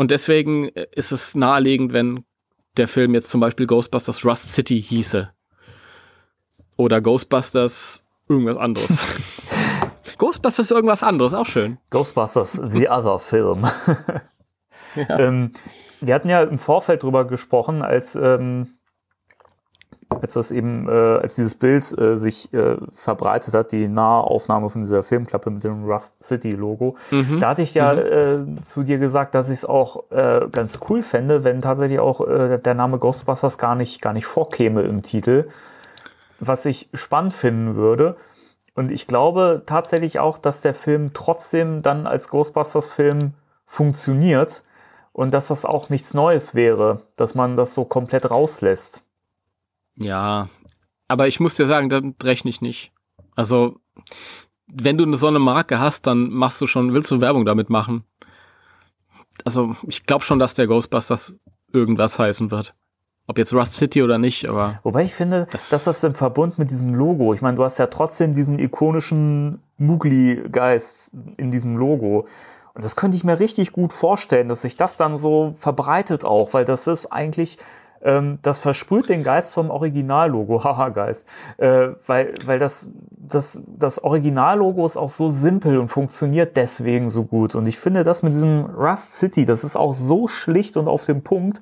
[0.00, 2.24] Und deswegen äh, ist es naheliegend, wenn
[2.78, 5.30] der Film jetzt zum Beispiel Ghostbusters Rust City hieße.
[6.78, 9.04] Oder Ghostbusters irgendwas anderes.
[10.16, 11.76] Ghostbusters irgendwas anderes, auch schön.
[11.90, 13.66] Ghostbusters The Other Film.
[14.94, 15.18] ja.
[15.18, 15.52] ähm,
[16.00, 18.78] wir hatten ja im Vorfeld drüber gesprochen, als ähm,
[20.20, 24.82] als das eben, äh, als dieses Bild äh, sich äh, verbreitet hat, die Nahaufnahme von
[24.82, 27.40] dieser Filmklappe mit dem Rust City Logo, mhm.
[27.40, 28.58] da hatte ich ja mhm.
[28.58, 32.26] äh, zu dir gesagt, dass ich es auch äh, ganz cool fände, wenn tatsächlich auch
[32.26, 35.48] äh, der Name Ghostbusters gar nicht, gar nicht vorkäme im Titel,
[36.40, 38.16] was ich spannend finden würde.
[38.74, 43.34] Und ich glaube tatsächlich auch, dass der Film trotzdem dann als Ghostbusters-Film
[43.66, 44.64] funktioniert
[45.12, 49.02] und dass das auch nichts Neues wäre, dass man das so komplett rauslässt.
[50.00, 50.48] Ja,
[51.08, 52.92] aber ich muss dir sagen, damit rechne ich nicht.
[53.36, 53.76] Also,
[54.66, 58.04] wenn du so eine Marke hast, dann machst du schon, willst du Werbung damit machen.
[59.44, 61.36] Also, ich glaube schon, dass der Ghostbusters
[61.72, 62.74] irgendwas heißen wird.
[63.26, 64.80] Ob jetzt Rust City oder nicht, aber.
[64.82, 67.78] Wobei ich finde, das dass das im Verbund mit diesem Logo, ich meine, du hast
[67.78, 72.26] ja trotzdem diesen ikonischen Mugli-Geist in diesem Logo.
[72.74, 76.54] Und das könnte ich mir richtig gut vorstellen, dass sich das dann so verbreitet auch,
[76.54, 77.58] weil das ist eigentlich
[78.02, 81.26] ähm, das versprüht den Geist vom Originallogo, haha Geist,
[81.58, 87.24] äh, weil, weil das, das, das Originallogo ist auch so simpel und funktioniert deswegen so
[87.24, 87.54] gut.
[87.54, 91.04] Und ich finde das mit diesem Rust City, das ist auch so schlicht und auf
[91.04, 91.60] dem Punkt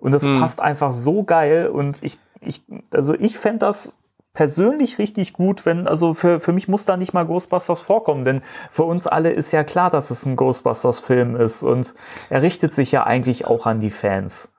[0.00, 0.40] und das hm.
[0.40, 2.62] passt einfach so geil und ich, ich,
[2.92, 3.94] also ich fände das
[4.34, 8.42] persönlich richtig gut, wenn, also für, für mich muss da nicht mal Ghostbusters vorkommen, denn
[8.68, 11.94] für uns alle ist ja klar, dass es ein Ghostbusters-Film ist und
[12.30, 14.52] er richtet sich ja eigentlich auch an die Fans.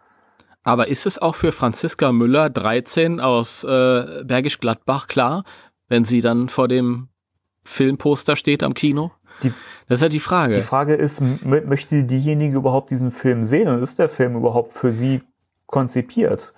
[0.65, 5.45] Aber ist es auch für Franziska Müller 13 aus äh, Bergisch Gladbach klar,
[5.87, 7.07] wenn sie dann vor dem
[7.63, 9.11] Filmposter steht am Kino?
[9.43, 9.53] Die,
[9.87, 10.55] das ist halt die Frage.
[10.55, 14.91] Die Frage ist, möchte diejenige überhaupt diesen Film sehen und ist der Film überhaupt für
[14.91, 15.21] sie
[15.67, 16.53] konzipiert?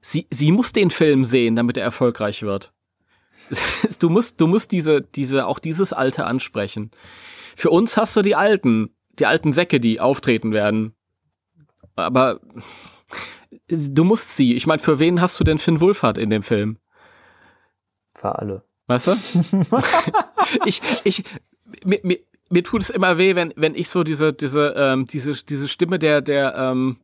[0.00, 2.72] sie, sie muss den Film sehen, damit er erfolgreich wird.
[3.98, 6.92] Du musst, du musst diese, diese, auch dieses Alte ansprechen.
[7.56, 10.94] Für uns hast du die Alten, die alten Säcke, die auftreten werden.
[11.96, 12.40] Aber
[13.68, 14.54] du musst sie.
[14.54, 16.78] Ich meine, für wen hast du denn Finn Wulfhard in dem Film?
[18.14, 18.62] Für alle.
[18.86, 19.12] Weißt du?
[20.64, 21.24] ich, ich,
[21.84, 22.18] mir, mir,
[22.50, 25.98] mir tut es immer weh, wenn, wenn ich so diese, diese, ähm, diese, diese Stimme
[25.98, 26.98] der, der, ähm,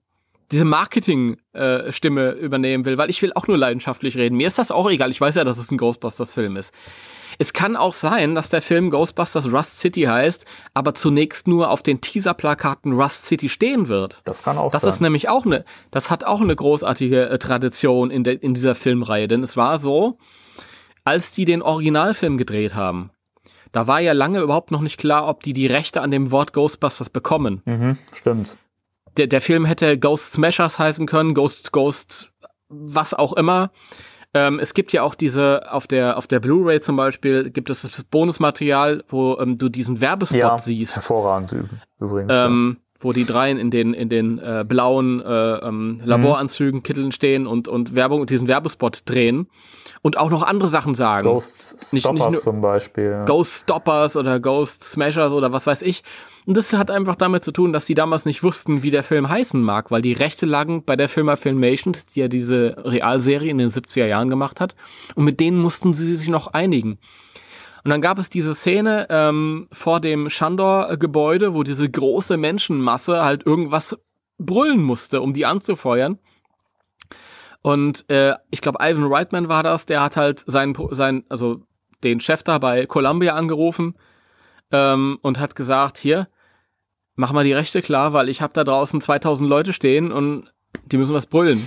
[0.50, 4.36] diese Marketing-Stimme äh, übernehmen will, weil ich will auch nur leidenschaftlich reden.
[4.36, 5.10] Mir ist das auch egal.
[5.10, 6.74] Ich weiß ja, dass es ein Ghostbusters-Film ist.
[7.38, 11.82] Es kann auch sein, dass der Film Ghostbusters Rust City heißt, aber zunächst nur auf
[11.82, 14.22] den Teaser-Plakaten Rust City stehen wird.
[14.24, 14.88] Das kann auch das sein.
[14.88, 18.54] Das ist nämlich auch eine, das hat auch eine großartige äh, Tradition in, de, in
[18.54, 20.18] dieser Filmreihe, denn es war so,
[21.04, 23.10] als die den Originalfilm gedreht haben,
[23.72, 26.52] da war ja lange überhaupt noch nicht klar, ob die die Rechte an dem Wort
[26.52, 27.60] Ghostbusters bekommen.
[27.64, 28.56] Mhm, stimmt.
[29.16, 32.32] Der, der Film hätte Ghost Smashers heißen können, Ghost, Ghost,
[32.68, 33.70] was auch immer.
[34.34, 37.82] Ähm, es gibt ja auch diese, auf der, auf der Blu-ray zum Beispiel, gibt es
[37.82, 40.96] das Bonusmaterial, wo ähm, du diesen Werbespot ja, siehst.
[40.96, 41.54] Hervorragend
[42.00, 42.32] übrigens.
[42.34, 42.84] Ähm, ja.
[43.00, 46.82] Wo die dreien in den, in den äh, blauen äh, ähm, Laboranzügen, mhm.
[46.82, 49.48] Kitteln stehen und, und Werbung, diesen Werbespot drehen
[50.04, 51.24] und auch noch andere Sachen sagen.
[51.24, 53.04] Ghost Stoppers nicht, nicht zum Beispiel.
[53.04, 53.24] Ja.
[53.24, 56.02] Ghost Stoppers oder Ghost Smashers oder was weiß ich.
[56.44, 59.30] Und das hat einfach damit zu tun, dass sie damals nicht wussten, wie der Film
[59.30, 63.56] heißen mag, weil die Rechte lagen bei der Firma Filmations, die ja diese Realserie in
[63.56, 64.74] den 70er Jahren gemacht hat.
[65.14, 66.98] Und mit denen mussten sie sich noch einigen.
[67.82, 73.46] Und dann gab es diese Szene ähm, vor dem Shandor-Gebäude, wo diese große Menschenmasse halt
[73.46, 73.96] irgendwas
[74.36, 76.18] brüllen musste, um die anzufeuern.
[77.64, 81.62] Und äh, ich glaube, Ivan Reitman war das, der hat halt seinen, sein, also
[82.02, 83.94] den Chef da bei Columbia angerufen
[84.70, 86.28] ähm, und hat gesagt, hier,
[87.16, 90.52] mach mal die Rechte klar, weil ich habe da draußen 2000 Leute stehen und
[90.84, 91.66] die müssen was brüllen.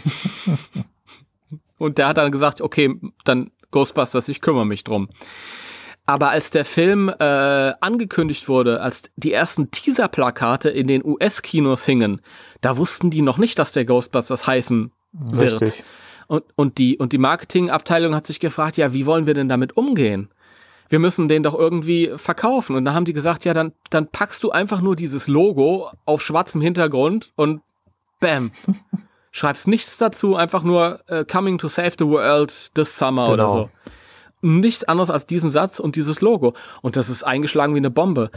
[1.79, 5.09] und der hat dann gesagt, okay, dann Ghostbusters, ich kümmere mich drum.
[6.05, 12.21] Aber als der Film äh, angekündigt wurde, als die ersten Teaser-Plakate in den US-Kinos hingen,
[12.61, 15.61] da wussten die noch nicht, dass der Ghostbusters heißen wird.
[15.61, 15.83] Richtig.
[16.27, 19.77] Und, und die, und die Marketingabteilung hat sich gefragt, ja, wie wollen wir denn damit
[19.77, 20.29] umgehen?
[20.89, 22.75] Wir müssen den doch irgendwie verkaufen.
[22.75, 26.21] Und da haben die gesagt, ja, dann, dann packst du einfach nur dieses Logo auf
[26.21, 27.61] schwarzem Hintergrund und
[28.19, 28.51] bam.
[29.31, 33.33] Schreibst nichts dazu, einfach nur uh, Coming to Save the World this Summer genau.
[33.33, 33.69] oder so.
[34.41, 36.53] Nichts anderes als diesen Satz und dieses Logo.
[36.81, 38.31] Und das ist eingeschlagen wie eine Bombe.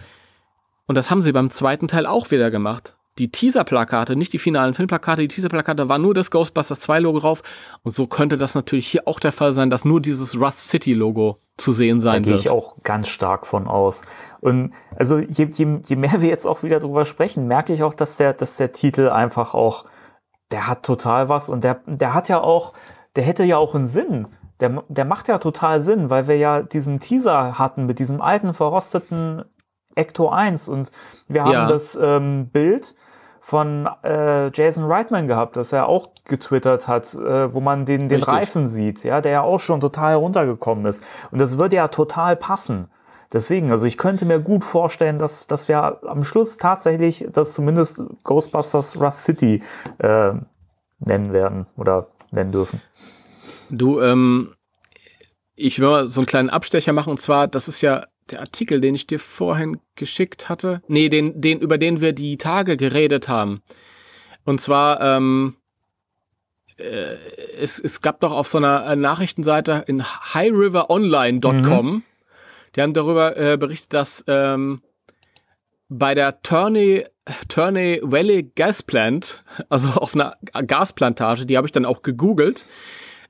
[0.87, 4.73] Und das haben sie beim zweiten Teil auch wieder gemacht die Teaser-Plakate, nicht die finalen
[4.73, 7.43] Filmplakate, die Teaser-Plakate, da war nur das Ghostbusters 2 Logo drauf.
[7.83, 10.95] Und so könnte das natürlich hier auch der Fall sein, dass nur dieses Rust City
[10.95, 12.39] Logo zu sehen sein da wird.
[12.39, 14.03] Da gehe ich auch ganz stark von aus.
[14.41, 17.93] Und also je, je, je mehr wir jetzt auch wieder drüber sprechen, merke ich auch,
[17.93, 19.85] dass der, dass der Titel einfach auch,
[20.51, 22.73] der hat total was und der, der hat ja auch,
[23.17, 24.29] der hätte ja auch einen Sinn.
[24.61, 28.55] Der, der macht ja total Sinn, weil wir ja diesen Teaser hatten mit diesem alten,
[28.55, 29.45] verrosteten
[29.95, 30.91] Ecto 1 und
[31.29, 31.67] wir haben ja.
[31.67, 32.95] das ähm, Bild
[33.41, 38.23] von äh, Jason Reitman gehabt, das er auch getwittert hat, äh, wo man den, den
[38.23, 41.03] Reifen sieht, ja, der ja auch schon total runtergekommen ist.
[41.31, 42.89] Und das würde ja total passen.
[43.33, 48.03] Deswegen, also ich könnte mir gut vorstellen, dass, dass wir am Schluss tatsächlich das zumindest
[48.25, 49.63] Ghostbusters Rust City
[49.99, 50.33] äh,
[50.99, 52.83] nennen werden oder nennen dürfen.
[53.71, 54.55] Du, ähm,
[55.55, 58.81] ich will mal so einen kleinen Abstecher machen und zwar, das ist ja der Artikel,
[58.81, 60.83] den ich dir vorhin geschickt hatte.
[60.89, 63.63] Nee, den, den, über den wir die Tage geredet haben.
[64.45, 65.57] Und zwar, ähm,
[66.79, 67.17] äh,
[67.61, 72.03] es, es gab doch auf so einer äh, Nachrichtenseite in highriveronline.com, mhm.
[72.75, 74.83] die haben darüber äh, berichtet, dass ähm,
[75.89, 77.05] bei der Turney,
[77.49, 80.35] Turney Valley Gas Plant, also auf einer
[80.67, 82.65] Gasplantage, die habe ich dann auch gegoogelt,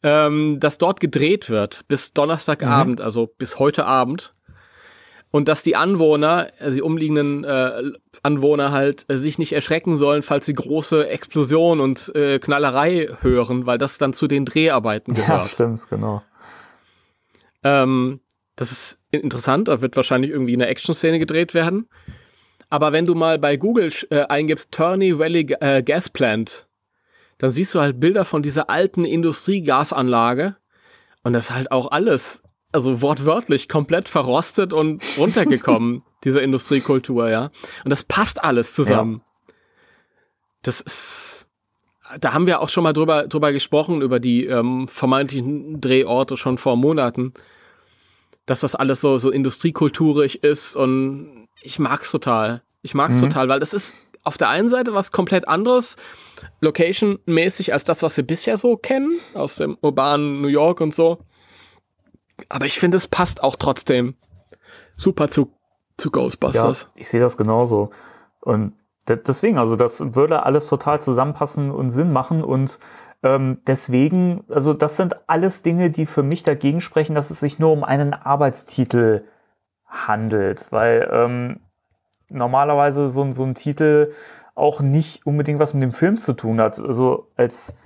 [0.02, 3.04] ähm, dass dort gedreht wird bis Donnerstagabend, mhm.
[3.04, 4.34] also bis heute Abend
[5.30, 10.22] und dass die Anwohner, also die umliegenden äh, Anwohner halt äh, sich nicht erschrecken sollen,
[10.22, 15.42] falls sie große Explosion und äh, Knallerei hören, weil das dann zu den Dreharbeiten gehört.
[15.42, 16.22] Ja, stimmt, genau.
[17.62, 18.20] Ähm,
[18.56, 21.88] das ist interessant, da wird wahrscheinlich irgendwie eine Action-Szene gedreht werden.
[22.68, 26.68] Aber wenn du mal bei Google äh, eingibst Turney Valley äh, Gas Plant,
[27.38, 30.56] dann siehst du halt Bilder von dieser alten Industriegasanlage.
[31.22, 32.42] Und das ist halt auch alles
[32.72, 37.50] also wortwörtlich komplett verrostet und runtergekommen, diese Industriekultur, ja.
[37.84, 39.22] Und das passt alles zusammen.
[39.48, 39.54] Ja.
[40.62, 41.48] Das ist,
[42.20, 46.58] da haben wir auch schon mal drüber, drüber gesprochen, über die ähm, vermeintlichen Drehorte schon
[46.58, 47.32] vor Monaten,
[48.46, 52.62] dass das alles so, so industriekulturig ist und ich mag's total.
[52.82, 53.28] Ich mag's mhm.
[53.28, 55.96] total, weil das ist auf der einen Seite was komplett anderes,
[56.60, 61.18] location-mäßig als das, was wir bisher so kennen, aus dem urbanen New York und so.
[62.48, 64.14] Aber ich finde, es passt auch trotzdem
[64.96, 65.52] super zu,
[65.96, 66.82] zu Ghostbusters.
[66.82, 67.90] Ja, ich sehe das genauso.
[68.40, 68.72] Und
[69.08, 72.78] deswegen, also das würde alles total zusammenpassen und Sinn machen und
[73.22, 77.58] ähm, deswegen, also das sind alles Dinge, die für mich dagegen sprechen, dass es sich
[77.58, 79.24] nur um einen Arbeitstitel
[79.86, 81.60] handelt, weil ähm,
[82.28, 84.12] normalerweise so, so ein Titel
[84.54, 86.78] auch nicht unbedingt was mit dem Film zu tun hat.
[86.78, 87.76] Also als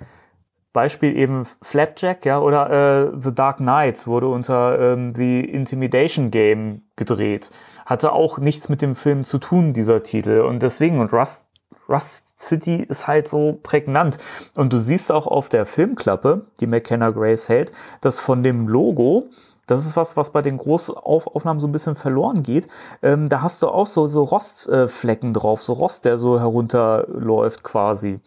[0.75, 6.83] Beispiel eben Flapjack, ja, oder äh, The Dark Knight wurde unter ähm, The Intimidation Game
[6.97, 7.53] gedreht.
[7.87, 10.41] Hatte auch nichts mit dem Film zu tun, dieser Titel.
[10.41, 11.47] Und deswegen, und Rust,
[11.89, 14.18] Rust City ist halt so prägnant.
[14.57, 19.29] Und du siehst auch auf der Filmklappe, die McKenna Grace hält, dass von dem Logo
[19.66, 22.68] das ist was, was bei den Großaufnahmen so ein bisschen verloren geht.
[23.01, 28.20] Ähm, da hast du auch so, so Rostflecken drauf, so Rost, der so herunterläuft quasi.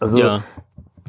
[0.00, 0.42] Also ja.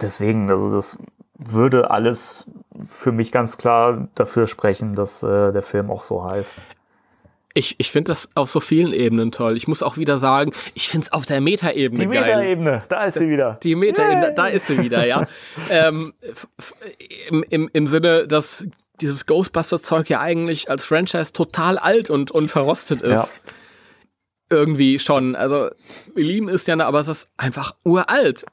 [0.01, 0.97] Deswegen, also das
[1.37, 2.45] würde alles
[2.85, 6.57] für mich ganz klar dafür sprechen, dass äh, der Film auch so heißt.
[7.53, 9.57] Ich, ich finde das auf so vielen Ebenen toll.
[9.57, 11.99] Ich muss auch wieder sagen, ich finde es auf der Metaebene.
[11.99, 13.57] Die Metaebene, da ist sie wieder.
[13.63, 15.25] Die Metaebene, da ist sie wieder, ja.
[15.69, 16.13] ähm,
[17.27, 18.67] im, im, Im Sinne, dass
[19.01, 23.11] dieses Ghostbuster-Zeug ja eigentlich als Franchise total alt und, und verrostet ist.
[23.11, 23.53] Ja.
[24.49, 25.35] Irgendwie schon.
[25.35, 25.69] Also,
[26.15, 28.45] wir lieben es ja, aber es ist einfach uralt.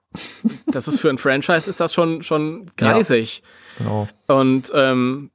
[0.67, 3.43] Das ist für ein Franchise ist das schon, schon greisig.
[3.79, 4.09] Ja, genau.
[4.27, 5.31] Und ähm,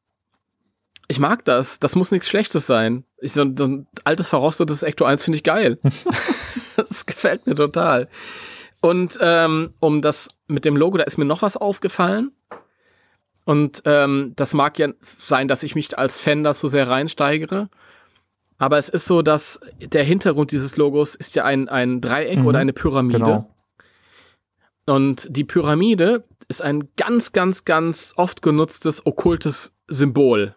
[1.07, 1.80] ich mag das.
[1.80, 3.03] Das muss nichts Schlechtes sein.
[3.20, 5.80] Ich, so, so ein altes, verrostetes Ecto 1 finde ich geil.
[6.78, 8.07] das gefällt mir total.
[8.82, 12.32] Und ähm, um das mit dem Logo, da ist mir noch was aufgefallen.
[13.45, 17.70] Und ähm, das mag ja sein, dass ich mich als Fan da so sehr reinsteigere.
[18.62, 22.45] Aber es ist so, dass der Hintergrund dieses Logos ist ja ein, ein Dreieck mhm,
[22.45, 23.18] oder eine Pyramide.
[23.18, 23.55] Genau.
[24.86, 30.53] Und die Pyramide ist ein ganz, ganz, ganz oft genutztes okkultes Symbol.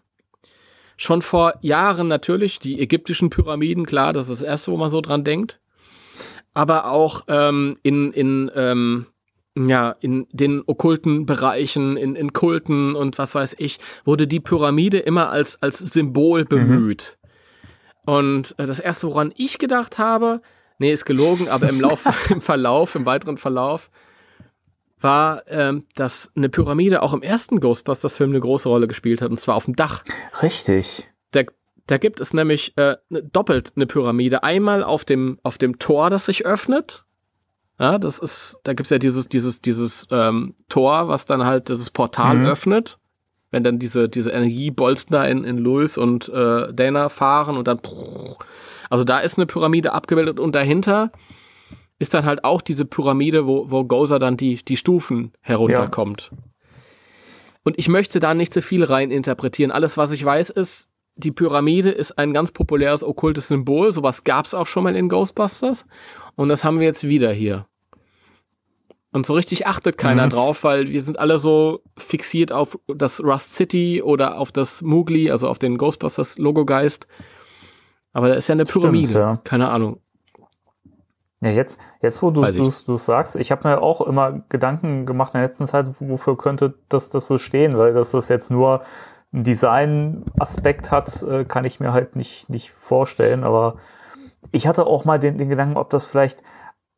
[0.98, 5.00] Schon vor Jahren natürlich, die ägyptischen Pyramiden, klar, das ist das Erste, wo man so
[5.00, 5.62] dran denkt.
[6.52, 9.06] Aber auch ähm, in, in ähm,
[9.56, 14.98] ja, in den okkulten Bereichen, in, in Kulten und was weiß ich, wurde die Pyramide
[14.98, 16.48] immer als, als Symbol mhm.
[16.48, 17.16] bemüht.
[17.18, 17.23] Mhm.
[18.06, 20.40] Und äh, das erste, woran ich gedacht habe,
[20.78, 23.90] nee, ist gelogen, aber im Lauf, im Verlauf, im weiteren Verlauf,
[25.00, 29.40] war, ähm, dass eine Pyramide auch im ersten Ghostbusters-Film eine große Rolle gespielt hat, und
[29.40, 30.04] zwar auf dem Dach.
[30.42, 31.06] Richtig.
[31.30, 31.42] Da,
[31.86, 34.42] da gibt es nämlich äh, ne, doppelt eine Pyramide.
[34.42, 37.04] Einmal auf dem, auf dem Tor, das sich öffnet,
[37.78, 41.90] ja, das ist, da gibt's ja dieses, dieses, dieses ähm, Tor, was dann halt dieses
[41.90, 42.46] Portal mhm.
[42.46, 42.98] öffnet,
[43.54, 47.78] wenn dann diese, diese Energiebolzen da in, in Louis und äh, Dana fahren und dann.
[48.90, 51.12] Also da ist eine Pyramide abgebildet und dahinter
[52.00, 56.32] ist dann halt auch diese Pyramide, wo, wo Gozer dann die, die Stufen herunterkommt.
[56.32, 56.38] Ja.
[57.62, 59.70] Und ich möchte da nicht zu viel rein interpretieren.
[59.70, 63.92] Alles, was ich weiß, ist, die Pyramide ist ein ganz populäres okkultes Symbol.
[63.92, 65.84] Sowas gab es auch schon mal in Ghostbusters.
[66.34, 67.66] Und das haben wir jetzt wieder hier.
[69.14, 70.30] Und so richtig achtet keiner mhm.
[70.30, 75.30] drauf, weil wir sind alle so fixiert auf das Rust City oder auf das Moogly,
[75.30, 77.06] also auf den Ghostbusters Logo-Geist.
[78.12, 79.10] Aber da ist ja eine Pyramide.
[79.10, 79.40] Stimmt, ja.
[79.44, 80.00] Keine Ahnung.
[81.40, 85.38] Ja, jetzt, jetzt wo du es sagst, ich habe mir auch immer Gedanken gemacht in
[85.38, 88.82] der letzten Zeit, wofür könnte das, das bestehen, weil dass das jetzt nur
[89.32, 93.76] einen Design-Aspekt hat, äh, kann ich mir halt nicht, nicht vorstellen, aber
[94.50, 96.42] ich hatte auch mal den, den Gedanken, ob das vielleicht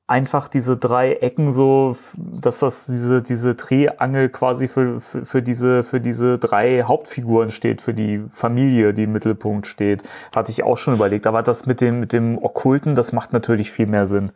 [0.07, 5.83] einfach diese drei Ecken so, dass das diese, diese Triangel quasi für, für, für, diese,
[5.83, 10.05] für diese drei Hauptfiguren steht, für die Familie, die im Mittelpunkt steht.
[10.35, 11.27] Hatte ich auch schon überlegt.
[11.27, 14.33] Aber das mit dem, mit dem Okkulten, das macht natürlich viel mehr Sinn.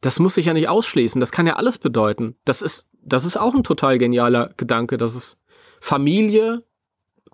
[0.00, 1.20] Das muss sich ja nicht ausschließen.
[1.20, 2.36] Das kann ja alles bedeuten.
[2.44, 4.96] Das ist, das ist auch ein total genialer Gedanke.
[4.96, 5.38] Das ist
[5.80, 6.62] Familie,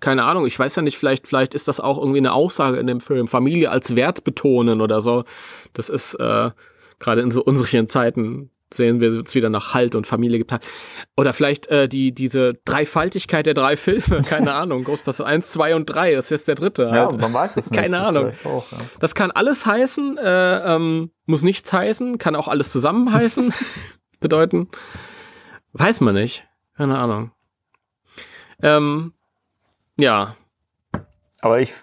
[0.01, 2.87] keine Ahnung, ich weiß ja nicht, vielleicht, vielleicht ist das auch irgendwie eine Aussage in
[2.87, 5.23] dem Film, Familie als Wert betonen oder so.
[5.73, 6.51] Das ist äh,
[7.01, 10.53] gerade in so unsicheren Zeiten sehen wir es wieder nach Halt und Familie gibt.
[11.17, 15.85] Oder vielleicht äh, die, diese Dreifaltigkeit der drei Filme, keine Ahnung, Ghostbusters 1, 2 und
[15.87, 16.91] 3, das ist jetzt der dritte.
[16.91, 17.11] Halt.
[17.11, 17.79] Ja, man weiß es nicht.
[17.79, 18.31] Keine Ahnung.
[18.45, 18.77] Auch, ja.
[18.99, 23.53] Das kann alles heißen, äh, ähm, muss nichts heißen, kann auch alles zusammen heißen,
[24.19, 24.69] bedeuten.
[25.73, 26.47] Weiß man nicht.
[26.77, 27.31] Keine Ahnung.
[28.61, 29.13] Ähm,
[29.97, 30.35] ja.
[31.41, 31.73] Aber ich,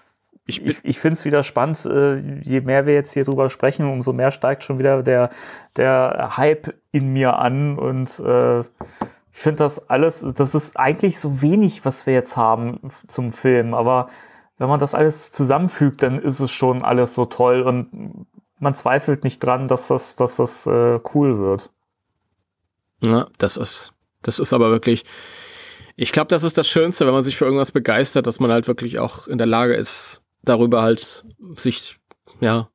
[0.49, 3.87] ich, ich, ich finde es wieder spannend, äh, je mehr wir jetzt hier drüber sprechen,
[3.87, 5.29] umso mehr steigt schon wieder der,
[5.77, 11.41] der Hype in mir an und äh, ich finde das alles, das ist eigentlich so
[11.41, 14.09] wenig, was wir jetzt haben zum Film, aber
[14.57, 18.25] wenn man das alles zusammenfügt, dann ist es schon alles so toll und
[18.57, 21.69] man zweifelt nicht dran, dass das, dass das äh, cool wird.
[23.01, 23.93] Ja, das ist,
[24.23, 25.05] das ist aber wirklich,
[25.95, 28.67] ich glaube, das ist das Schönste, wenn man sich für irgendwas begeistert, dass man halt
[28.67, 31.25] wirklich auch in der Lage ist, darüber halt
[31.57, 31.99] sich,
[32.39, 32.69] ja,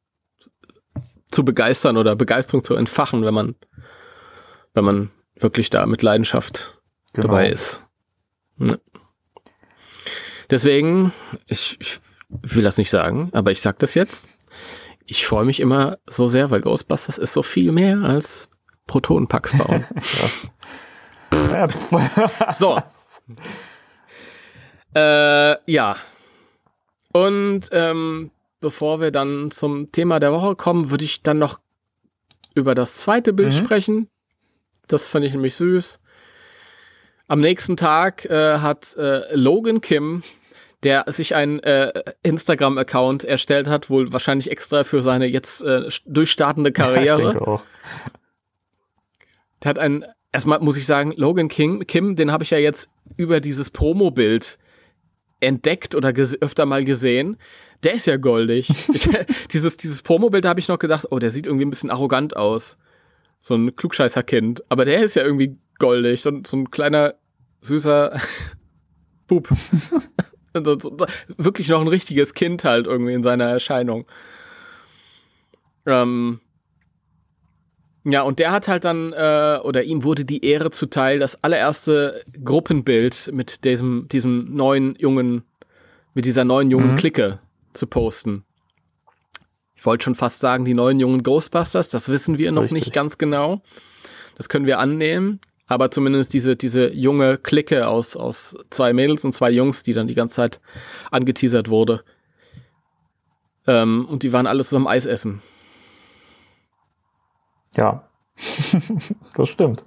[1.30, 3.54] zu begeistern oder Begeisterung zu entfachen, wenn man,
[4.72, 6.80] wenn man wirklich da mit Leidenschaft
[7.12, 7.28] genau.
[7.28, 7.84] dabei ist.
[8.58, 8.76] Ja.
[10.50, 11.12] Deswegen,
[11.46, 14.28] ich, ich will das nicht sagen, aber ich sag das jetzt.
[15.06, 18.48] Ich freue mich immer so sehr, weil Ghostbusters ist so viel mehr als
[18.86, 19.84] Protonenpacks bauen.
[22.52, 22.80] so.
[24.94, 25.96] Äh, ja.
[27.14, 31.60] Und ähm, bevor wir dann zum Thema der Woche kommen, würde ich dann noch
[32.56, 33.56] über das zweite Bild mhm.
[33.64, 34.08] sprechen.
[34.88, 36.00] Das fand ich nämlich süß.
[37.28, 40.24] Am nächsten Tag äh, hat äh, Logan Kim,
[40.82, 41.92] der sich einen äh,
[42.24, 47.04] Instagram-Account erstellt hat, wohl wahrscheinlich extra für seine jetzt äh, durchstartende Karriere.
[47.04, 47.62] Ja, ich denke auch.
[49.62, 52.90] Der hat einen, erstmal muss ich sagen, Logan King, Kim, den habe ich ja jetzt
[53.16, 54.58] über dieses Promo-Bild
[55.40, 57.36] entdeckt oder öfter mal gesehen.
[57.82, 58.70] Der ist ja goldig.
[58.92, 59.08] ich,
[59.52, 62.36] dieses dieses Promo-Bild, da habe ich noch gedacht, oh, der sieht irgendwie ein bisschen arrogant
[62.36, 62.78] aus.
[63.40, 64.64] So ein Klugscheißer-Kind.
[64.70, 66.22] Aber der ist ja irgendwie goldig.
[66.22, 67.14] So, so ein kleiner,
[67.60, 68.18] süßer
[69.26, 69.48] Bub.
[71.36, 74.06] Wirklich noch ein richtiges Kind halt irgendwie in seiner Erscheinung.
[75.84, 76.40] Ähm,
[78.04, 82.22] ja, und der hat halt dann, äh, oder ihm wurde die Ehre zuteil, das allererste
[82.44, 85.42] Gruppenbild mit diesem, diesem neuen jungen,
[86.12, 86.96] mit dieser neuen jungen mhm.
[86.96, 87.38] Clique
[87.72, 88.44] zu posten.
[89.74, 92.84] Ich wollte schon fast sagen, die neuen jungen Ghostbusters, das wissen wir noch Richtig.
[92.84, 93.62] nicht ganz genau.
[94.36, 95.40] Das können wir annehmen.
[95.66, 100.06] Aber zumindest diese, diese junge Clique aus, aus zwei Mädels und zwei Jungs, die dann
[100.06, 100.60] die ganze Zeit
[101.10, 102.04] angeteasert wurde.
[103.66, 105.40] Ähm, und die waren alle zusammen Eis essen.
[107.76, 108.04] Ja,
[109.36, 109.84] das stimmt.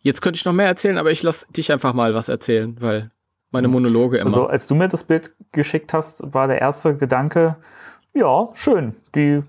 [0.00, 3.10] Jetzt könnte ich noch mehr erzählen, aber ich lasse dich einfach mal was erzählen, weil
[3.52, 4.26] meine Monologe immer.
[4.26, 7.56] Also, als du mir das Bild geschickt hast, war der erste Gedanke,
[8.12, 9.42] ja, schön, die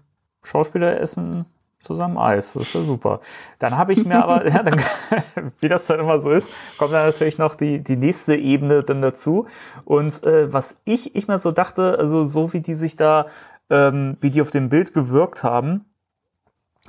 [0.44, 1.46] Schauspieler essen
[1.80, 3.20] zusammen Eis, das ist ja super.
[3.60, 4.82] Dann habe ich mir aber, ja, dann,
[5.60, 9.02] wie das dann immer so ist, kommt dann natürlich noch die, die nächste Ebene dann
[9.02, 9.48] dazu.
[9.86, 13.28] Und äh, was ich, ich mir so dachte, also so wie die sich da,
[13.70, 15.86] ähm, wie die auf dem Bild gewirkt haben,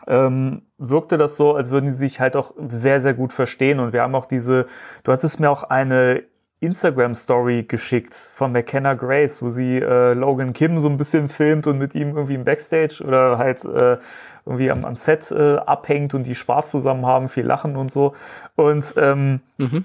[0.06, 3.80] ähm, wirkte das so, als würden die sich halt auch sehr, sehr gut verstehen.
[3.80, 4.66] Und wir haben auch diese,
[5.02, 6.24] du hattest mir auch eine
[6.60, 11.78] Instagram-Story geschickt von McKenna Grace, wo sie äh, Logan Kim so ein bisschen filmt und
[11.78, 13.98] mit ihm irgendwie im Backstage oder halt äh,
[14.46, 18.14] irgendwie am, am Set äh, abhängt und die Spaß zusammen haben, viel lachen und so.
[18.56, 19.84] Und ähm, mhm.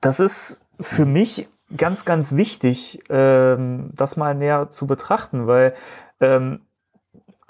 [0.00, 5.74] das ist für mich ganz, ganz wichtig, ähm, das mal näher zu betrachten, weil
[6.20, 6.60] ähm,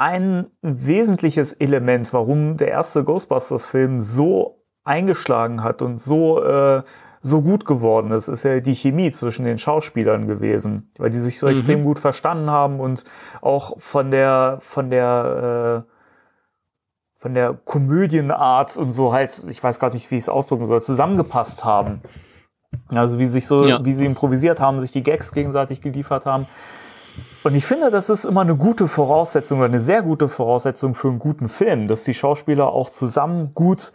[0.03, 6.83] ein wesentliches Element, warum der erste Ghostbusters-Film so eingeschlagen hat und so, äh,
[7.21, 11.39] so gut geworden ist, ist ja die Chemie zwischen den Schauspielern gewesen, weil die sich
[11.39, 11.53] so mhm.
[11.53, 13.05] extrem gut verstanden haben und
[13.43, 15.93] auch von der, von der, äh,
[17.15, 20.83] von der Komödienart und so halt, ich weiß gar nicht, wie ich es ausdrücken soll,
[20.83, 22.01] zusammengepasst haben.
[22.89, 23.85] Also wie sich so, ja.
[23.85, 26.49] wie sie improvisiert haben, sich die Gags gegenseitig geliefert haben.
[27.45, 31.09] Und ich finde, das ist immer eine gute Voraussetzung oder eine sehr gute Voraussetzung für
[31.09, 33.93] einen guten Film, dass die Schauspieler auch zusammen gut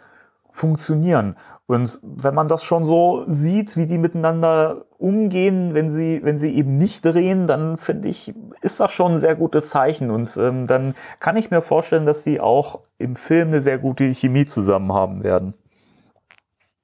[0.50, 1.36] funktionieren.
[1.66, 6.54] Und wenn man das schon so sieht, wie die miteinander umgehen, wenn sie, wenn sie
[6.54, 10.10] eben nicht drehen, dann finde ich, ist das schon ein sehr gutes Zeichen.
[10.10, 14.12] Und ähm, dann kann ich mir vorstellen, dass sie auch im Film eine sehr gute
[14.14, 15.54] Chemie zusammen haben werden.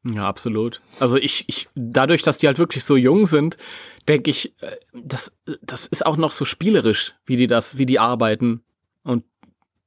[0.05, 0.83] Ja, absolut.
[1.01, 3.57] Also ich, ich, dadurch, dass die halt wirklich so jung sind,
[4.09, 7.99] denke ich, äh, das, das ist auch noch so spielerisch, wie die das, wie die
[7.99, 8.63] arbeiten.
[9.03, 9.25] Und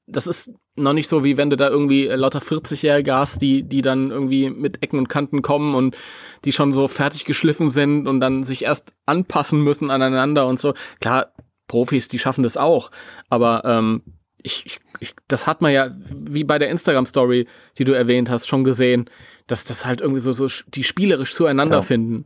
[0.06, 3.82] das ist noch nicht so, wie wenn du da irgendwie lauter 40-Jährige hast, die, die
[3.82, 5.98] dann irgendwie mit Ecken und Kanten kommen und
[6.46, 10.74] die schon so fertig geschliffen sind und dann sich erst anpassen müssen aneinander und so.
[11.02, 11.34] Klar,
[11.68, 12.92] Profis, die schaffen das auch,
[13.30, 14.02] aber ähm,
[14.42, 17.48] ich, ich, ich, das hat man ja, wie bei der Instagram-Story,
[17.78, 19.10] die du erwähnt hast, schon gesehen
[19.48, 21.82] dass das halt irgendwie so, so die spielerisch zueinander ja.
[21.82, 22.26] finden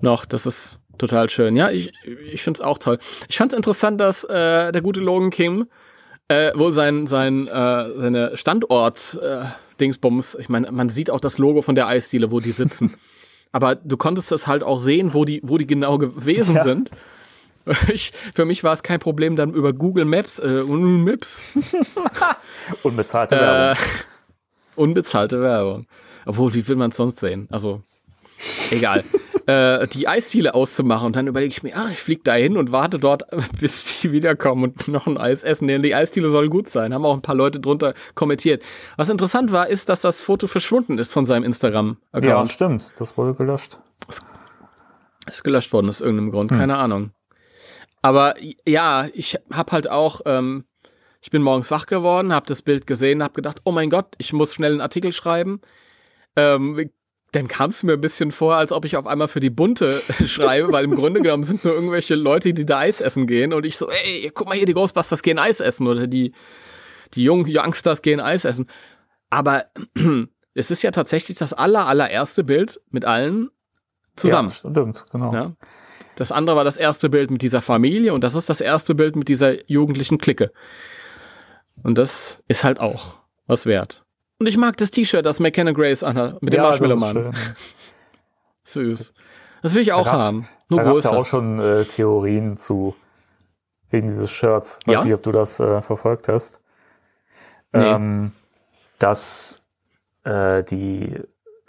[0.00, 0.24] noch.
[0.24, 1.56] Das ist total schön.
[1.56, 1.92] Ja, ich,
[2.32, 2.98] ich finde es auch toll.
[3.28, 5.66] Ich fand es interessant, dass äh, der gute Logan King
[6.28, 11.74] äh, wohl sein, sein, äh, seine Standort-Dingsbums, ich meine, man sieht auch das Logo von
[11.74, 12.94] der Eisdiele, wo die sitzen.
[13.52, 16.62] Aber du konntest das halt auch sehen, wo die, wo die genau gewesen ja.
[16.62, 16.90] sind.
[17.92, 21.56] Ich, für mich war es kein Problem, dann über Google Maps, äh, Maps.
[22.82, 23.82] Unbezahlte Werbung.
[23.82, 23.86] Äh,
[24.74, 25.86] unbezahlte Werbung.
[26.26, 27.46] Obwohl, wie will man es sonst sehen?
[27.50, 27.82] Also,
[28.70, 29.04] egal.
[29.46, 31.06] äh, die Eisziele auszumachen.
[31.06, 33.24] Und dann überlege ich mir, ah, ich fliege da hin und warte dort,
[33.60, 35.68] bis die wiederkommen und noch ein Eis essen.
[35.68, 36.94] Denn die Eisziele sollen gut sein.
[36.94, 38.62] Haben auch ein paar Leute drunter kommentiert.
[38.96, 42.24] Was interessant war, ist, dass das Foto verschwunden ist von seinem Instagram-Account.
[42.24, 42.94] Ja, stimmt.
[42.98, 43.78] Das wurde gelöscht.
[45.26, 46.50] Ist gelöscht worden aus irgendeinem Grund.
[46.50, 46.58] Hm.
[46.58, 47.10] Keine Ahnung.
[48.02, 48.34] Aber
[48.66, 50.64] ja, ich habe halt auch, ähm,
[51.20, 54.32] ich bin morgens wach geworden, habe das Bild gesehen, habe gedacht, oh mein Gott, ich
[54.32, 55.60] muss schnell einen Artikel schreiben.
[56.34, 56.90] Ähm,
[57.32, 60.00] dann kam es mir ein bisschen vor, als ob ich auf einmal für die Bunte
[60.26, 63.64] schreibe, weil im Grunde genommen sind nur irgendwelche Leute, die da Eis essen gehen und
[63.64, 66.32] ich so, ey, guck mal hier, die Ghostbusters gehen Eis essen oder die,
[67.14, 68.68] die jungen Youngsters gehen Eis essen.
[69.30, 69.66] Aber
[70.54, 73.50] es ist ja tatsächlich das aller, allererste Bild mit allen
[74.14, 74.50] zusammen.
[74.50, 75.32] Ja, stimmt, genau.
[75.32, 75.56] Ja?
[76.16, 79.16] Das andere war das erste Bild mit dieser Familie und das ist das erste Bild
[79.16, 80.52] mit dieser jugendlichen Clique.
[81.82, 84.04] Und das ist halt auch was wert.
[84.42, 87.32] Und ich mag das T-Shirt, das McKenna Grace anhat, mit dem ja, Marshmallow-Mann.
[88.64, 89.14] Süß.
[89.62, 90.48] Das will ich auch da haben.
[90.68, 92.96] Nur da gab es ja auch schon äh, Theorien zu
[93.90, 94.80] wegen dieses Shirts.
[94.84, 95.04] Weiß ja?
[95.04, 96.60] nicht, ob du das äh, verfolgt hast.
[97.72, 97.84] Nee.
[97.84, 98.32] Ähm,
[98.98, 99.62] dass
[100.24, 101.20] äh, die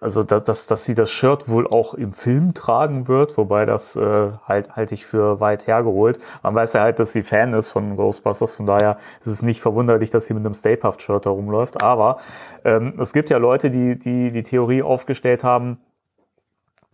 [0.04, 3.96] also dass, dass, dass sie das Shirt wohl auch im Film tragen wird, wobei das
[3.96, 6.20] äh, halt halte ich für weit hergeholt.
[6.44, 9.62] Man weiß ja halt, dass sie Fan ist von Ghostbusters, von daher ist es nicht
[9.62, 11.82] verwunderlich, dass sie mit einem Stay Puft Shirt herumläuft.
[11.82, 12.18] Aber
[12.66, 15.80] ähm, es gibt ja Leute, die, die die Theorie aufgestellt haben,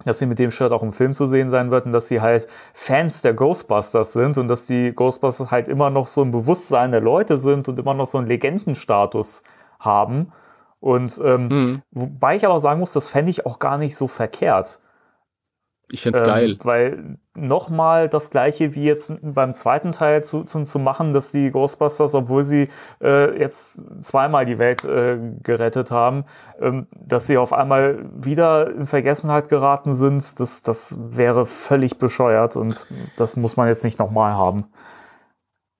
[0.05, 2.21] dass sie mit dem Shirt auch im Film zu sehen sein wird und dass sie
[2.21, 6.91] halt Fans der Ghostbusters sind und dass die Ghostbusters halt immer noch so ein Bewusstsein
[6.91, 9.43] der Leute sind und immer noch so einen Legendenstatus
[9.79, 10.31] haben.
[10.79, 11.81] Und ähm, mhm.
[11.91, 14.79] wobei ich aber sagen muss, das fände ich auch gar nicht so verkehrt.
[15.91, 16.55] Ich fände es ähm, geil.
[16.63, 21.49] Weil nochmal das gleiche wie jetzt beim zweiten Teil zu, zu, zu machen, dass die
[21.49, 22.69] Ghostbusters, obwohl sie
[23.01, 26.25] äh, jetzt zweimal die Welt äh, gerettet haben,
[26.61, 32.55] ähm, dass sie auf einmal wieder in Vergessenheit geraten sind, das, das wäre völlig bescheuert
[32.55, 34.65] und das muss man jetzt nicht nochmal haben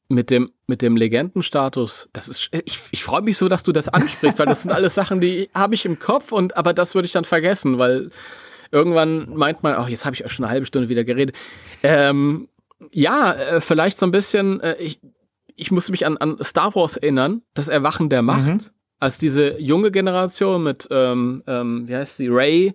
[0.10, 3.88] mit dem, mit dem Legendenstatus, das ist, ich, ich freue mich so, dass du das
[3.88, 7.06] ansprichst, weil das sind alles Sachen, die habe ich im Kopf und, aber das würde
[7.06, 8.10] ich dann vergessen, weil
[8.72, 11.36] irgendwann meint man, ach, jetzt habe ich auch schon eine halbe Stunde wieder geredet.
[11.84, 12.50] Ähm,
[12.92, 15.00] ja, äh, vielleicht so ein bisschen, äh, ich,
[15.56, 18.60] ich musste mich an, an Star Wars erinnern, das Erwachen der Macht, mhm.
[19.00, 22.74] als diese junge Generation mit, ähm, ähm, wie heißt sie, Ray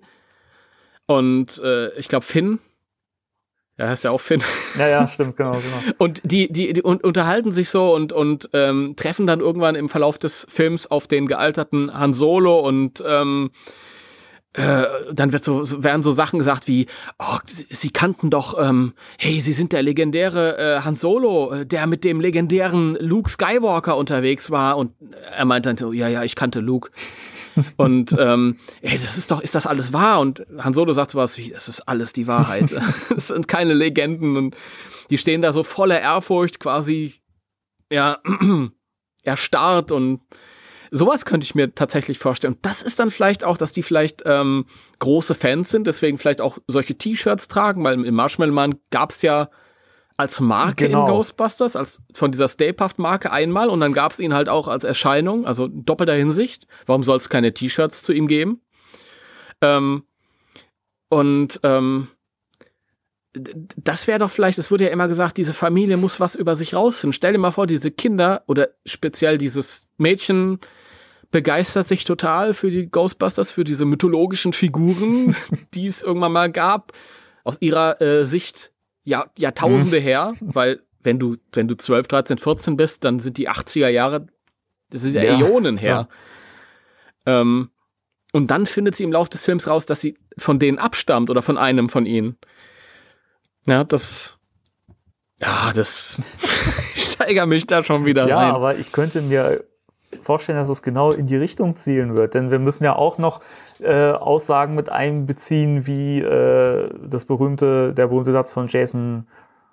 [1.06, 2.60] und äh, ich glaube Finn,
[3.78, 4.42] ja, heißt ja auch Finn.
[4.78, 5.94] Ja, ja, stimmt, genau, genau.
[5.98, 9.88] Und die, die, die und, unterhalten sich so und, und ähm, treffen dann irgendwann im
[9.88, 13.50] Verlauf des Films auf den gealterten Han Solo und ähm,
[14.54, 16.86] äh, dann wird so, werden so Sachen gesagt wie,
[17.18, 21.88] oh, sie kannten doch, ähm, hey, sie sind der legendäre äh, Han Solo, äh, der
[21.88, 24.76] mit dem legendären Luke Skywalker unterwegs war.
[24.76, 24.92] Und
[25.36, 26.90] er meint dann so, ja, ja, ich kannte Luke.
[27.76, 30.20] Und ähm, ey, das ist doch, ist das alles wahr?
[30.20, 32.74] Und Han Solo sagt sowas wie, das ist alles die Wahrheit.
[33.16, 34.56] Es sind keine Legenden und
[35.10, 37.14] die stehen da so voller Ehrfurcht quasi,
[37.90, 38.18] ja,
[39.22, 40.20] erstarrt und
[40.90, 42.54] sowas könnte ich mir tatsächlich vorstellen.
[42.54, 44.66] Und das ist dann vielleicht auch, dass die vielleicht ähm,
[44.98, 49.22] große Fans sind, deswegen vielleicht auch solche T-Shirts tragen, weil im Marshmallow Man gab es
[49.22, 49.50] ja
[50.16, 51.06] als Marke genau.
[51.06, 54.48] in Ghostbusters, als von dieser Stay Puft Marke einmal und dann gab es ihn halt
[54.48, 56.66] auch als Erscheinung, also in doppelter Hinsicht.
[56.86, 58.60] Warum soll es keine T-Shirts zu ihm geben?
[59.60, 60.04] Ähm,
[61.08, 62.08] und ähm,
[63.32, 66.74] das wäre doch vielleicht, es wurde ja immer gesagt, diese Familie muss was über sich
[66.74, 67.12] rausfinden.
[67.12, 70.60] Stell dir mal vor, diese Kinder oder speziell dieses Mädchen
[71.32, 75.34] begeistert sich total für die Ghostbusters, für diese mythologischen Figuren,
[75.74, 76.92] die es irgendwann mal gab.
[77.42, 78.72] Aus ihrer äh, Sicht
[79.04, 80.02] Jahr, Jahrtausende hm.
[80.02, 84.26] her, weil wenn du, wenn du 12, 13, 14 bist, dann sind die 80er Jahre,
[84.90, 86.08] das ist ja, ja Äonen her.
[87.26, 87.40] Ja.
[87.40, 87.70] Ähm,
[88.32, 91.42] und dann findet sie im Laufe des Films raus, dass sie von denen abstammt oder
[91.42, 92.36] von einem von ihnen.
[93.66, 94.38] Ja, das,
[95.40, 96.18] ja, das,
[96.94, 98.48] ich steigere mich da schon wieder ja, rein.
[98.48, 99.64] Ja, aber ich könnte mir
[100.20, 102.34] vorstellen, dass es genau in die Richtung zielen wird.
[102.34, 103.40] Denn wir müssen ja auch noch
[103.80, 109.26] äh, Aussagen mit einbeziehen, wie äh, das berühmte, der berühmte Satz von Jason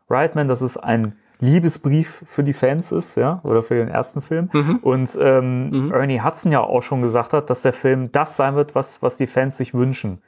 [0.10, 4.50] Reitman, dass es ein Liebesbrief für die Fans ist, ja, oder für den ersten Film.
[4.54, 4.80] Mhm.
[4.84, 5.92] Und ähm, mhm.
[5.92, 9.18] Ernie Hudson ja auch schon gesagt hat, dass der Film das sein wird, was, was
[9.18, 10.22] die Fans sich wünschen.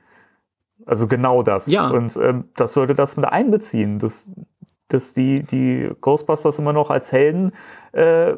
[0.86, 1.68] Also genau das.
[1.68, 1.90] Ja.
[1.90, 4.32] Und ähm, das würde das mit einbeziehen, dass,
[4.88, 7.52] dass die, die Ghostbusters immer noch als Helden
[7.92, 8.34] äh,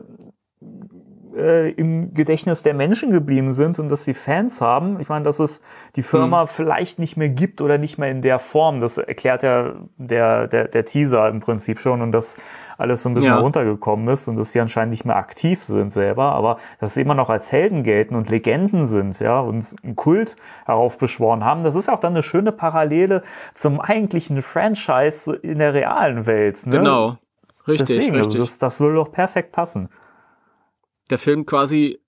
[1.36, 5.00] äh, im Gedächtnis der Menschen geblieben sind und dass sie Fans haben.
[5.00, 5.62] Ich meine, dass es
[5.96, 6.48] die Firma hm.
[6.48, 8.80] vielleicht nicht mehr gibt oder nicht mehr in der Form.
[8.80, 12.38] Das erklärt ja der, der, der Teaser im Prinzip schon und dass
[12.78, 13.40] alles so ein bisschen ja.
[13.40, 17.16] runtergekommen ist und dass sie anscheinend nicht mehr aktiv sind selber, aber dass sie immer
[17.16, 21.64] noch als Helden gelten und Legenden sind, ja, und einen Kult heraufbeschworen haben.
[21.64, 23.24] Das ist auch dann eine schöne Parallele
[23.54, 26.66] zum eigentlichen Franchise in der realen Welt.
[26.66, 26.78] Ne?
[26.78, 27.18] Genau.
[27.68, 27.88] Richtig.
[27.88, 28.36] Deswegen, also richtig.
[28.36, 29.90] Also das, das würde doch perfekt passen.
[31.10, 32.00] Der Film quasi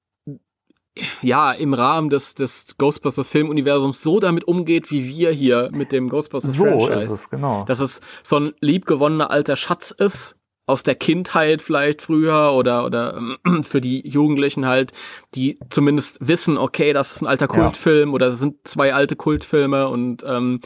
[1.21, 6.09] ja, im Rahmen des, des Ghostbusters Filmuniversums so damit umgeht, wie wir hier mit dem
[6.09, 7.65] Ghostbusters so ist es, genau.
[7.65, 13.21] Dass es so ein liebgewonnener alter Schatz ist, aus der Kindheit vielleicht früher oder, oder
[13.63, 14.91] für die Jugendlichen halt,
[15.33, 18.15] die zumindest wissen, okay, das ist ein alter Kultfilm ja.
[18.15, 20.59] oder es sind zwei alte Kultfilme und ähm,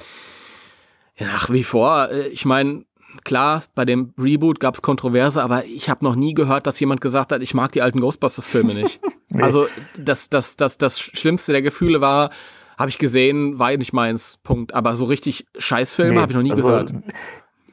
[1.19, 2.85] nach wie vor, äh, ich meine,
[3.23, 7.01] klar, bei dem Reboot gab es Kontroverse, aber ich habe noch nie gehört, dass jemand
[7.01, 9.01] gesagt hat, ich mag die alten Ghostbusters-Filme nicht.
[9.29, 9.41] nee.
[9.41, 9.65] Also
[9.97, 12.31] das, das, das, das Schlimmste der Gefühle war,
[12.77, 14.39] habe ich gesehen, war nicht meins.
[14.43, 14.73] Punkt.
[14.73, 16.93] Aber so richtig Scheißfilme nee, habe ich noch nie also, gehört.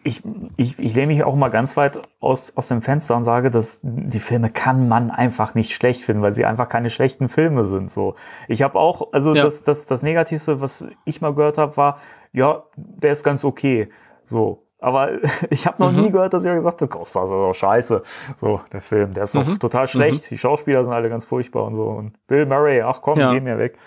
[0.05, 0.23] Ich,
[0.57, 3.81] ich, ich lehne mich auch mal ganz weit aus, aus dem Fenster und sage, dass
[3.83, 7.91] die Filme kann man einfach nicht schlecht finden, weil sie einfach keine schlechten Filme sind.
[7.91, 8.15] So,
[8.47, 9.43] ich habe auch, also ja.
[9.43, 12.01] das, das, das Negativste, was ich mal gehört habe, war,
[12.33, 13.91] ja, der ist ganz okay.
[14.25, 15.19] So, aber
[15.51, 16.03] ich habe noch mhm.
[16.03, 18.03] nie gehört, dass jemand gesagt hat, Ghostbusters ist doch scheiße.
[18.37, 19.59] So, der Film, der ist doch mhm.
[19.59, 20.25] total schlecht.
[20.25, 20.29] Mhm.
[20.31, 21.85] Die Schauspieler sind alle ganz furchtbar und so.
[21.85, 23.33] Und Bill Murray, ach komm, ja.
[23.33, 23.79] geh mir weg.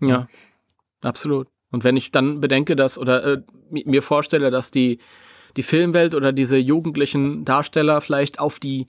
[0.00, 0.26] Ja,
[1.02, 1.48] absolut.
[1.70, 4.98] Und wenn ich dann bedenke, dass oder äh, mir vorstelle, dass die,
[5.56, 8.86] die Filmwelt oder diese jugendlichen Darsteller vielleicht auf die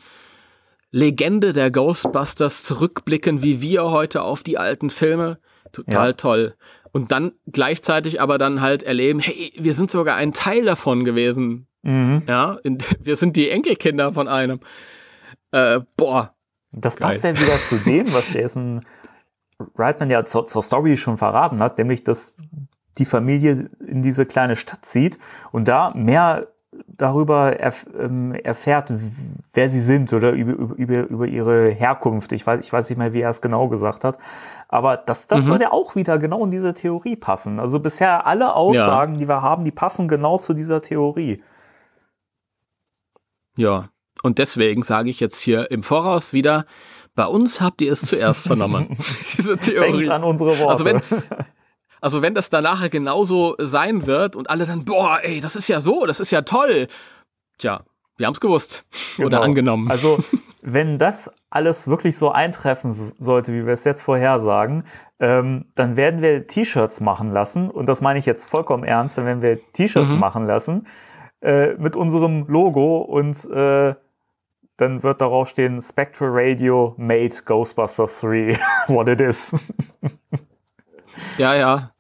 [0.92, 5.40] Legende der Ghostbusters zurückblicken, wie wir heute auf die alten Filme,
[5.72, 6.14] total ja.
[6.14, 6.56] toll
[6.94, 11.68] und dann gleichzeitig aber dann halt erleben, hey, wir sind sogar ein Teil davon gewesen.
[11.82, 12.22] Mhm.
[12.28, 12.60] Ja,
[13.00, 14.62] wir sind die Enkelkinder von einem.
[15.52, 16.34] Äh, boah.
[16.72, 17.10] Das geil.
[17.10, 18.82] passt ja wieder zu dem, was Jason
[19.76, 22.36] Reitman ja zur, zur Story schon verraten hat, nämlich dass
[22.98, 25.20] die Familie in diese kleine Stadt zieht
[25.52, 26.48] und da mehr
[26.88, 28.92] darüber erf ähm, erfährt,
[29.54, 32.32] wer sie sind oder über, über, über ihre Herkunft.
[32.32, 34.18] Ich weiß, ich weiß nicht mehr, wie er es genau gesagt hat.
[34.74, 35.52] Aber das, das mhm.
[35.52, 37.60] würde auch wieder genau in diese Theorie passen.
[37.60, 39.20] Also bisher alle Aussagen, ja.
[39.20, 41.44] die wir haben, die passen genau zu dieser Theorie.
[43.56, 43.90] Ja,
[44.24, 46.66] und deswegen sage ich jetzt hier im Voraus wieder,
[47.14, 48.98] bei uns habt ihr es zuerst vernommen.
[49.38, 49.92] diese Theorie.
[49.92, 50.70] Denkt an unsere Worte.
[50.72, 51.04] Also wenn,
[52.02, 55.68] also wenn das dann nachher genauso sein wird und alle dann, boah, ey, das ist
[55.68, 56.88] ja so, das ist ja toll.
[57.60, 57.84] Tja,
[58.18, 58.86] wir haben es gewusst
[59.18, 59.28] genau.
[59.28, 59.92] oder angenommen.
[59.92, 60.18] Also
[60.64, 64.86] wenn das alles wirklich so eintreffen sollte, wie wir es jetzt vorhersagen,
[65.20, 67.70] ähm, dann werden wir T-Shirts machen lassen.
[67.70, 69.18] Und das meine ich jetzt vollkommen ernst.
[69.18, 70.20] Dann werden wir T-Shirts mhm.
[70.20, 70.88] machen lassen
[71.42, 73.96] äh, mit unserem Logo und äh,
[74.78, 79.56] dann wird darauf stehen Spectral Radio made Ghostbusters 3 what it is.
[81.38, 81.92] Ja, ja.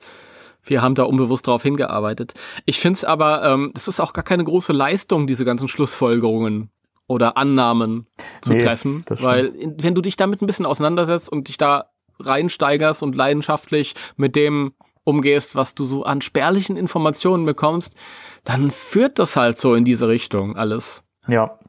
[0.64, 2.34] Wir haben da unbewusst darauf hingearbeitet.
[2.66, 6.72] Ich finde es aber, ähm, das ist auch gar keine große Leistung, diese ganzen Schlussfolgerungen
[7.08, 8.08] oder Annahmen
[8.41, 9.04] zu nee, treffen.
[9.10, 11.86] Weil wenn du dich damit ein bisschen auseinandersetzt und dich da
[12.20, 14.74] reinsteigerst und leidenschaftlich mit dem
[15.04, 17.97] umgehst, was du so an spärlichen Informationen bekommst,
[18.43, 21.04] dann führt das halt so in diese Richtung alles.
[21.28, 21.60] Ja.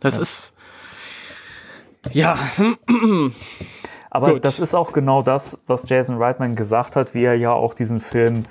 [0.00, 0.22] Das ja.
[0.22, 0.54] ist
[2.12, 2.38] ja.
[4.10, 4.44] Aber Gut.
[4.44, 8.00] das ist auch genau das, was Jason Reitman gesagt hat, wie er ja auch diesen
[8.00, 8.44] Film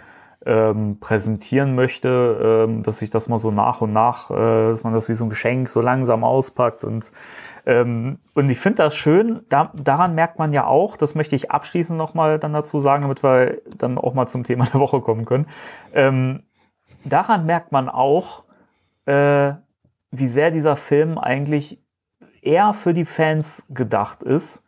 [0.46, 4.94] ähm, präsentieren möchte, ähm, dass sich das mal so nach und nach, äh, dass man
[4.94, 7.12] das wie so ein Geschenk so langsam auspackt und
[7.66, 9.46] ähm, und ich finde das schön.
[9.48, 13.24] Da, daran merkt man ja auch, das möchte ich abschließend nochmal dann dazu sagen, damit
[13.24, 15.48] wir dann auch mal zum Thema der Woche kommen können.
[15.94, 16.44] Ähm,
[17.06, 18.44] daran merkt man auch,
[19.06, 19.54] äh,
[20.12, 21.82] wie sehr dieser Film eigentlich
[22.42, 24.64] eher für die Fans gedacht ist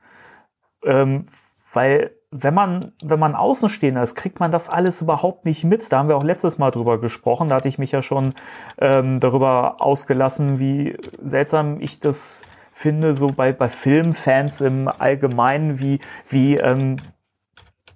[0.85, 1.25] ähm,
[1.73, 5.89] weil wenn man, wenn man Außenstehender ist, kriegt man das alles überhaupt nicht mit.
[5.91, 7.47] Da haben wir auch letztes Mal drüber gesprochen.
[7.47, 8.33] Da hatte ich mich ja schon
[8.77, 15.99] ähm, darüber ausgelassen, wie seltsam ich das finde, so bei, bei Filmfans im Allgemeinen, wie,
[16.27, 16.97] wie ähm,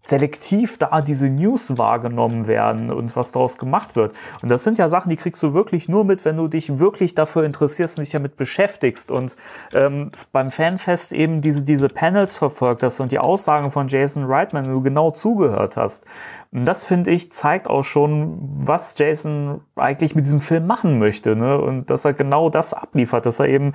[0.09, 4.13] selektiv da diese News wahrgenommen werden und was daraus gemacht wird.
[4.41, 7.15] Und das sind ja Sachen, die kriegst du wirklich nur mit, wenn du dich wirklich
[7.15, 9.37] dafür interessierst und dich damit beschäftigst und
[9.73, 14.65] ähm, beim Fanfest eben diese, diese Panels verfolgt hast und die Aussagen von Jason Reitman,
[14.65, 16.05] wenn du genau zugehört hast.
[16.51, 21.35] Und das finde ich zeigt auch schon, was Jason eigentlich mit diesem Film machen möchte,
[21.35, 21.61] ne?
[21.61, 23.73] Und dass er genau das abliefert, dass er eben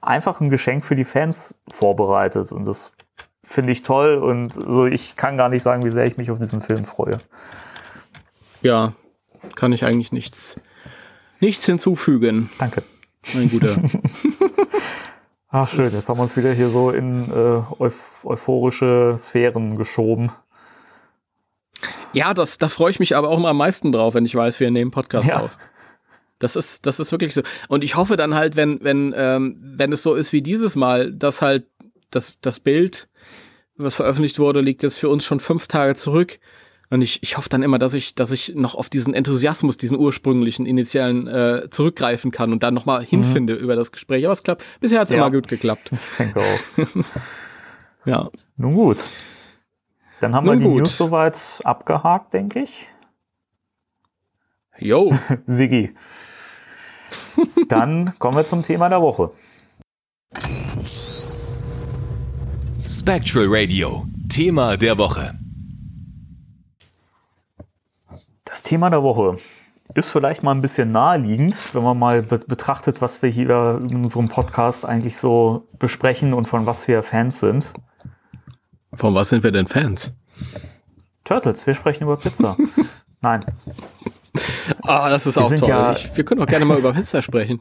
[0.00, 2.50] einfach ein Geschenk für die Fans vorbereitet.
[2.50, 2.92] Und das
[3.44, 6.38] finde ich toll und so, ich kann gar nicht sagen, wie sehr ich mich auf
[6.38, 7.18] diesen Film freue.
[8.62, 8.92] Ja,
[9.56, 10.60] kann ich eigentlich nichts,
[11.40, 12.50] nichts hinzufügen.
[12.58, 12.82] Danke.
[13.34, 13.76] Mein Guter.
[15.48, 20.32] Ach schön, jetzt haben wir uns wieder hier so in äh, euph euphorische Sphären geschoben.
[22.14, 24.60] Ja, das, da freue ich mich aber auch immer am meisten drauf, wenn ich weiß,
[24.60, 25.40] wir nehmen Podcast ja.
[25.40, 25.58] auf.
[26.38, 27.42] Das ist, das ist wirklich so.
[27.68, 31.12] Und ich hoffe dann halt, wenn, wenn, ähm, wenn es so ist wie dieses Mal,
[31.12, 31.66] dass halt
[32.14, 33.08] das, das Bild,
[33.76, 36.38] was veröffentlicht wurde, liegt jetzt für uns schon fünf Tage zurück.
[36.90, 39.98] Und ich, ich hoffe dann immer, dass ich, dass ich noch auf diesen Enthusiasmus, diesen
[39.98, 43.06] ursprünglichen, initialen äh, zurückgreifen kann und dann nochmal mhm.
[43.06, 44.24] hinfinde über das Gespräch.
[44.24, 44.62] Aber es klappt.
[44.80, 45.18] Bisher hat es ja.
[45.18, 45.90] immer gut geklappt.
[45.90, 46.86] Ich denke auch.
[48.04, 48.30] ja.
[48.58, 49.10] Nun gut.
[50.20, 50.78] Dann haben Nun wir die gut.
[50.80, 52.86] News soweit abgehakt, denke ich.
[54.78, 55.12] Jo.
[55.46, 55.94] Sigi.
[57.68, 59.30] Dann kommen wir zum Thema der Woche.
[63.02, 65.34] Spectral Radio, Thema der Woche.
[68.44, 69.38] Das Thema der Woche
[69.94, 74.04] ist vielleicht mal ein bisschen naheliegend, wenn man mal be betrachtet, was wir hier in
[74.04, 77.74] unserem Podcast eigentlich so besprechen und von was wir Fans sind.
[78.94, 80.12] Von was sind wir denn Fans?
[81.24, 82.56] Turtles, wir sprechen über Pizza.
[83.20, 83.44] Nein.
[84.82, 85.68] Ah, das ist wir auch toll.
[85.68, 87.60] Ja, ich, wir können auch gerne mal über Pizza sprechen.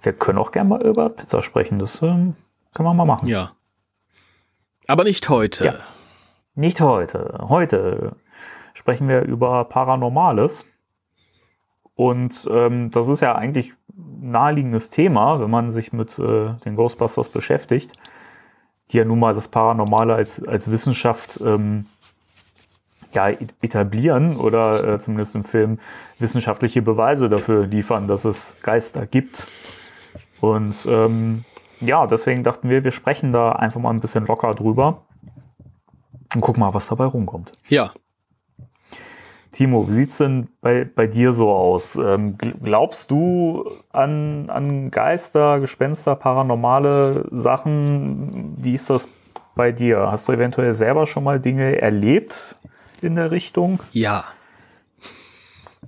[0.00, 1.78] Wir können auch gerne mal über Pizza sprechen.
[1.78, 2.34] Das ähm,
[2.72, 3.28] können wir mal machen.
[3.28, 3.52] Ja.
[4.92, 5.64] Aber nicht heute.
[5.64, 5.74] Ja.
[6.54, 7.46] Nicht heute.
[7.48, 8.14] Heute
[8.74, 10.66] sprechen wir über Paranormales.
[11.94, 13.72] Und ähm, das ist ja eigentlich
[14.20, 17.92] naheliegendes Thema, wenn man sich mit äh, den Ghostbusters beschäftigt,
[18.90, 21.86] die ja nun mal das Paranormale als, als Wissenschaft ähm,
[23.14, 25.78] ja, etablieren oder äh, zumindest im Film
[26.18, 29.46] wissenschaftliche Beweise dafür liefern, dass es Geister gibt.
[30.42, 31.46] Und ähm,
[31.82, 35.02] ja, deswegen dachten wir, wir sprechen da einfach mal ein bisschen locker drüber
[36.34, 37.52] und gucken mal, was dabei rumkommt.
[37.68, 37.92] Ja.
[39.52, 41.96] Timo, wie sieht's denn bei, bei dir so aus?
[41.96, 48.54] Ähm, glaubst du an, an Geister, Gespenster, paranormale Sachen?
[48.56, 49.08] Wie ist das
[49.54, 50.10] bei dir?
[50.10, 52.56] Hast du eventuell selber schon mal Dinge erlebt,
[53.02, 53.80] in der Richtung?
[53.92, 54.24] Ja.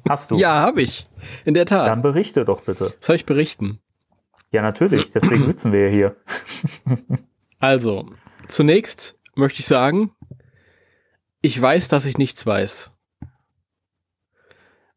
[0.06, 0.36] Hast du?
[0.36, 1.06] Ja, habe ich.
[1.46, 1.88] In der Tat.
[1.88, 2.92] Dann berichte doch bitte.
[3.00, 3.78] Soll ich berichten?
[4.54, 5.10] Ja, natürlich.
[5.10, 6.16] Deswegen sitzen wir ja hier.
[7.58, 8.06] also,
[8.46, 10.12] zunächst möchte ich sagen,
[11.40, 12.94] ich weiß, dass ich nichts weiß.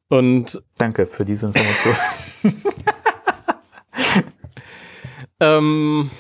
[0.10, 0.62] Und.
[0.78, 1.96] Danke für diese Information.
[5.40, 6.12] ähm,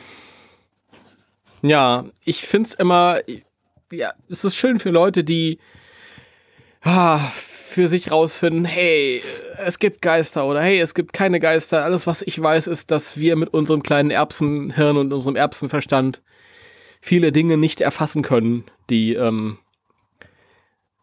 [1.61, 3.19] ja, ich finde es immer,
[3.91, 5.59] ja, es ist schön für Leute, die
[6.81, 7.19] ah,
[7.77, 9.21] für sich rausfinden, hey,
[9.59, 11.83] es gibt Geister oder hey, es gibt keine Geister.
[11.83, 16.23] Alles, was ich weiß, ist, dass wir mit unserem kleinen Erbsenhirn und unserem Erbsenverstand
[17.01, 19.59] viele Dinge nicht erfassen können, die, ähm,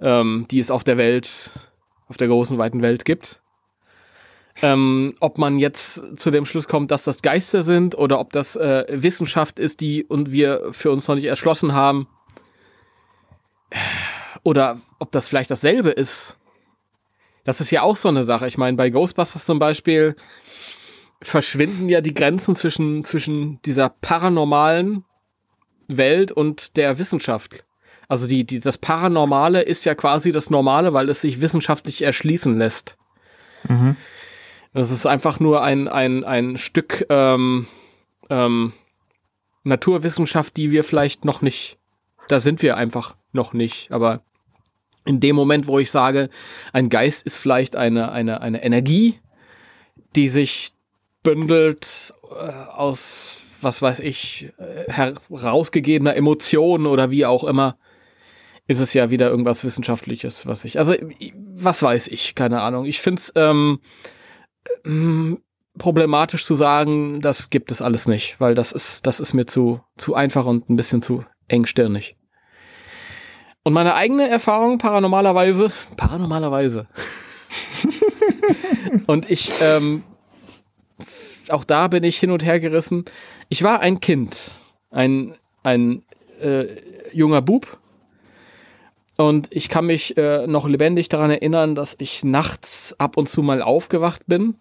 [0.01, 1.53] ähm, die es auf der Welt,
[2.09, 3.41] auf der großen, weiten Welt gibt.
[4.61, 8.57] Ähm, ob man jetzt zu dem Schluss kommt, dass das Geister sind oder ob das
[8.57, 12.09] äh, Wissenschaft ist, die und wir für uns noch nicht erschlossen haben,
[14.43, 16.37] oder ob das vielleicht dasselbe ist.
[17.45, 18.47] Das ist ja auch so eine Sache.
[18.47, 20.17] Ich meine, bei Ghostbusters zum Beispiel
[21.23, 25.05] verschwinden ja die Grenzen zwischen, zwischen dieser paranormalen
[25.89, 27.65] Welt und der Wissenschaft.
[28.09, 32.59] Also die, die, das Paranormale ist ja quasi das Normale, weil es sich wissenschaftlich erschließen
[32.59, 32.97] lässt.
[33.69, 33.97] Mhm.
[34.73, 37.67] Das ist einfach nur ein, ein, ein Stück ähm,
[38.29, 38.73] ähm,
[39.63, 41.79] Naturwissenschaft, die wir vielleicht noch nicht,
[42.29, 43.91] da sind wir einfach noch nicht.
[43.93, 44.21] Aber
[45.05, 46.31] in dem Moment, wo ich sage,
[46.73, 49.19] ein Geist ist vielleicht eine, eine, eine Energie,
[50.17, 50.73] die sich
[51.23, 57.77] bündelt äh, aus, was weiß ich, äh, herausgegebener Emotionen oder wie auch immer,
[58.67, 60.95] ist es ja wieder irgendwas Wissenschaftliches, was ich, also
[61.57, 62.87] was weiß ich, keine Ahnung.
[62.87, 63.81] Ich finde es ähm,
[64.85, 65.43] ähm,
[65.77, 69.81] problematisch zu sagen, das gibt es alles nicht, weil das ist, das ist mir zu,
[69.97, 72.17] zu einfach und ein bisschen zu engstirnig.
[73.67, 76.87] Und meine eigene Erfahrung paranormalerweise, paranormalerweise.
[79.07, 80.05] und ich, ähm,
[81.49, 83.07] auch da bin ich hin und her gerissen.
[83.49, 84.53] Ich war ein Kind,
[84.91, 86.03] ein, ein
[86.43, 86.67] äh,
[87.15, 87.79] junger Bub.
[89.17, 93.43] Und ich kann mich äh, noch lebendig daran erinnern, dass ich nachts ab und zu
[93.43, 94.57] mal aufgewacht bin.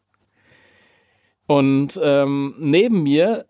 [1.45, 3.47] Und ähm, neben mir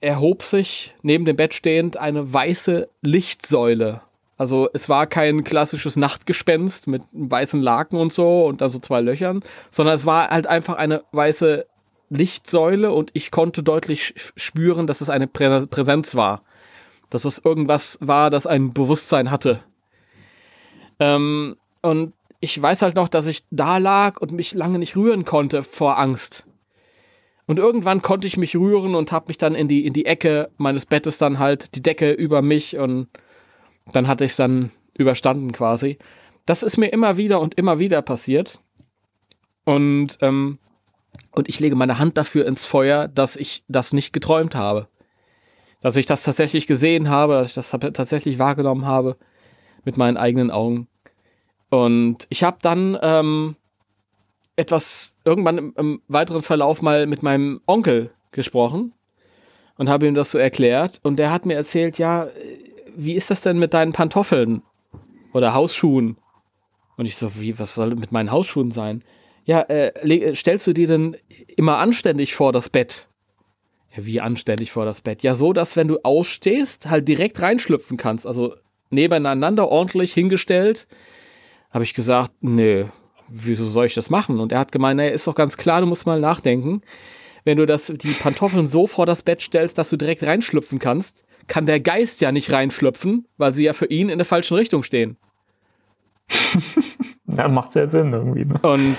[0.00, 4.00] erhob sich, neben dem Bett stehend, eine weiße Lichtsäule
[4.38, 8.78] also es war kein klassisches Nachtgespenst mit einem weißen Laken und so und dann so
[8.78, 11.66] zwei Löchern, sondern es war halt einfach eine weiße
[12.10, 16.42] Lichtsäule und ich konnte deutlich spüren, dass es eine Prä Präsenz war.
[17.10, 19.60] Dass es irgendwas war, das ein Bewusstsein hatte.
[20.98, 25.24] Ähm, und ich weiß halt noch, dass ich da lag und mich lange nicht rühren
[25.24, 26.44] konnte vor Angst.
[27.46, 30.50] Und irgendwann konnte ich mich rühren und habe mich dann in die, in die Ecke
[30.56, 33.08] meines Bettes dann halt, die Decke über mich und
[33.92, 35.98] dann hatte ich es dann überstanden quasi.
[36.46, 38.60] Das ist mir immer wieder und immer wieder passiert.
[39.64, 40.58] Und, ähm,
[41.30, 44.88] und ich lege meine Hand dafür ins Feuer, dass ich das nicht geträumt habe.
[45.80, 49.16] Dass ich das tatsächlich gesehen habe, dass ich das tatsächlich wahrgenommen habe
[49.84, 50.88] mit meinen eigenen Augen.
[51.70, 53.56] Und ich habe dann ähm,
[54.56, 58.92] etwas irgendwann im, im, weiteren Verlauf mal mit meinem Onkel gesprochen
[59.76, 61.00] und habe ihm das so erklärt.
[61.02, 62.28] Und der hat mir erzählt, ja,
[62.96, 64.62] wie ist das denn mit deinen Pantoffeln
[65.32, 66.16] oder Hausschuhen?
[66.96, 69.02] Und ich so, wie, was soll mit meinen Hausschuhen sein?
[69.44, 71.16] Ja, äh, stellst du dir denn
[71.56, 73.08] immer anständig vor das Bett?
[73.96, 75.22] Ja, wie anständig vor das Bett?
[75.22, 78.26] Ja, so, dass wenn du ausstehst, halt direkt reinschlüpfen kannst.
[78.26, 78.54] Also
[78.90, 80.86] nebeneinander ordentlich hingestellt.
[81.70, 82.84] Habe ich gesagt, nee,
[83.28, 84.38] wieso soll ich das machen?
[84.38, 86.82] Und er hat gemeint, naja, ist doch ganz klar, du musst mal nachdenken.
[87.44, 91.24] Wenn du das, die Pantoffeln so vor das Bett stellst, dass du direkt reinschlüpfen kannst,
[91.52, 94.82] kann der Geist ja nicht reinschlüpfen, weil sie ja für ihn in der falschen Richtung
[94.82, 95.18] stehen.
[97.26, 98.46] ja, macht ja Sinn irgendwie.
[98.46, 98.58] Ne?
[98.62, 98.96] Und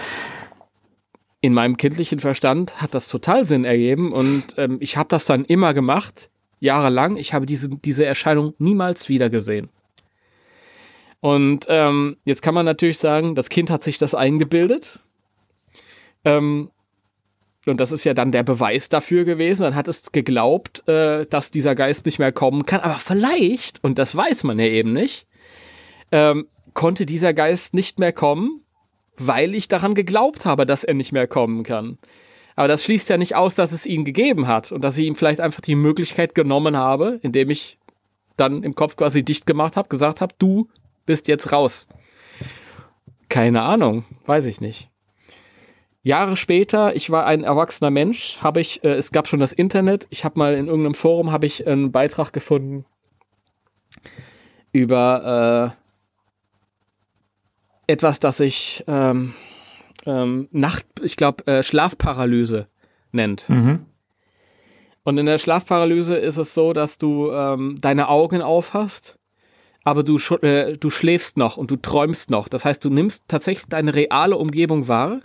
[1.41, 5.45] in meinem kindlichen Verstand hat das total Sinn ergeben und ähm, ich habe das dann
[5.45, 7.17] immer gemacht, jahrelang.
[7.17, 9.67] Ich habe diese, diese Erscheinung niemals wieder gesehen.
[11.21, 14.99] Und ähm, jetzt kann man natürlich sagen, das Kind hat sich das eingebildet.
[16.23, 16.69] Ähm,
[17.65, 19.63] und das ist ja dann der Beweis dafür gewesen.
[19.63, 22.81] Dann hat es geglaubt, äh, dass dieser Geist nicht mehr kommen kann.
[22.81, 25.25] Aber vielleicht, und das weiß man ja eben nicht,
[26.11, 28.61] ähm, konnte dieser Geist nicht mehr kommen,
[29.17, 31.97] weil ich daran geglaubt habe, dass er nicht mehr kommen kann.
[32.55, 35.15] Aber das schließt ja nicht aus, dass es ihn gegeben hat und dass ich ihm
[35.15, 37.79] vielleicht einfach die Möglichkeit genommen habe, indem ich
[38.37, 40.67] dann im Kopf quasi dicht gemacht habe, gesagt habe, du
[41.05, 41.87] bist jetzt raus.
[43.29, 44.89] Keine Ahnung, weiß ich nicht.
[46.03, 50.05] Jahre später, ich war ein erwachsener Mensch, habe ich, äh, es gab schon das Internet,
[50.09, 52.85] ich habe mal in irgendeinem Forum habe ich einen Beitrag gefunden
[54.73, 55.73] über
[57.87, 59.33] äh, etwas, das ich ähm,
[60.05, 62.67] ähm, Nacht, ich glaube äh, Schlafparalyse
[63.13, 63.47] nennt.
[63.47, 63.85] Mhm.
[65.03, 69.17] Und in der Schlafparalyse ist es so, dass du ähm, deine Augen aufhast,
[69.83, 72.47] aber du, äh, du schläfst noch und du träumst noch.
[72.47, 75.21] Das heißt, du nimmst tatsächlich deine reale Umgebung wahr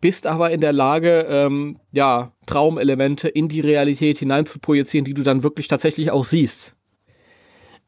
[0.00, 5.14] bist aber in der Lage, ähm, ja, Traumelemente in die Realität hinein zu projizieren, die
[5.14, 6.74] du dann wirklich tatsächlich auch siehst.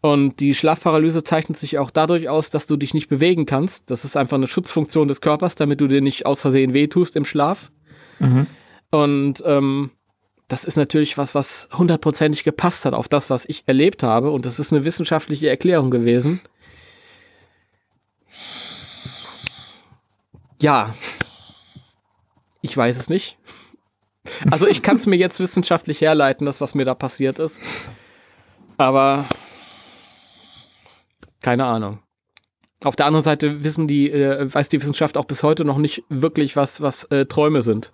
[0.01, 3.91] Und die Schlafparalyse zeichnet sich auch dadurch aus, dass du dich nicht bewegen kannst.
[3.91, 7.25] Das ist einfach eine Schutzfunktion des Körpers, damit du dir nicht aus Versehen wehtust im
[7.25, 7.71] Schlaf.
[8.19, 8.49] Mhm.
[8.91, 9.91] Und ähm,
[10.49, 14.33] das ist natürlich was, was hundertprozentig gepasst hat auf das, was ich erlebt habe.
[14.33, 16.41] Und das ist eine wissenschaftliche Erklärung gewesen.
[20.61, 20.95] Ja,
[22.63, 23.37] ich weiß es nicht.
[24.51, 27.61] Also ich kann es mir jetzt wissenschaftlich herleiten, das, was mir da passiert ist.
[28.79, 29.27] Aber
[31.41, 31.99] keine Ahnung.
[32.85, 36.05] Auf der anderen Seite wissen die, äh, weiß die Wissenschaft auch bis heute noch nicht
[36.09, 37.93] wirklich, was, was äh, Träume sind.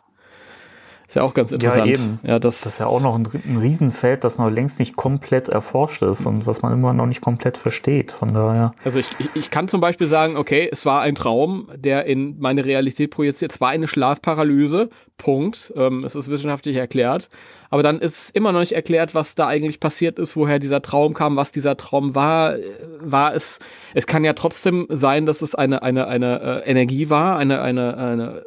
[1.09, 1.87] Ist ja auch ganz interessant.
[1.87, 2.21] Ja, eben.
[2.23, 5.49] Ja, das, das ist ja auch noch ein, ein Riesenfeld, das noch längst nicht komplett
[5.49, 8.13] erforscht ist und was man immer noch nicht komplett versteht.
[8.13, 8.75] Von daher.
[8.85, 12.39] Also ich, ich, ich kann zum Beispiel sagen, okay, es war ein Traum, der in
[12.39, 13.53] meine Realität projiziert.
[13.53, 14.91] Es war eine Schlafparalyse.
[15.17, 15.73] Punkt.
[15.77, 17.31] Ähm, es ist wissenschaftlich erklärt.
[17.71, 20.83] Aber dann ist es immer noch nicht erklärt, was da eigentlich passiert ist, woher dieser
[20.83, 22.57] Traum kam, was dieser Traum war.
[23.01, 23.61] War es,
[23.95, 27.97] es kann ja trotzdem sein, dass es eine, eine, eine äh, Energie war, eine, eine,
[27.97, 28.43] eine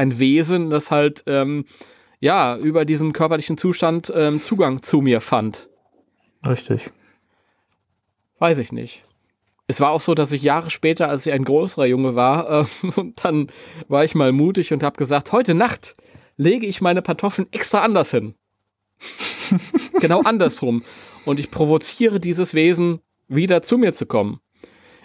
[0.00, 1.66] ein Wesen, das halt ähm,
[2.20, 5.68] ja über diesen körperlichen Zustand ähm, Zugang zu mir fand.
[6.44, 6.90] Richtig.
[8.38, 9.04] Weiß ich nicht.
[9.66, 12.64] Es war auch so, dass ich Jahre später, als ich ein größerer Junge war, äh,
[13.22, 13.48] dann
[13.88, 15.96] war ich mal mutig und habe gesagt, heute Nacht
[16.38, 18.34] lege ich meine Pantoffeln extra anders hin.
[20.00, 20.82] genau andersrum.
[21.26, 24.40] Und ich provoziere dieses Wesen, wieder zu mir zu kommen.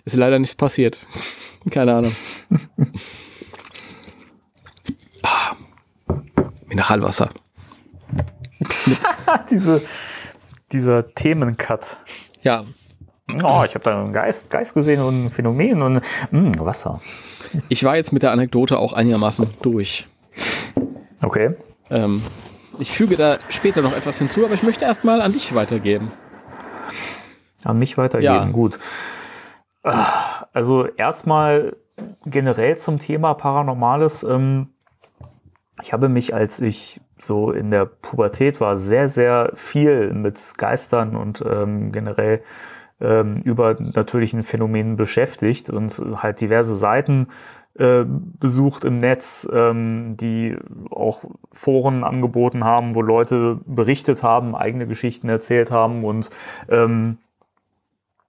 [0.06, 1.06] Ist leider nichts passiert.
[1.70, 2.16] Keine Ahnung.
[6.76, 7.30] Mineralwasser.
[9.50, 9.82] Diese,
[10.72, 11.98] dieser Themencut.
[12.42, 12.64] Ja.
[13.30, 17.02] Oh, ich habe da einen Geist, Geist gesehen und ein Phänomen und mh, hm, Wasser.
[17.70, 20.08] Ich war jetzt mit der Anekdote auch einigermaßen durch.
[21.24, 21.56] Okay.
[21.90, 22.22] Ähm,
[22.78, 26.12] ich füge da später noch etwas hinzu, aber ich möchte erstmal an dich weitergeben.
[27.64, 28.46] An mich weitergeben, ja.
[28.52, 28.80] gut.
[29.82, 31.78] Also erstmal
[32.26, 34.24] generell zum Thema Paranormales.
[34.24, 34.75] Ähm,
[35.82, 41.16] ich habe mich, als ich so in der Pubertät war, sehr, sehr viel mit Geistern
[41.16, 42.42] und ähm, generell
[43.02, 47.28] ähm, über natürlichen Phänomenen beschäftigt und halt diverse Seiten
[47.78, 50.58] äh, besucht im Netz, ähm, die
[50.92, 56.30] auch Foren angeboten haben, wo Leute berichtet haben, eigene Geschichten erzählt haben und
[56.70, 57.18] ähm,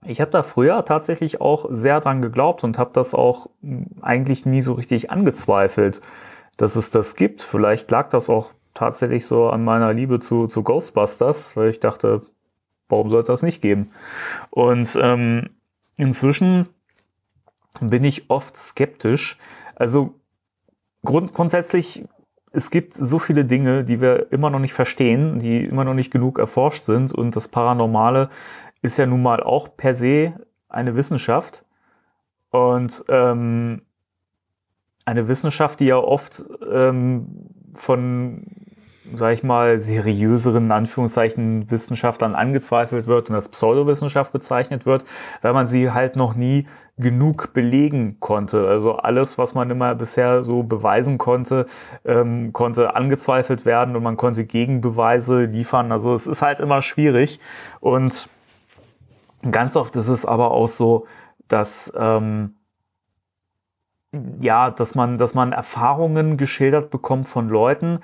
[0.05, 3.49] ich habe da früher tatsächlich auch sehr dran geglaubt und habe das auch
[4.03, 6.01] eigentlich nie so richtig angezweifelt,
[6.57, 7.43] dass es das gibt.
[7.43, 12.23] Vielleicht lag das auch tatsächlich so an meiner Liebe zu, zu Ghostbusters, weil ich dachte,
[12.89, 13.91] warum soll es das nicht geben?
[14.51, 15.51] Und ähm,
[15.97, 16.69] inzwischen
[17.81, 19.39] bin ich oft skeptisch.
[19.75, 20.15] Also
[21.05, 22.05] grund grundsätzlich,
[22.53, 26.11] es gibt so viele Dinge, die wir immer noch nicht verstehen, die immer noch nicht
[26.11, 27.13] genug erforscht sind.
[27.13, 28.31] Und das Paranormale
[28.83, 30.35] ist ja nun mal auch per se
[30.69, 31.65] eine Wissenschaft.
[32.51, 33.83] Und ähm,
[35.07, 38.45] eine Wissenschaft, die ja oft ähm, von
[39.15, 45.05] sag ich mal, seriöseren, Anführungszeichen, Wissenschaftlern angezweifelt wird und als Pseudowissenschaft bezeichnet wird,
[45.43, 46.67] weil man sie halt noch nie
[46.99, 48.67] genug belegen konnte.
[48.67, 51.67] Also alles, was man immer bisher so beweisen konnte,
[52.05, 55.93] ähm, konnte angezweifelt werden und man konnte Gegenbeweise liefern.
[55.93, 57.39] Also es ist halt immer schwierig.
[57.81, 58.29] Und
[59.51, 61.07] ganz oft ist es aber auch so,
[61.49, 62.55] dass ähm,
[64.41, 68.01] ja, dass man, dass man Erfahrungen geschildert bekommt von Leuten,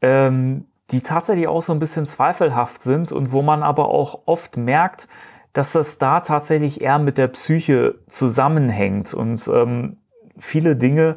[0.00, 4.56] ähm, die tatsächlich auch so ein bisschen zweifelhaft sind und wo man aber auch oft
[4.56, 5.08] merkt,
[5.52, 9.98] dass das da tatsächlich eher mit der Psyche zusammenhängt und ähm,
[10.38, 11.16] viele Dinge,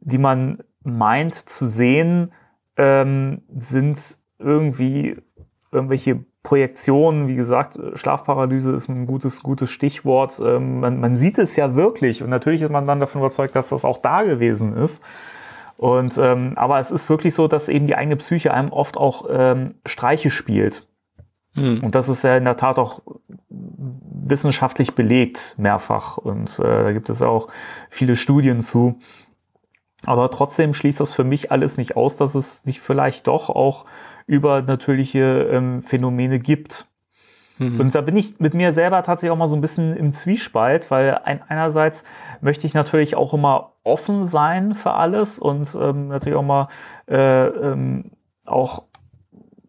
[0.00, 2.32] die man meint zu sehen,
[2.76, 5.18] ähm, sind irgendwie
[5.70, 10.40] irgendwelche Projektionen, wie gesagt, Schlafparalyse ist ein gutes, gutes Stichwort.
[10.42, 13.68] Ähm, man, man sieht es ja wirklich und natürlich ist man dann davon überzeugt, dass
[13.68, 15.02] das auch da gewesen ist.
[15.76, 19.26] Und ähm, aber es ist wirklich so, dass eben die eigene Psyche einem oft auch
[19.30, 20.86] ähm, Streiche spielt.
[21.54, 21.82] Hm.
[21.82, 23.02] Und das ist ja in der Tat auch
[23.48, 26.16] wissenschaftlich belegt mehrfach.
[26.16, 27.48] Und äh, da gibt es auch
[27.88, 29.00] viele Studien zu.
[30.06, 33.84] Aber trotzdem schließt das für mich alles nicht aus, dass es nicht vielleicht doch auch
[34.30, 36.86] übernatürliche ähm, Phänomene gibt.
[37.58, 37.80] Mhm.
[37.80, 40.90] Und da bin ich mit mir selber tatsächlich auch mal so ein bisschen im Zwiespalt,
[40.90, 42.04] weil ein, einerseits
[42.40, 46.68] möchte ich natürlich auch immer offen sein für alles und ähm, natürlich auch mal
[47.08, 48.12] äh, ähm,
[48.46, 48.84] auch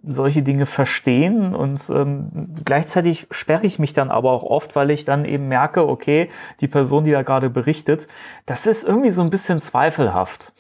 [0.04, 5.06] solche Dinge verstehen und ähm, gleichzeitig sperre ich mich dann aber auch oft, weil ich
[5.06, 6.30] dann eben merke, okay,
[6.60, 8.08] die Person, die da gerade berichtet,
[8.46, 10.54] das ist irgendwie so ein bisschen zweifelhaft.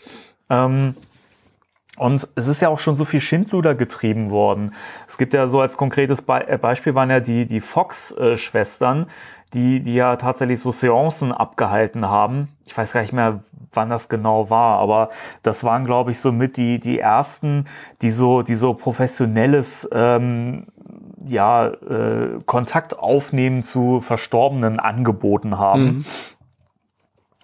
[0.49, 0.95] Ähm,
[2.01, 4.73] und es ist ja auch schon so viel Schindluder getrieben worden.
[5.07, 9.05] Es gibt ja so als konkretes Be äh, Beispiel waren ja die, die Fox-Schwestern,
[9.53, 12.47] die, die ja tatsächlich so Seancen abgehalten haben.
[12.65, 15.11] Ich weiß gar nicht mehr, wann das genau war, aber
[15.43, 17.65] das waren, glaube ich, so mit die, die ersten,
[18.01, 20.65] die so, die so professionelles ähm,
[21.27, 25.83] ja, äh, Kontakt aufnehmen zu Verstorbenen angeboten haben.
[25.83, 26.05] Mhm.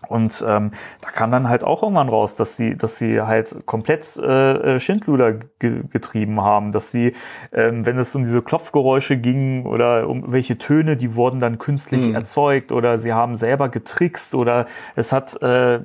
[0.08, 0.72] Und ähm,
[1.02, 4.80] da kam dann halt auch irgendwann raus, dass sie, dass sie halt komplett äh, äh,
[4.80, 7.14] Schindluder ge getrieben haben, dass sie,
[7.52, 12.08] ähm, wenn es um diese Klopfgeräusche ging oder um welche Töne, die wurden dann künstlich
[12.08, 12.16] mhm.
[12.16, 15.82] erzeugt oder sie haben selber getrickst oder es hat äh,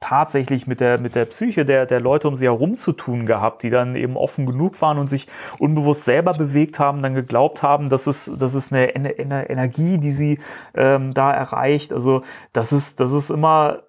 [0.00, 3.62] tatsächlich mit der, mit der Psyche der, der Leute um sie herum zu tun gehabt,
[3.62, 5.26] die dann eben offen genug waren und sich
[5.58, 10.12] unbewusst selber bewegt haben, dann geglaubt haben, dass es, das ist eine, eine Energie, die
[10.12, 10.38] sie
[10.74, 11.92] ähm, da erreicht.
[11.92, 13.84] Also das ist, das ist immer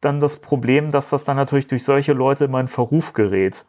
[0.00, 3.66] dann das Problem, dass das dann natürlich durch solche Leute immer in Verruf gerät.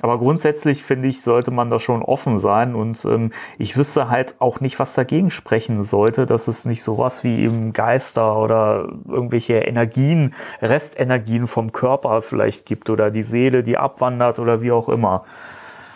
[0.00, 4.34] Aber grundsätzlich finde ich, sollte man da schon offen sein und ähm, ich wüsste halt
[4.40, 9.54] auch nicht, was dagegen sprechen sollte, dass es nicht sowas wie eben Geister oder irgendwelche
[9.58, 15.24] Energien, Restenergien vom Körper vielleicht gibt oder die Seele, die abwandert oder wie auch immer.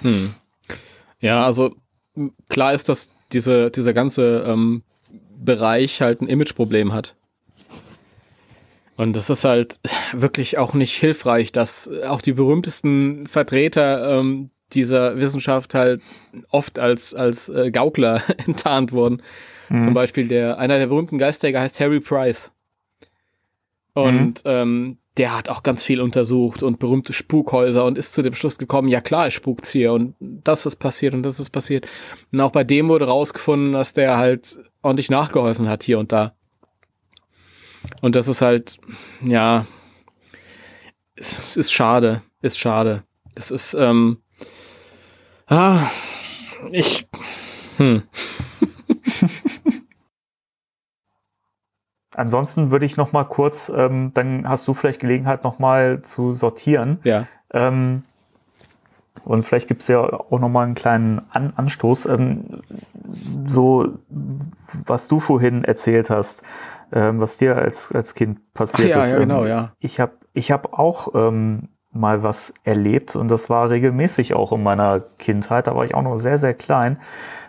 [0.02, 0.32] Hm.
[1.18, 1.74] Ja, also
[2.48, 4.82] klar ist, dass diese, dieser ganze ähm,
[5.36, 7.16] Bereich halt ein Imageproblem hat.
[8.98, 9.78] Und das ist halt
[10.12, 16.02] wirklich auch nicht hilfreich, dass auch die berühmtesten Vertreter ähm, dieser Wissenschaft halt
[16.50, 19.22] oft als, als äh, Gaukler enttarnt wurden.
[19.68, 19.82] Mhm.
[19.82, 22.52] Zum Beispiel der, einer der berühmten Geistjäger heißt Harry Price.
[23.94, 24.50] Und mhm.
[24.50, 28.58] ähm, der hat auch ganz viel untersucht und berühmte Spukhäuser und ist zu dem Schluss
[28.58, 31.86] gekommen, ja klar, es spukt's hier und das ist passiert und das ist passiert.
[32.32, 36.34] Und auch bei dem wurde rausgefunden, dass der halt ordentlich nachgeholfen hat hier und da.
[38.00, 38.78] Und das ist halt,
[39.22, 39.66] ja,
[41.16, 43.02] es, ist schade, ist schade.
[43.34, 44.18] Es ist, ähm,
[45.46, 45.86] ah,
[46.70, 47.08] ich,
[47.76, 48.02] hm.
[52.14, 56.32] Ansonsten würde ich noch mal kurz, ähm, dann hast du vielleicht Gelegenheit noch mal zu
[56.32, 56.98] sortieren.
[57.04, 57.28] Ja.
[57.52, 58.02] Ähm,
[59.24, 62.06] und vielleicht gibt es ja auch noch mal einen kleinen An Anstoß.
[62.06, 62.62] Ähm,
[63.46, 63.98] so
[64.86, 66.42] was du vorhin erzählt hast,
[66.92, 69.12] ähm, was dir als, als Kind passiert Ach, ist.
[69.12, 69.72] Ja, genau, ja.
[69.78, 74.62] Ich habe ich hab auch ähm, mal was erlebt und das war regelmäßig auch in
[74.62, 75.66] meiner Kindheit.
[75.66, 77.00] Da war ich auch noch sehr, sehr klein.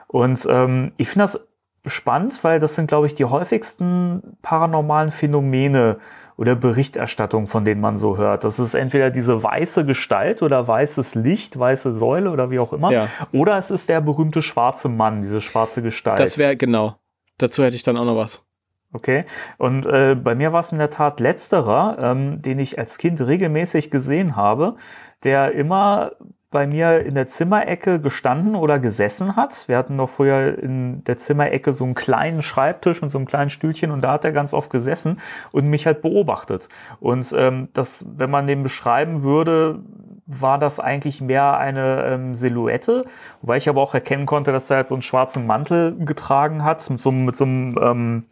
[0.08, 1.48] Und ähm, ich finde das
[1.86, 6.00] spannend, weil das sind, glaube ich, die häufigsten paranormalen Phänomene
[6.36, 8.46] oder Berichterstattung, von denen man so hört.
[8.46, 12.92] Das ist entweder diese weiße Gestalt oder weißes Licht, weiße Säule oder wie auch immer.
[12.92, 13.08] Ja.
[13.34, 16.20] Oder es ist der berühmte schwarze Mann, diese schwarze Gestalt.
[16.20, 16.96] Das wäre genau.
[17.38, 18.42] Dazu hätte ich dann auch noch was.
[18.92, 19.26] Okay.
[19.58, 23.22] Und äh, bei mir war es in der Tat letzterer, ähm, den ich als Kind
[23.22, 24.78] regelmäßig gesehen habe,
[25.24, 26.14] der immer
[26.52, 29.68] bei mir in der Zimmerecke gestanden oder gesessen hat.
[29.68, 33.52] Wir hatten doch früher in der Zimmerecke so einen kleinen Schreibtisch mit so einem kleinen
[33.52, 35.22] Stühlchen und da hat er ganz oft gesessen
[35.52, 36.68] und mich halt beobachtet.
[37.00, 39.84] Und ähm, das, wenn man den beschreiben würde,
[40.26, 43.06] war das eigentlich mehr eine ähm, Silhouette,
[43.42, 46.90] wobei ich aber auch erkennen konnte, dass er halt so einen schwarzen Mantel getragen hat
[46.90, 48.24] mit so, mit so einem ähm,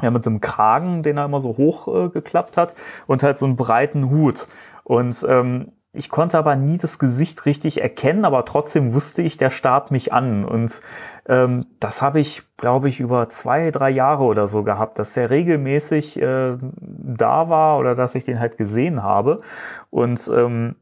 [0.00, 2.74] ja, mit so einem Kragen, den er immer so hoch äh, geklappt hat
[3.06, 4.46] und halt so einen breiten Hut.
[4.84, 9.50] Und ähm, ich konnte aber nie das Gesicht richtig erkennen, aber trotzdem wusste ich, der
[9.50, 10.44] starrt mich an.
[10.44, 10.80] Und
[11.26, 15.30] ähm, das habe ich, glaube ich, über zwei, drei Jahre oder so gehabt, dass der
[15.30, 19.40] regelmäßig äh, da war oder dass ich den halt gesehen habe.
[19.90, 20.76] Und ähm,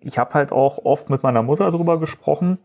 [0.00, 2.58] ich habe halt auch oft mit meiner Mutter drüber gesprochen.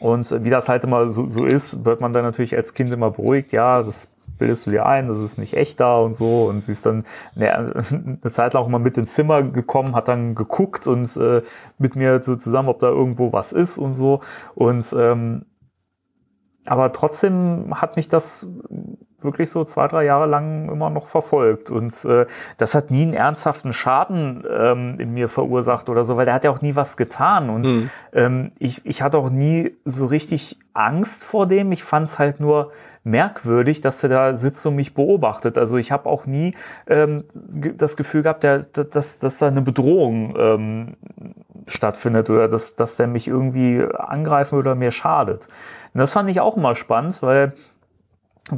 [0.00, 3.10] Und wie das halt immer so, so ist, wird man dann natürlich als Kind immer
[3.10, 4.08] beruhigt, ja, das
[4.38, 6.46] bildest du dir ein, das ist nicht echt da und so.
[6.46, 7.04] Und sie ist dann
[7.36, 7.52] eine,
[7.90, 11.42] eine Zeit lang auch mal mit ins Zimmer gekommen, hat dann geguckt und äh,
[11.78, 14.20] mit mir so zusammen, ob da irgendwo was ist und so.
[14.54, 15.44] Und ähm,
[16.64, 18.46] aber trotzdem hat mich das
[19.22, 21.70] wirklich so zwei, drei Jahre lang immer noch verfolgt.
[21.70, 22.26] Und äh,
[22.56, 26.44] das hat nie einen ernsthaften Schaden ähm, in mir verursacht oder so, weil der hat
[26.44, 27.50] ja auch nie was getan.
[27.50, 27.90] Und mhm.
[28.12, 31.72] ähm, ich, ich hatte auch nie so richtig Angst vor dem.
[31.72, 32.72] Ich fand es halt nur
[33.02, 35.56] merkwürdig, dass er da sitzt und mich beobachtet.
[35.56, 36.54] Also ich habe auch nie
[36.86, 37.24] ähm,
[37.76, 40.96] das Gefühl gehabt, der, dass, dass da eine Bedrohung ähm,
[41.66, 45.48] stattfindet oder dass, dass der mich irgendwie angreifen oder mir schadet.
[45.94, 47.54] Und das fand ich auch immer spannend, weil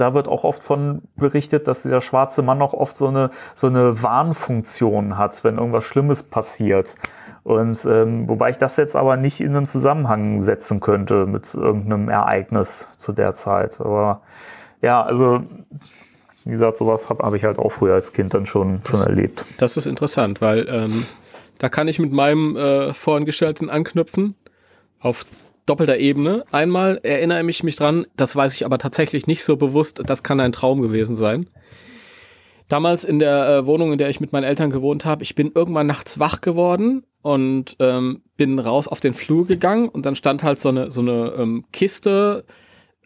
[0.00, 3.66] da wird auch oft von berichtet, dass dieser schwarze Mann auch oft so eine, so
[3.66, 6.96] eine Warnfunktion hat, wenn irgendwas Schlimmes passiert.
[7.44, 12.08] Und ähm, wobei ich das jetzt aber nicht in einen Zusammenhang setzen könnte mit irgendeinem
[12.08, 13.80] Ereignis zu der Zeit.
[13.80, 14.22] Aber
[14.80, 15.42] ja, also
[16.44, 19.06] wie gesagt, sowas habe hab ich halt auch früher als Kind dann schon, schon das,
[19.06, 19.44] erlebt.
[19.58, 21.06] Das ist interessant, weil ähm,
[21.58, 24.34] da kann ich mit meinem äh, vorhin gestellten anknüpfen.
[25.00, 25.24] Auf
[25.66, 26.44] doppelter Ebene.
[26.50, 30.40] Einmal erinnere ich mich dran, das weiß ich aber tatsächlich nicht so bewusst, das kann
[30.40, 31.48] ein Traum gewesen sein.
[32.68, 35.52] Damals in der äh, Wohnung, in der ich mit meinen Eltern gewohnt habe, ich bin
[35.54, 40.42] irgendwann nachts wach geworden und ähm, bin raus auf den Flur gegangen und dann stand
[40.42, 42.44] halt so eine, so eine ähm, Kiste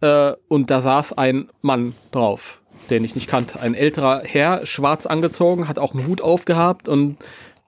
[0.00, 3.60] äh, und da saß ein Mann drauf, den ich nicht kannte.
[3.60, 7.16] Ein älterer Herr, schwarz angezogen, hat auch einen Hut aufgehabt und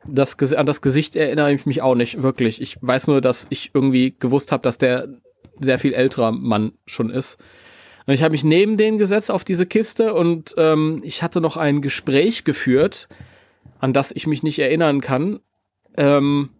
[0.05, 2.61] das, an das Gesicht erinnere ich mich auch nicht wirklich.
[2.61, 5.09] Ich weiß nur, dass ich irgendwie gewusst habe, dass der
[5.61, 7.39] sehr viel älterer Mann schon ist.
[8.07, 11.57] Und ich habe mich neben den gesetzt auf diese Kiste und ähm, ich hatte noch
[11.57, 13.09] ein Gespräch geführt,
[13.81, 15.41] an das ich mich nicht erinnern kann.
[15.97, 16.51] Ähm,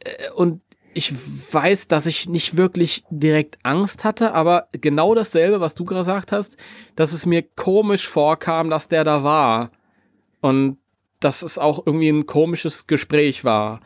[0.00, 0.60] äh, und
[0.94, 1.12] ich
[1.52, 6.56] weiß, dass ich nicht wirklich direkt Angst hatte, aber genau dasselbe, was du gesagt hast,
[6.96, 9.70] dass es mir komisch vorkam, dass der da war.
[10.40, 10.76] Und
[11.24, 13.80] dass es auch irgendwie ein komisches Gespräch war.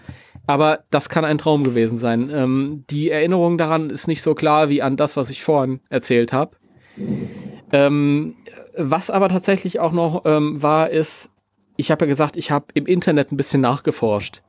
[0.47, 2.31] Aber das kann ein Traum gewesen sein.
[2.31, 6.33] Ähm, die Erinnerung daran ist nicht so klar wie an das, was ich vorhin erzählt
[6.33, 6.57] habe.
[7.73, 8.37] Ähm,
[8.77, 11.31] was aber tatsächlich auch noch ähm, war, ist,
[11.77, 14.43] ich habe ja gesagt, ich habe im Internet ein bisschen nachgeforscht.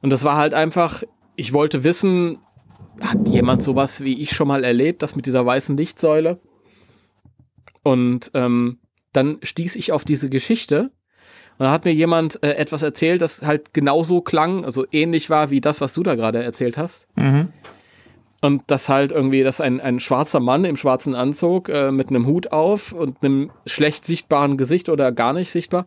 [0.00, 1.02] Und das war halt einfach,
[1.36, 2.38] ich wollte wissen,
[3.00, 6.38] hat jemand sowas wie ich schon mal erlebt, das mit dieser weißen Lichtsäule?
[7.82, 8.78] Und ähm,
[9.12, 10.92] dann stieß ich auf diese Geschichte
[11.60, 15.50] und da hat mir jemand äh, etwas erzählt, das halt genauso klang, also ähnlich war
[15.50, 17.06] wie das, was du da gerade erzählt hast.
[17.18, 17.52] Mhm.
[18.40, 22.26] Und das halt irgendwie, dass ein, ein schwarzer Mann im schwarzen Anzug äh, mit einem
[22.26, 25.86] Hut auf und einem schlecht sichtbaren Gesicht oder gar nicht sichtbar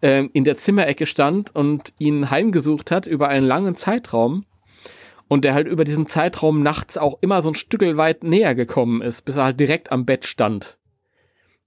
[0.00, 4.44] äh, in der Zimmerecke stand und ihn heimgesucht hat über einen langen Zeitraum.
[5.26, 9.02] Und der halt über diesen Zeitraum nachts auch immer so ein Stück weit näher gekommen
[9.02, 10.78] ist, bis er halt direkt am Bett stand.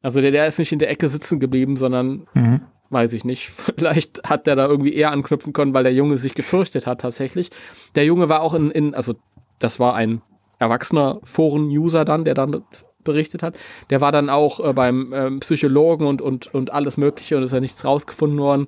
[0.01, 2.61] Also der, der ist nicht in der Ecke sitzen geblieben, sondern mhm
[2.93, 3.49] weiß ich nicht.
[3.77, 7.49] Vielleicht hat der da irgendwie eher anknüpfen können, weil der Junge sich gefürchtet hat tatsächlich.
[7.95, 9.15] Der Junge war auch in, in also
[9.59, 10.21] das war ein
[10.59, 12.63] erwachsener Foren-User dann, der dann
[13.03, 13.55] berichtet hat.
[13.89, 17.51] Der war dann auch äh, beim ähm, Psychologen und, und, und alles Mögliche und ist
[17.51, 18.67] ja nichts rausgefunden worden.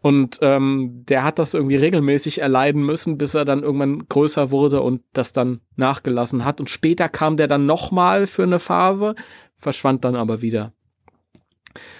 [0.00, 4.82] Und ähm, der hat das irgendwie regelmäßig erleiden müssen, bis er dann irgendwann größer wurde
[4.82, 6.60] und das dann nachgelassen hat.
[6.60, 9.14] Und später kam der dann nochmal für eine Phase,
[9.56, 10.74] verschwand dann aber wieder.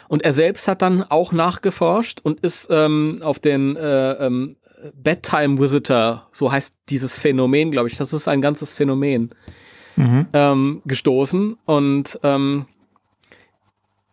[0.09, 4.57] Und er selbst hat dann auch nachgeforscht und ist ähm, auf den äh, ähm,
[4.93, 9.31] Bedtime Visitor, so heißt dieses Phänomen, glaube ich, das ist ein ganzes Phänomen,
[9.97, 10.27] mhm.
[10.33, 11.57] ähm, gestoßen.
[11.65, 12.67] Und ähm,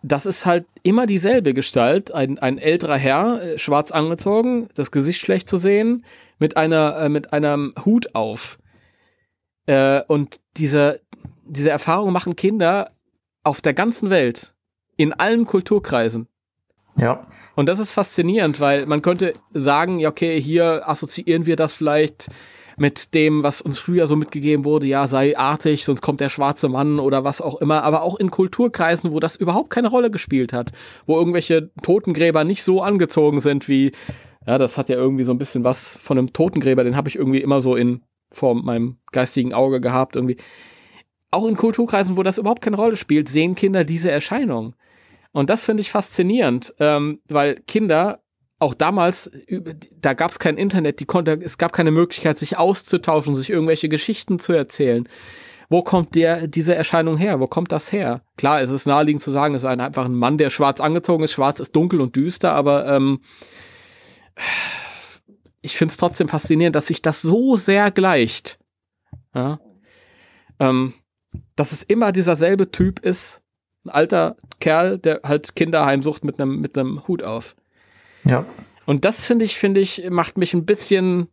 [0.04, 2.14] das ist halt immer dieselbe Gestalt.
[2.14, 6.06] Ein, ein älterer Herr, äh, schwarz angezogen, das Gesicht schlecht zu sehen,
[6.40, 8.60] mit einer, äh, mit einem Hut auf.
[9.66, 11.02] Äh, und diese,
[11.46, 12.92] diese Erfahrung machen Kinder
[13.44, 14.54] auf der ganzen Welt,
[15.02, 16.28] in allen Kulturkreisen.
[16.98, 17.26] Ja.
[17.56, 22.30] Und das ist faszinierend, weil man könnte sagen, ja, okay, hier assoziieren wir das vielleicht
[22.78, 26.70] mit dem, was uns früher so mitgegeben wurde, ja, sei artig, sonst kommt der schwarze
[26.70, 30.54] Mann oder was auch immer, aber auch in Kulturkreisen, wo das überhaupt keine Rolle gespielt
[30.54, 30.72] hat,
[31.06, 33.92] wo irgendwelche Totengräber nicht so angezogen sind wie,
[34.48, 37.18] ja, das hat ja irgendwie so ein bisschen was von einem Totengräber, den habe ich
[37.18, 38.02] irgendwie immer so in
[38.32, 40.38] vor meinem geistigen Auge gehabt, irgendwie.
[41.32, 44.74] Auch in Kulturkreisen, wo das überhaupt keine Rolle spielt, sehen Kinder diese Erscheinung.
[45.32, 48.22] Und das finde ich faszinierend, ähm, weil Kinder
[48.60, 49.32] auch damals,
[50.00, 53.90] da gab es kein Internet, die konnte, es gab keine Möglichkeit, sich auszutauschen, sich irgendwelche
[53.90, 55.10] Geschichten zu erzählen.
[55.68, 57.40] Wo kommt der, diese Erscheinung her?
[57.40, 58.22] Wo kommt das her?
[58.38, 61.24] Klar, es ist naheliegend zu sagen, es ist ein, einfach ein Mann, der schwarz angezogen
[61.24, 61.32] ist.
[61.32, 63.22] Schwarz ist dunkel und düster, aber ähm,
[65.62, 68.60] ich finde es trotzdem faszinierend, dass sich das so sehr gleicht.
[69.34, 69.60] Ja?
[70.60, 70.94] Ähm,
[71.56, 73.42] dass es immer dieser selbe Typ ist,
[73.86, 77.56] ein alter Kerl, der halt Kinder heimsucht mit einem mit einem Hut auf.
[78.24, 78.46] Ja.
[78.86, 81.28] Und das finde ich, finde ich, macht mich ein bisschen,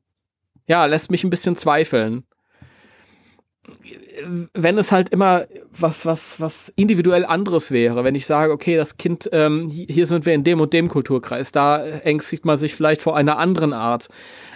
[0.67, 2.25] ja, lässt mich ein bisschen zweifeln.
[4.55, 8.97] Wenn es halt immer was, was, was individuell anderes wäre, wenn ich sage, okay, das
[8.97, 13.03] Kind, ähm, hier sind wir in dem und dem Kulturkreis, da ängstigt man sich vielleicht
[13.03, 14.09] vor einer anderen Art.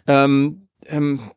[0.06, 1.30] Ähm, ähm,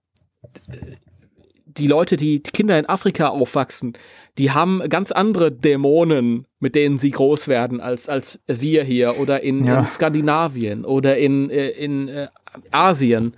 [1.65, 3.97] die Leute, die, die Kinder in Afrika aufwachsen,
[4.37, 9.41] die haben ganz andere Dämonen, mit denen sie groß werden, als, als wir hier oder
[9.41, 9.79] in, ja.
[9.79, 12.27] in Skandinavien oder in, äh, in äh,
[12.71, 13.33] Asien.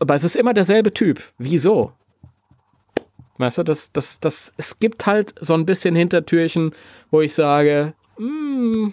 [0.00, 1.22] Aber es ist immer derselbe Typ.
[1.38, 1.92] Wieso?
[3.38, 6.72] Weißt du, das, das, das, es gibt halt so ein bisschen Hintertürchen,
[7.10, 8.92] wo ich sage, mh, hm,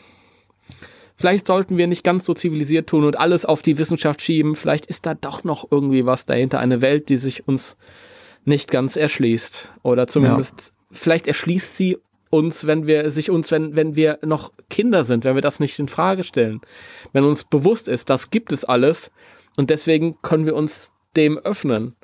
[1.15, 4.55] vielleicht sollten wir nicht ganz so zivilisiert tun und alles auf die Wissenschaft schieben.
[4.55, 7.77] Vielleicht ist da doch noch irgendwie was dahinter, eine Welt, die sich uns
[8.43, 9.69] nicht ganz erschließt.
[9.83, 10.97] Oder zumindest, ja.
[10.97, 11.97] vielleicht erschließt sie
[12.29, 15.79] uns, wenn wir sich uns, wenn, wenn wir noch Kinder sind, wenn wir das nicht
[15.79, 16.61] in Frage stellen.
[17.13, 19.11] Wenn uns bewusst ist, das gibt es alles
[19.55, 21.95] und deswegen können wir uns dem öffnen.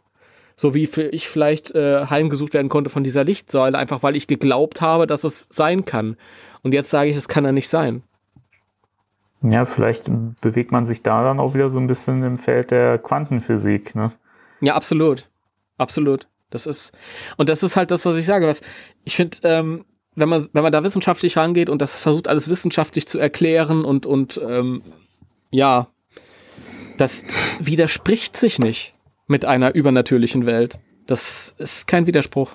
[0.55, 4.79] So wie ich vielleicht äh, heimgesucht werden konnte von dieser Lichtsäule, einfach weil ich geglaubt
[4.79, 6.17] habe, dass es sein kann.
[6.61, 8.03] Und jetzt sage ich, es kann ja nicht sein.
[9.41, 10.09] Ja, vielleicht
[10.41, 14.11] bewegt man sich da dann auch wieder so ein bisschen im Feld der Quantenphysik, ne?
[14.59, 15.27] Ja, absolut.
[15.77, 16.27] Absolut.
[16.51, 16.91] Das ist,
[17.37, 18.47] und das ist halt das, was ich sage.
[18.47, 18.61] Was,
[19.03, 19.85] ich finde, ähm,
[20.15, 24.05] wenn man, wenn man da wissenschaftlich rangeht und das versucht, alles wissenschaftlich zu erklären und,
[24.05, 24.83] und ähm,
[25.49, 25.87] ja,
[26.97, 27.23] das
[27.59, 28.93] widerspricht sich nicht
[29.27, 30.77] mit einer übernatürlichen Welt.
[31.07, 32.51] Das ist kein Widerspruch.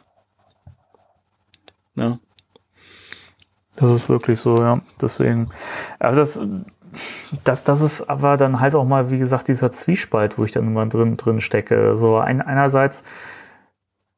[1.96, 2.18] Ja.
[3.76, 4.82] Das ist wirklich so, ja.
[5.00, 5.50] Deswegen,
[5.98, 6.40] also das,
[7.44, 10.66] das, das ist aber dann halt auch mal, wie gesagt, dieser Zwiespalt, wo ich dann
[10.66, 11.96] immer drin, drin stecke.
[11.96, 13.04] So ein, einerseits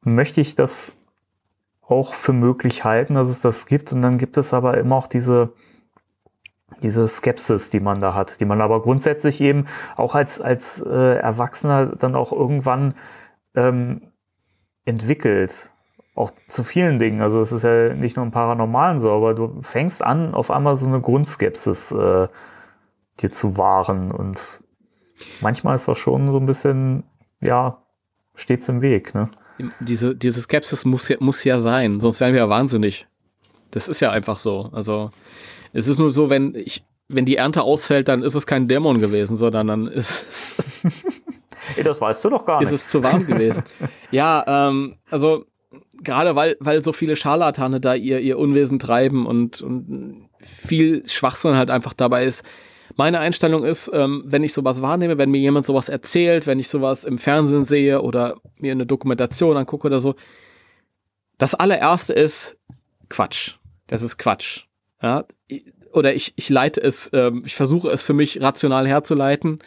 [0.03, 0.95] möchte ich das
[1.89, 3.91] auch für möglich halten, dass es das gibt.
[3.91, 5.53] Und dann gibt es aber immer auch diese,
[6.81, 9.65] diese Skepsis, die man da hat, die man aber grundsätzlich eben
[9.95, 12.93] auch als, als äh, Erwachsener dann auch irgendwann
[13.55, 14.11] ähm,
[14.85, 15.71] entwickelt.
[16.15, 17.21] Auch zu vielen Dingen.
[17.21, 20.75] Also es ist ja nicht nur im Paranormalen so, aber du fängst an, auf einmal
[20.75, 22.27] so eine Grundskepsis äh,
[23.21, 24.11] dir zu wahren.
[24.11, 24.61] Und
[25.41, 27.03] manchmal ist das schon so ein bisschen,
[27.41, 27.81] ja,
[28.35, 29.13] stets im Weg.
[29.13, 29.29] Ne?
[29.79, 33.07] Diese, diese Skepsis muss ja, muss ja sein, sonst wären wir ja wahnsinnig.
[33.71, 34.69] Das ist ja einfach so.
[34.71, 35.11] Also
[35.73, 38.99] es ist nur so, wenn ich, wenn die Ernte ausfällt, dann ist es kein Dämon
[38.99, 40.55] gewesen, sondern dann ist es.
[41.77, 42.71] Ey, das weißt du doch gar nicht.
[42.71, 43.63] Ist es zu warm gewesen.
[44.11, 45.45] ja, ähm, also
[46.01, 51.55] gerade weil, weil so viele Scharlatane da ihr, ihr Unwesen treiben und, und viel Schwachsinn
[51.55, 52.43] halt einfach dabei ist,
[52.99, 56.67] meine Einstellung ist, ähm, wenn ich sowas wahrnehme, wenn mir jemand sowas erzählt, wenn ich
[56.67, 60.15] sowas im Fernsehen sehe oder mir eine Dokumentation angucke oder so,
[61.37, 62.57] das allererste ist
[63.07, 63.53] Quatsch.
[63.87, 64.65] Das ist Quatsch.
[65.01, 65.23] Ja?
[65.93, 69.59] Oder ich, ich leite es, ähm, ich versuche es für mich rational herzuleiten.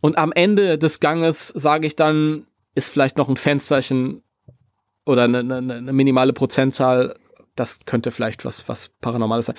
[0.00, 4.22] Und am Ende des Ganges sage ich dann, ist vielleicht noch ein Fensterchen
[5.04, 7.16] oder eine, eine, eine minimale Prozentzahl
[7.56, 9.56] das könnte vielleicht was, was Paranormales sein.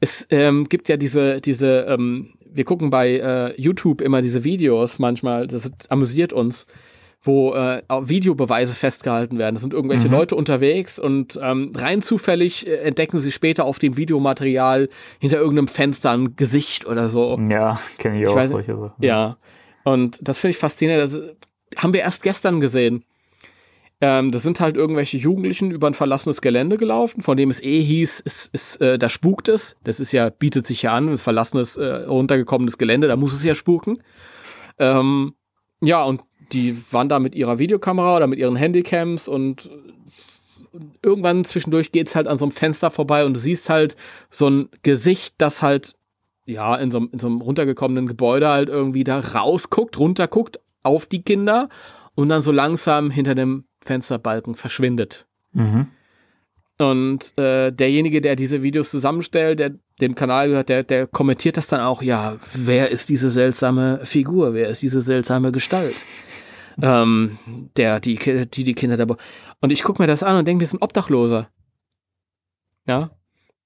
[0.00, 4.98] Es ähm, gibt ja diese, diese, ähm, wir gucken bei äh, YouTube immer diese Videos
[4.98, 6.66] manchmal, das amüsiert uns,
[7.22, 9.56] wo äh, Videobeweise festgehalten werden.
[9.56, 10.14] Es sind irgendwelche mhm.
[10.14, 14.88] Leute unterwegs und ähm, rein zufällig äh, entdecken sie später auf dem Videomaterial
[15.18, 17.38] hinter irgendeinem Fenster ein Gesicht oder so.
[17.48, 19.04] Ja, kenne ich, ich auch weiß, solche Sachen.
[19.04, 19.36] Ja,
[19.84, 21.12] und das finde ich faszinierend.
[21.12, 23.04] Das haben wir erst gestern gesehen.
[24.00, 27.82] Ähm, das sind halt irgendwelche Jugendlichen über ein verlassenes Gelände gelaufen, von dem es eh
[27.82, 29.76] hieß, es, es, äh, da spukt es.
[29.84, 33.42] Das ist ja, bietet sich ja an, ein verlassenes, äh, runtergekommenes Gelände, da muss es
[33.42, 34.02] ja spuken.
[34.78, 35.34] Ähm,
[35.80, 39.70] ja, und die waren da mit ihrer Videokamera oder mit ihren Handycams und
[41.02, 43.96] irgendwann zwischendurch geht es halt an so einem Fenster vorbei und du siehst halt
[44.30, 45.94] so ein Gesicht, das halt
[46.44, 51.22] ja in so, in so einem runtergekommenen Gebäude halt irgendwie da rausguckt, runterguckt auf die
[51.22, 51.68] Kinder
[52.14, 55.26] und dann so langsam hinter dem Fensterbalken verschwindet.
[55.52, 55.88] Mhm.
[56.78, 61.68] Und äh, derjenige, der diese Videos zusammenstellt, der dem Kanal gehört, der, der kommentiert das
[61.68, 65.94] dann auch, ja, wer ist diese seltsame Figur, wer ist diese seltsame Gestalt?
[66.82, 67.38] ähm,
[67.76, 69.06] der, die, die, die Kinder da.
[69.60, 71.48] Und ich gucke mir das an und denke, wir sind Obdachloser.
[72.86, 73.10] Ja.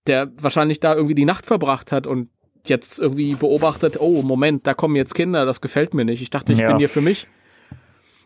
[0.06, 2.30] Der wahrscheinlich da irgendwie die Nacht verbracht hat und
[2.64, 6.22] jetzt irgendwie beobachtet, oh, Moment, da kommen jetzt Kinder, das gefällt mir nicht.
[6.22, 6.68] Ich dachte, ich ja.
[6.68, 7.26] bin hier für mich.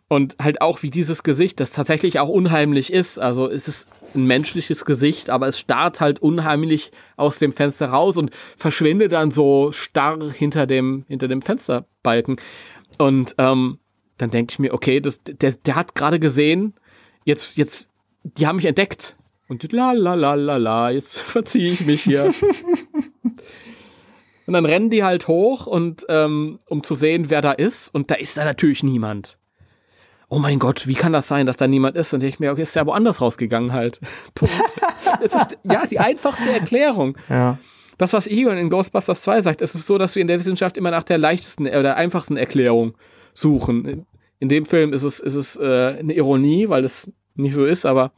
[0.09, 3.18] Und halt auch wie dieses Gesicht, das tatsächlich auch unheimlich ist.
[3.18, 8.18] Also es ist ein menschliches Gesicht, aber es starrt halt unheimlich aus dem Fenster raus
[8.18, 12.36] und verschwindet dann so starr hinter dem, hinter dem Fensterbalken.
[12.98, 13.78] Und ähm,
[14.18, 16.74] dann denke ich mir, okay, das, der, der hat gerade gesehen,
[17.24, 17.86] jetzt, jetzt,
[18.22, 19.16] die haben mich entdeckt.
[19.48, 22.26] Und la la la la la, jetzt verziehe ich mich hier.
[24.47, 27.94] und dann rennen die halt hoch und um, um zu sehen, wer da ist.
[27.94, 29.39] Und da ist da natürlich niemand.
[30.28, 32.12] Oh mein Gott, wie kann das sein, dass da niemand ist?
[32.12, 34.01] Und ich mir, okay, ist ja woanders rausgegangen halt.
[34.34, 34.60] Punkt.
[35.22, 37.16] es ist ja die einfachste Erklärung.
[37.28, 37.59] Ja.
[37.98, 40.76] Das, was Egon in Ghostbusters 2 sagt, es ist so, dass wir in der Wissenschaft
[40.76, 42.96] immer nach der leichtesten oder einfachsten Erklärung
[43.34, 44.06] suchen.
[44.40, 47.86] In dem Film ist es, ist es äh, eine Ironie, weil es nicht so ist,
[47.86, 48.12] aber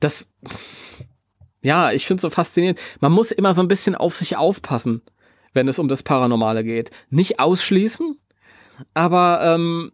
[0.00, 0.30] das,
[1.62, 2.78] ja, ich finde es so faszinierend.
[3.00, 5.02] Man muss immer so ein bisschen auf sich aufpassen,
[5.54, 6.90] wenn es um das Paranormale geht.
[7.08, 8.18] Nicht ausschließen,
[8.92, 9.92] aber ähm,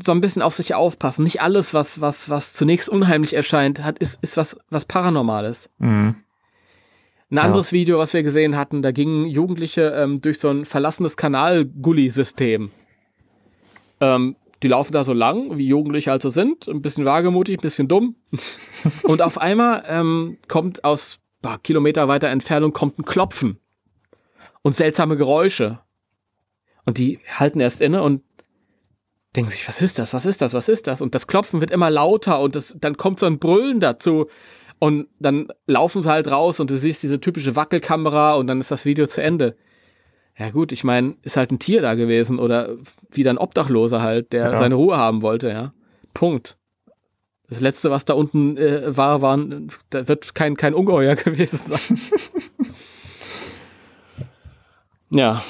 [0.00, 1.24] so ein bisschen auf sich aufpassen.
[1.24, 5.70] Nicht alles, was, was, was zunächst unheimlich erscheint, hat, ist, ist was, was Paranormales.
[5.78, 6.16] Mhm.
[7.30, 7.78] Ein anderes ja.
[7.78, 12.70] Video, was wir gesehen hatten, da gingen Jugendliche ähm, durch so ein verlassenes Kanal-Gully-System.
[14.00, 17.88] Ähm, die laufen da so lang, wie Jugendliche also sind, ein bisschen wagemutig, ein bisschen
[17.88, 18.14] dumm.
[19.02, 23.58] und auf einmal ähm, kommt aus paar Kilometer weiter Entfernung kommt ein Klopfen
[24.62, 25.78] und seltsame Geräusche.
[26.84, 28.22] Und die halten erst inne und
[29.36, 31.02] denken sich, was ist das, was ist das, was ist das?
[31.02, 34.28] Und das Klopfen wird immer lauter und das, dann kommt so ein Brüllen dazu.
[34.78, 38.70] Und dann laufen sie halt raus und du siehst diese typische Wackelkamera und dann ist
[38.70, 39.56] das Video zu Ende.
[40.38, 42.76] Ja gut, ich meine, ist halt ein Tier da gewesen oder
[43.10, 44.56] wieder ein Obdachloser halt, der ja.
[44.56, 45.72] seine Ruhe haben wollte, ja.
[46.12, 46.58] Punkt.
[47.48, 52.00] Das letzte, was da unten äh, war, waren, da wird kein, kein Ungeheuer gewesen sein.
[55.10, 55.42] ja.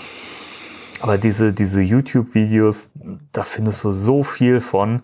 [1.01, 2.91] Aber diese, diese YouTube-Videos,
[3.33, 5.03] da findest du so viel von.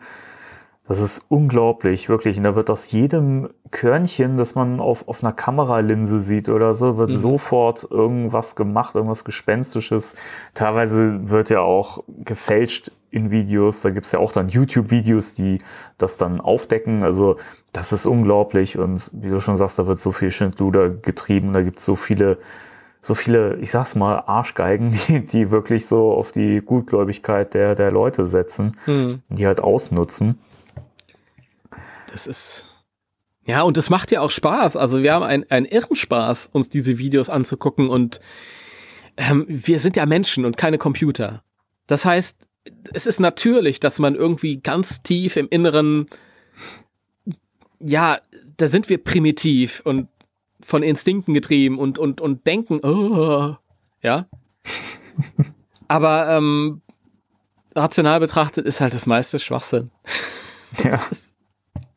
[0.88, 2.38] Das ist unglaublich, wirklich.
[2.38, 6.98] Und da wird aus jedem Körnchen, das man auf, auf einer Kameralinse sieht oder so,
[6.98, 7.16] wird mhm.
[7.16, 10.16] sofort irgendwas gemacht, irgendwas Gespenstisches.
[10.54, 13.82] Teilweise wird ja auch gefälscht in Videos.
[13.82, 15.58] Da gibt's ja auch dann YouTube-Videos, die
[15.98, 17.04] das dann aufdecken.
[17.04, 17.36] Also
[17.72, 18.76] das ist unglaublich.
[18.76, 21.52] Und wie du schon sagst, da wird so viel Schindluder getrieben.
[21.52, 22.38] Da gibt's so viele
[23.04, 27.90] so viele, ich sag's mal, Arschgeigen, die, die wirklich so auf die Gutgläubigkeit der, der
[27.90, 29.22] Leute setzen, mhm.
[29.28, 30.38] die halt ausnutzen.
[32.10, 32.68] Das ist.
[33.44, 34.76] Ja, und das macht ja auch Spaß.
[34.76, 38.20] Also wir haben einen, einen irren Spaß, uns diese Videos anzugucken und
[39.16, 41.42] ähm, wir sind ja Menschen und keine Computer.
[41.88, 42.36] Das heißt,
[42.92, 46.06] es ist natürlich, dass man irgendwie ganz tief im Inneren,
[47.80, 48.20] ja,
[48.56, 50.06] da sind wir primitiv und
[50.62, 53.56] von Instinkten getrieben und, und, und denken, oh,
[54.02, 54.26] ja.
[55.88, 56.82] Aber ähm,
[57.74, 59.90] rational betrachtet ist halt das meiste Schwachsinn.
[60.82, 61.00] Ja.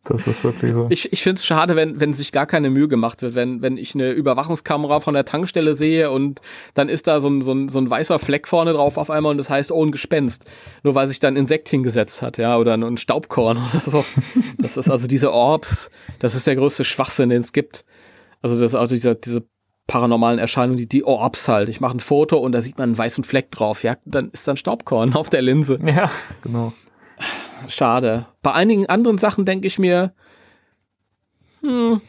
[0.05, 0.85] Das ist wirklich so.
[0.91, 3.33] Ich, ich finde es schade, wenn, wenn sich gar keine Mühe gemacht wird.
[3.33, 6.41] Wenn, wenn ich eine Überwachungskamera von der Tankstelle sehe und
[6.75, 9.31] dann ist da so ein, so, ein, so ein weißer Fleck vorne drauf auf einmal
[9.31, 10.45] und das heißt, oh, ein Gespenst.
[10.83, 14.05] Nur weil sich dann ein Insekt hingesetzt hat, ja, oder ein Staubkorn oder so.
[14.59, 15.89] Das ist also diese Orbs,
[16.19, 17.83] das ist der größte Schwachsinn, den es gibt.
[18.41, 19.45] Also das ist auch diese, diese
[19.87, 21.69] paranormalen Erscheinungen, die, die Orbs halt.
[21.69, 23.83] Ich mache ein Foto und da sieht man einen weißen Fleck drauf.
[23.83, 25.79] Ja, dann ist da ein Staubkorn auf der Linse.
[25.85, 26.09] Ja,
[26.41, 26.73] genau.
[27.67, 28.27] Schade.
[28.41, 30.13] Bei einigen anderen Sachen denke ich mir,
[31.61, 32.01] hm,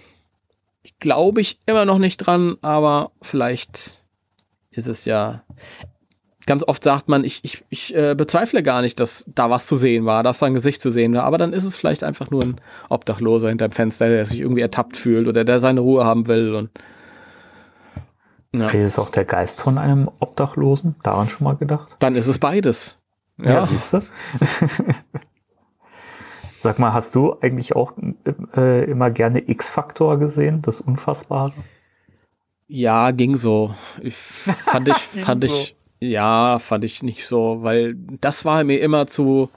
[1.01, 4.05] glaube ich immer noch nicht dran, aber vielleicht
[4.71, 5.45] ist es ja.
[6.47, 9.77] Ganz oft sagt man, ich, ich, ich äh, bezweifle gar nicht, dass da was zu
[9.77, 12.31] sehen war, dass da ein Gesicht zu sehen war, aber dann ist es vielleicht einfach
[12.31, 16.29] nur ein Obdachloser hinterm Fenster, der sich irgendwie ertappt fühlt oder der seine Ruhe haben
[16.29, 16.71] will und
[18.53, 18.71] ja.
[18.71, 20.95] Ist es auch der Geist von einem Obdachlosen?
[21.03, 21.97] Daran schon mal gedacht?
[21.99, 22.99] Dann ist es beides.
[23.39, 24.01] Ja, ja siehst du.
[26.61, 27.93] Sag mal, hast du eigentlich auch
[28.57, 31.53] äh, immer gerne X-Faktor gesehen, das Unfassbare?
[32.67, 33.75] Ja, ging so.
[34.01, 35.47] Ich, fand ich, fand so.
[35.47, 39.51] ich, ja, fand ich nicht so, weil das war mir immer zu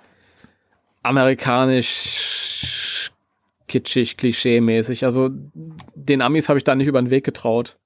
[1.04, 3.12] amerikanisch,
[3.68, 5.06] kitschig, klischee-mäßig.
[5.06, 5.30] Also
[5.96, 7.78] den Amis habe ich da nicht über den Weg getraut.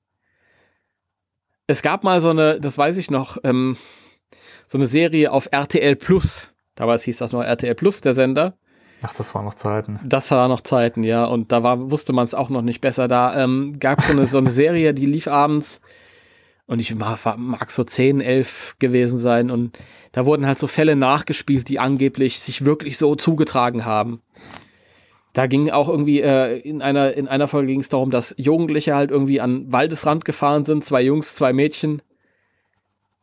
[1.67, 3.77] Es gab mal so eine, das weiß ich noch, ähm,
[4.67, 6.53] so eine Serie auf RTL Plus.
[6.75, 8.57] Damals hieß das noch RTL Plus, der Sender.
[9.01, 9.99] Ach, das waren noch Zeiten.
[10.03, 11.25] Das war noch Zeiten, ja.
[11.25, 13.07] Und da war, wusste man es auch noch nicht besser.
[13.07, 15.81] Da ähm, gab es so eine, so eine Serie, die lief abends
[16.65, 19.52] und ich mag, so 10, 11 gewesen sein.
[19.52, 19.77] Und
[20.11, 24.22] da wurden halt so Fälle nachgespielt, die angeblich sich wirklich so zugetragen haben.
[25.34, 28.95] Da ging auch irgendwie, äh, in, einer, in einer Folge ging es darum, dass Jugendliche
[28.95, 32.02] halt irgendwie an Waldesrand gefahren sind, zwei Jungs, zwei Mädchen.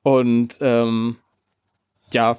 [0.03, 1.17] Und ähm,
[2.13, 2.37] ja,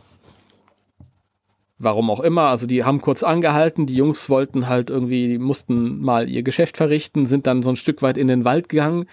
[1.79, 2.43] warum auch immer.
[2.43, 6.77] Also die haben kurz angehalten, die Jungs wollten halt irgendwie, die mussten mal ihr Geschäft
[6.77, 9.07] verrichten, sind dann so ein Stück weit in den Wald gegangen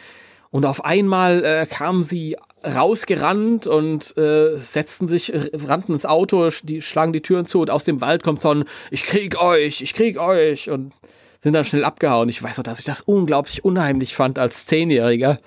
[0.50, 6.82] und auf einmal äh, kamen sie rausgerannt und äh, setzten sich, rannten ins Auto, die
[6.82, 9.94] schlagen die Türen zu und aus dem Wald kommt so ein Ich krieg euch, ich
[9.94, 10.92] krieg euch und
[11.38, 12.28] sind dann schnell abgehauen.
[12.28, 15.38] Ich weiß auch, dass ich das unglaublich unheimlich fand als Zehnjähriger.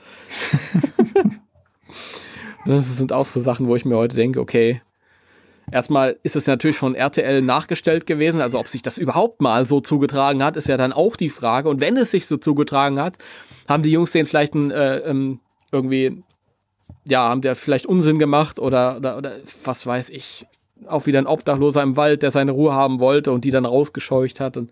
[2.65, 4.81] das sind auch so Sachen, wo ich mir heute denke, okay,
[5.72, 9.80] Erstmal ist es natürlich von RTL nachgestellt gewesen, also ob sich das überhaupt mal so
[9.80, 11.69] zugetragen hat, ist ja dann auch die Frage.
[11.69, 13.18] Und wenn es sich so zugetragen hat,
[13.69, 15.39] haben die Jungs den vielleicht ein, äh, ähm,
[15.72, 16.23] irgendwie,
[17.06, 20.45] ja, haben der vielleicht Unsinn gemacht oder, oder, oder was weiß ich,
[20.88, 24.39] auch wieder ein Obdachloser im Wald, der seine Ruhe haben wollte und die dann rausgescheucht
[24.41, 24.57] hat.
[24.57, 24.72] Und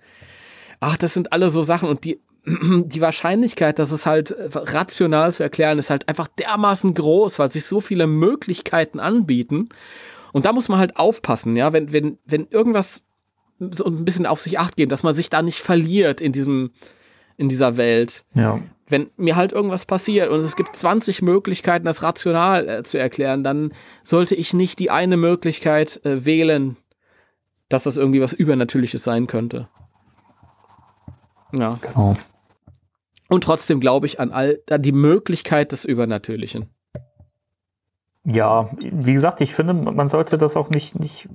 [0.82, 5.44] ach, das sind alle so Sachen und die, die Wahrscheinlichkeit, dass es halt rational zu
[5.44, 9.70] erklären, ist halt einfach dermaßen groß, weil sich so viele Möglichkeiten anbieten.
[10.34, 13.02] Und da muss man halt aufpassen, ja, wenn, wenn, wenn irgendwas
[13.60, 16.72] so ein bisschen auf sich acht geben, dass man sich da nicht verliert in diesem,
[17.38, 18.26] in dieser Welt.
[18.34, 18.62] Ja.
[18.88, 23.44] Wenn mir halt irgendwas passiert und es gibt 20 Möglichkeiten, das rational äh, zu erklären,
[23.44, 23.72] dann
[24.04, 26.78] sollte ich nicht die eine Möglichkeit äh, wählen,
[27.68, 29.68] dass das irgendwie was Übernatürliches sein könnte.
[31.52, 31.78] Ja.
[31.82, 32.18] Genau.
[33.28, 36.70] Und trotzdem glaube ich an all an die Möglichkeit des Übernatürlichen.
[38.32, 41.30] Ja, wie gesagt, ich finde, man sollte das auch nicht, nicht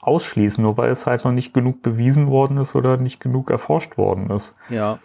[0.00, 3.98] ausschließen, nur weil es halt noch nicht genug bewiesen worden ist oder nicht genug erforscht
[3.98, 4.54] worden ist.
[4.70, 4.98] Ja.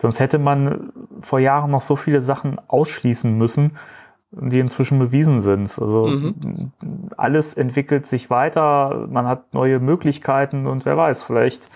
[0.00, 3.78] Sonst hätte man vor Jahren noch so viele Sachen ausschließen müssen,
[4.30, 5.78] die inzwischen bewiesen sind.
[5.78, 6.72] Also mhm.
[7.16, 11.68] alles entwickelt sich weiter, man hat neue Möglichkeiten und wer weiß, vielleicht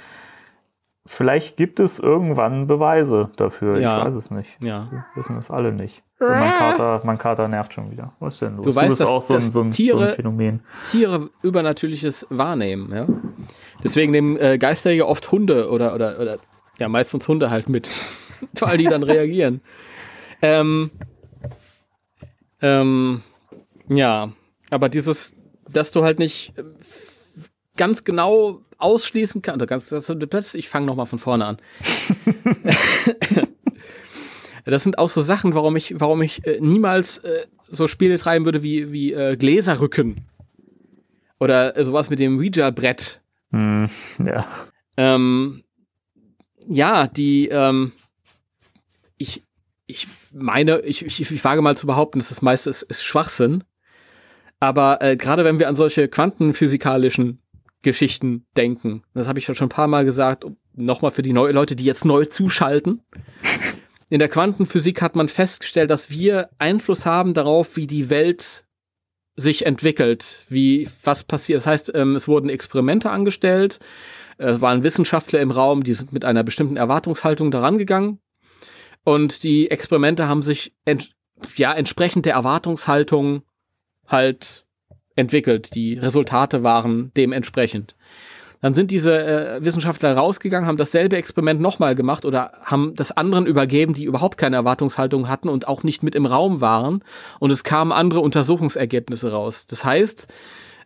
[1.05, 3.81] Vielleicht gibt es irgendwann Beweise dafür.
[3.81, 3.99] Ja.
[3.99, 4.57] Ich weiß es nicht.
[4.61, 4.89] Ja.
[4.91, 6.03] Wir wissen es alle nicht.
[6.21, 8.13] Und mein Kater, mein Kater nervt schon wieder.
[8.21, 8.65] Was ist denn los?
[8.65, 10.61] Du, weißt, du dass, auch so, dass ein, so, ein, Tiere, so ein Phänomen.
[10.85, 12.93] Tiere Übernatürliches wahrnehmen.
[12.95, 13.07] Ja?
[13.83, 16.37] Deswegen nehmen äh, Geisterjäger oft Hunde oder, oder, oder
[16.79, 17.91] ja, meistens Hunde halt mit,
[18.61, 19.61] weil die dann reagieren.
[20.41, 20.93] Ähm,
[22.61, 23.23] ähm,
[23.89, 24.31] ja,
[24.71, 25.35] aber dieses,
[25.69, 26.55] dass du halt nicht
[27.77, 29.59] ganz genau ausschließen kann.
[29.67, 29.93] Ganz,
[30.55, 31.59] ich fange nochmal von vorne an.
[34.65, 38.45] das sind auch so Sachen, warum ich, warum ich äh, niemals äh, so Spiele treiben
[38.45, 40.27] würde wie, wie äh, Gläserrücken.
[41.39, 43.21] Oder äh, sowas mit dem Ouija-Brett.
[43.51, 43.87] Mm,
[44.25, 44.45] ja.
[44.97, 45.65] Ähm,
[46.69, 47.93] ja, die, ähm,
[49.17, 49.43] ich,
[49.87, 53.65] ich meine, ich, ich, ich wage mal zu behaupten, dass das meiste ist, ist Schwachsinn.
[54.61, 57.42] Aber äh, gerade wenn wir an solche quantenphysikalischen
[57.83, 59.03] Geschichten denken.
[59.15, 60.45] Das habe ich schon ein paar Mal gesagt.
[60.75, 63.03] Nochmal für die neuen Leute, die jetzt neu zuschalten.
[64.09, 68.65] In der Quantenphysik hat man festgestellt, dass wir Einfluss haben darauf, wie die Welt
[69.37, 71.59] sich entwickelt, wie was passiert.
[71.59, 73.81] Das heißt, ähm, es wurden Experimente angestellt,
[74.39, 78.19] es waren Wissenschaftler im Raum, die sind mit einer bestimmten Erwartungshaltung daran gegangen.
[79.05, 81.15] Und die Experimente haben sich ent
[81.57, 83.43] ja, entsprechend der Erwartungshaltung
[84.07, 84.67] halt
[85.17, 85.75] entwickelt.
[85.75, 87.95] Die Resultate waren dementsprechend.
[88.63, 93.45] Dann sind diese äh, Wissenschaftler rausgegangen, haben dasselbe Experiment nochmal gemacht oder haben das anderen
[93.45, 97.03] übergeben, die überhaupt keine Erwartungshaltung hatten und auch nicht mit im Raum waren.
[97.41, 99.67] Und es kamen andere Untersuchungsergebnisse raus.
[99.67, 100.29] Das heißt,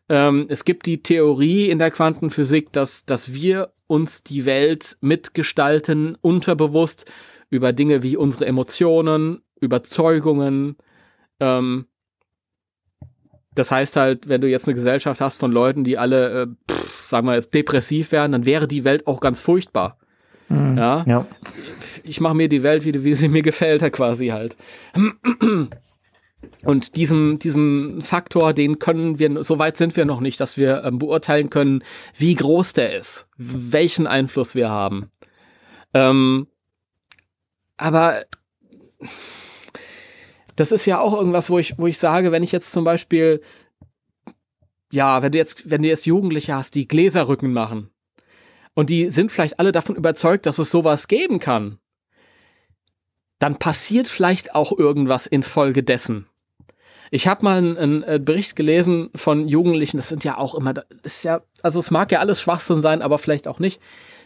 [0.08, 6.16] ähm, es gibt die Theorie in der Quantenphysik, dass, dass wir uns die Welt mitgestalten,
[6.22, 7.04] unterbewusst
[7.50, 10.76] über Dinge wie unsere Emotionen, Überzeugungen.
[11.40, 11.86] Ähm,
[13.56, 17.08] das heißt halt, wenn du jetzt eine Gesellschaft hast von Leuten, die alle, äh, pff,
[17.08, 19.98] sagen wir jetzt, depressiv werden, dann wäre die Welt auch ganz furchtbar.
[20.48, 20.78] Mhm.
[20.78, 21.04] Ja?
[21.06, 21.26] ja.
[22.04, 24.56] Ich mache mir die Welt, wie, wie sie mir gefällt, quasi halt.
[26.62, 30.84] Und diesen, diesen Faktor, den können wir, so weit sind wir noch nicht, dass wir
[30.84, 31.82] ähm, beurteilen können,
[32.16, 35.10] wie groß der ist, welchen Einfluss wir haben.
[35.94, 36.46] Ähm,
[37.76, 38.24] aber
[40.56, 43.42] das ist ja auch irgendwas, wo ich, wo ich sage, wenn ich jetzt zum Beispiel,
[44.90, 47.90] ja, wenn du jetzt, wenn du jetzt Jugendliche hast, die Gläserrücken machen
[48.74, 51.78] und die sind vielleicht alle davon überzeugt, dass es sowas geben kann,
[53.38, 56.26] dann passiert vielleicht auch irgendwas infolgedessen.
[57.10, 60.72] Ich habe mal einen, einen, äh, Bericht gelesen von Jugendlichen, das sind ja auch immer,
[60.72, 63.80] das ist ja, also es mag ja alles Schwachsinn sein, aber vielleicht auch nicht.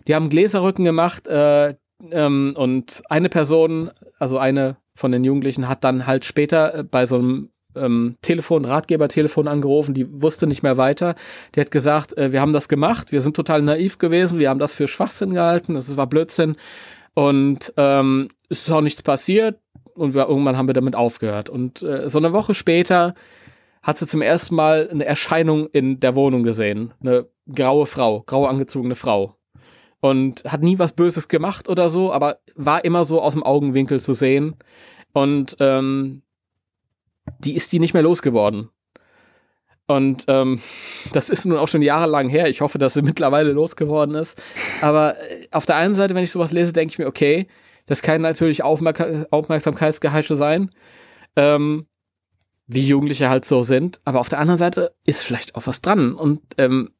[0.06, 1.74] Die haben Gläserrücken gemacht äh,
[2.10, 7.06] ähm, und eine Person, also eine von den Jugendlichen, hat dann halt später äh, bei
[7.06, 11.14] so einem ähm, Telefon, Ratgebertelefon angerufen, die wusste nicht mehr weiter.
[11.54, 14.58] Die hat gesagt, äh, wir haben das gemacht, wir sind total naiv gewesen, wir haben
[14.60, 16.56] das für Schwachsinn gehalten, das war Blödsinn
[17.14, 19.58] und ähm, es ist auch nichts passiert
[19.94, 21.48] und wir, irgendwann haben wir damit aufgehört.
[21.48, 23.14] Und äh, so eine Woche später
[23.82, 26.92] hat sie zum ersten Mal eine Erscheinung in der Wohnung gesehen.
[27.00, 29.39] Eine graue Frau, grau angezogene Frau.
[30.00, 34.00] Und hat nie was Böses gemacht oder so, aber war immer so aus dem Augenwinkel
[34.00, 34.56] zu sehen.
[35.12, 36.22] Und ähm,
[37.38, 38.70] die ist die nicht mehr losgeworden.
[39.86, 40.60] Und ähm,
[41.12, 42.48] das ist nun auch schon jahrelang her.
[42.48, 44.40] Ich hoffe, dass sie mittlerweile losgeworden ist.
[44.82, 47.48] Aber äh, auf der einen Seite, wenn ich sowas lese, denke ich mir, okay,
[47.86, 50.70] das kann natürlich Aufmerk Aufmerksamkeitsgeheische sein,
[51.34, 51.86] ähm,
[52.68, 54.00] wie Jugendliche halt so sind.
[54.04, 56.14] Aber auf der anderen Seite ist vielleicht auch was dran.
[56.14, 56.92] Und ähm,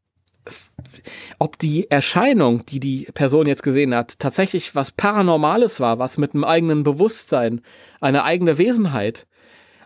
[1.39, 6.35] ob die Erscheinung, die die Person jetzt gesehen hat, tatsächlich was Paranormales war, was mit
[6.35, 7.63] einem eigenen Bewusstsein,
[8.01, 9.27] eine eigene Wesenheit,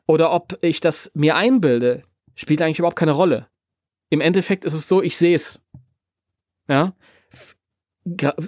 [0.06, 2.02] oder ob ich das mir einbilde,
[2.34, 3.48] spielt eigentlich überhaupt keine Rolle.
[4.10, 5.60] Im Endeffekt ist es so, ich sehe es.
[6.68, 6.94] Ja,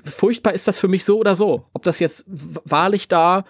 [0.05, 1.66] furchtbar ist das für mich so oder so.
[1.73, 3.45] Ob das jetzt wahrlich da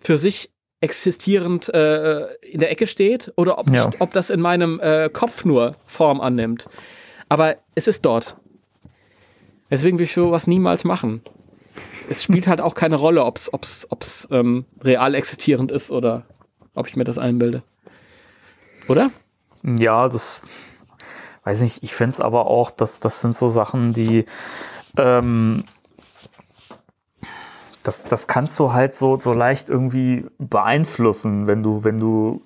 [0.00, 3.88] für sich existierend äh, in der Ecke steht oder ob, ja.
[4.00, 6.68] ob das in meinem äh, Kopf nur Form annimmt.
[7.32, 8.36] Aber es ist dort.
[9.70, 11.22] Deswegen will ich sowas niemals machen.
[12.10, 16.24] Es spielt halt auch keine Rolle, ob es ob's, ob's, ähm, real existierend ist oder
[16.74, 17.62] ob ich mir das einbilde.
[18.86, 19.10] Oder?
[19.62, 20.42] Ja, das
[21.44, 21.82] weiß nicht.
[21.82, 24.26] Ich finde es aber auch, dass das sind so Sachen, die
[24.98, 25.64] ähm,
[27.82, 32.42] das, das kannst du halt so, so leicht irgendwie beeinflussen, wenn du, wenn du,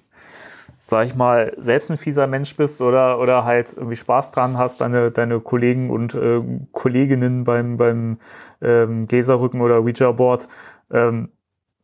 [0.87, 4.81] sag ich mal, selbst ein fieser Mensch bist oder, oder halt irgendwie Spaß dran hast,
[4.81, 6.41] deine, deine Kollegen und äh,
[6.73, 8.19] Kolleginnen beim, beim
[8.63, 10.49] ähm, Gläserrücken oder Ouija-Board
[10.93, 11.31] ähm,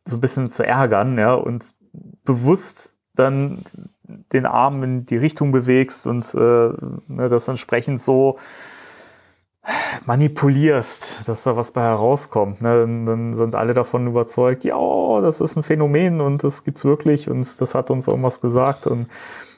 [0.05, 1.75] so ein bisschen zu ärgern, ja, und
[2.23, 3.63] bewusst dann
[4.31, 8.37] den Arm in die Richtung bewegst und äh, ne, das entsprechend so
[10.05, 12.61] manipulierst, dass da was bei herauskommt.
[12.61, 12.81] Ne?
[12.81, 17.29] Dann, dann sind alle davon überzeugt, ja, das ist ein Phänomen und das gibt's wirklich
[17.29, 19.07] und das hat uns irgendwas gesagt und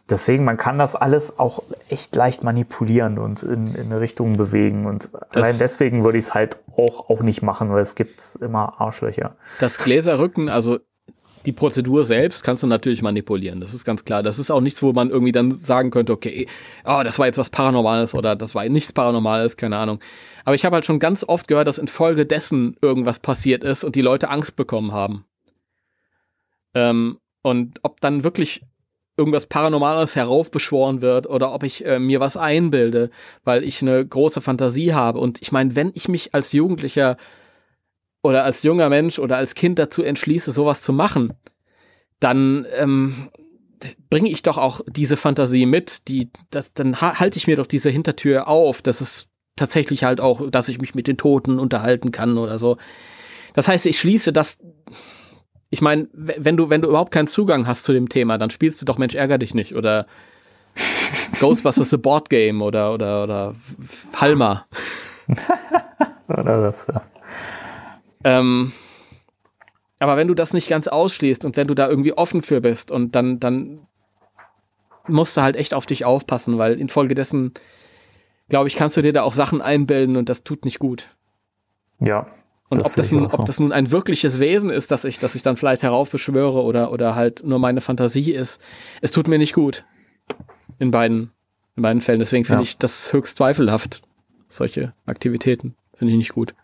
[0.10, 4.86] deswegen, man kann das alles auch echt leicht manipulieren und in, in eine Richtung bewegen
[4.86, 8.38] und das allein deswegen würde ich es halt auch, auch nicht machen, weil es gibt
[8.42, 9.36] immer Arschlöcher.
[9.60, 10.80] Das Gläserrücken, also
[11.46, 13.62] die Prozedur selbst kannst du natürlich manipulieren.
[13.62, 14.24] Das ist ganz klar.
[14.24, 16.48] Das ist auch nichts, wo man irgendwie dann sagen könnte, okay,
[16.84, 20.00] oh, das war jetzt was Paranormales oder das war nichts Paranormales, keine Ahnung.
[20.44, 24.02] Aber ich habe halt schon ganz oft gehört, dass infolgedessen irgendwas passiert ist und die
[24.02, 25.26] Leute Angst bekommen haben.
[26.74, 28.62] Ähm, und ob dann wirklich
[29.18, 33.12] irgendwas Paranormales heraufbeschworen wird oder ob ich äh, mir was einbilde,
[33.44, 35.20] weil ich eine große Fantasie habe.
[35.20, 37.18] Und ich meine, wenn ich mich als Jugendlicher
[38.26, 41.34] oder als junger Mensch oder als Kind dazu entschließe, sowas zu machen,
[42.20, 43.30] dann ähm,
[44.10, 47.92] bringe ich doch auch diese Fantasie mit, die, das, dann halte ich mir doch diese
[47.92, 52.38] Hintertür auf, dass es tatsächlich halt auch, dass ich mich mit den Toten unterhalten kann
[52.38, 52.78] oder so.
[53.54, 54.58] Das heißt, ich schließe das.
[55.70, 58.82] Ich meine, wenn du, wenn du überhaupt keinen Zugang hast zu dem Thema, dann spielst
[58.82, 60.08] du doch Mensch, ärger dich nicht oder
[61.40, 63.56] Ghostbusters the Board Game oder, oder, oder
[64.12, 64.66] Palmer.
[66.28, 67.04] oder das, ja.
[68.26, 68.74] Ähm,
[70.00, 72.92] aber wenn du das nicht ganz ausschließt und wenn du da irgendwie offen für bist
[72.92, 73.80] und dann, dann
[75.08, 77.54] musst du halt echt auf dich aufpassen, weil infolgedessen,
[78.50, 81.08] glaube ich, kannst du dir da auch Sachen einbilden und das tut nicht gut.
[82.00, 82.28] Ja.
[82.68, 83.38] Und ob das, nun, so.
[83.38, 86.92] ob das nun ein wirkliches Wesen ist, das ich, das ich dann vielleicht heraufbeschwöre oder,
[86.92, 88.60] oder halt nur meine Fantasie ist,
[89.02, 89.86] es tut mir nicht gut.
[90.80, 91.30] In beiden,
[91.76, 92.20] in beiden Fällen.
[92.20, 92.68] Deswegen finde ja.
[92.68, 94.02] ich das höchst zweifelhaft.
[94.50, 96.56] Solche Aktivitäten finde ich nicht gut.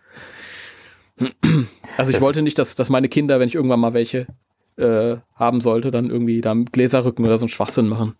[1.98, 4.28] Also ich das wollte nicht, dass, dass meine Kinder, wenn ich irgendwann mal welche
[4.78, 8.16] äh, haben sollte, dann irgendwie da Gläserrücken oder so einen Schwachsinn machen.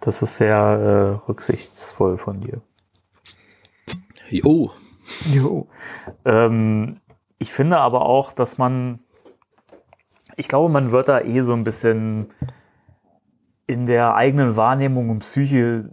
[0.00, 2.62] Das ist sehr äh, rücksichtsvoll von dir.
[4.30, 4.72] Jo.
[5.30, 5.68] Jo.
[6.24, 7.00] Ähm,
[7.38, 9.00] ich finde aber auch, dass man,
[10.36, 12.30] ich glaube, man wird da eh so ein bisschen
[13.66, 15.90] in der eigenen Wahrnehmung und Psyche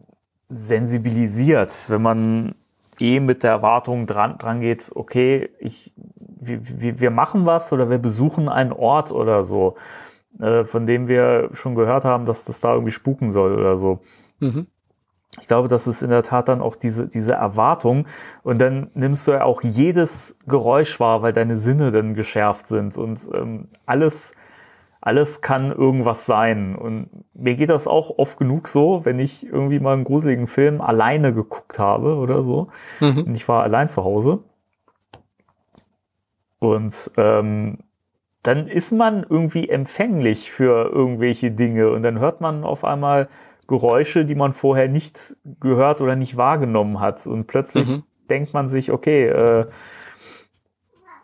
[0.50, 2.56] sensibilisiert, wenn man
[3.02, 7.98] eh mit der Erwartung dran, dran geht, okay, ich, wir, wir machen was oder wir
[7.98, 9.76] besuchen einen Ort oder so,
[10.40, 14.00] äh, von dem wir schon gehört haben, dass das da irgendwie spuken soll oder so.
[14.40, 14.68] Mhm.
[15.40, 18.08] Ich glaube, das ist in der Tat dann auch diese, diese Erwartung.
[18.44, 22.98] Und dann nimmst du ja auch jedes Geräusch wahr, weil deine Sinne dann geschärft sind
[22.98, 24.34] und ähm, alles
[25.02, 26.76] alles kann irgendwas sein.
[26.76, 30.82] Und mir geht das auch oft genug so, wenn ich irgendwie mal einen gruseligen Film
[30.82, 32.70] alleine geguckt habe oder so.
[33.00, 33.24] Mhm.
[33.24, 34.40] Und ich war allein zu Hause.
[36.60, 37.80] Und ähm,
[38.44, 43.28] dann ist man irgendwie empfänglich für irgendwelche Dinge und dann hört man auf einmal
[43.68, 47.28] Geräusche, die man vorher nicht gehört oder nicht wahrgenommen hat.
[47.28, 48.04] Und plötzlich mhm.
[48.30, 49.66] denkt man sich, okay, äh,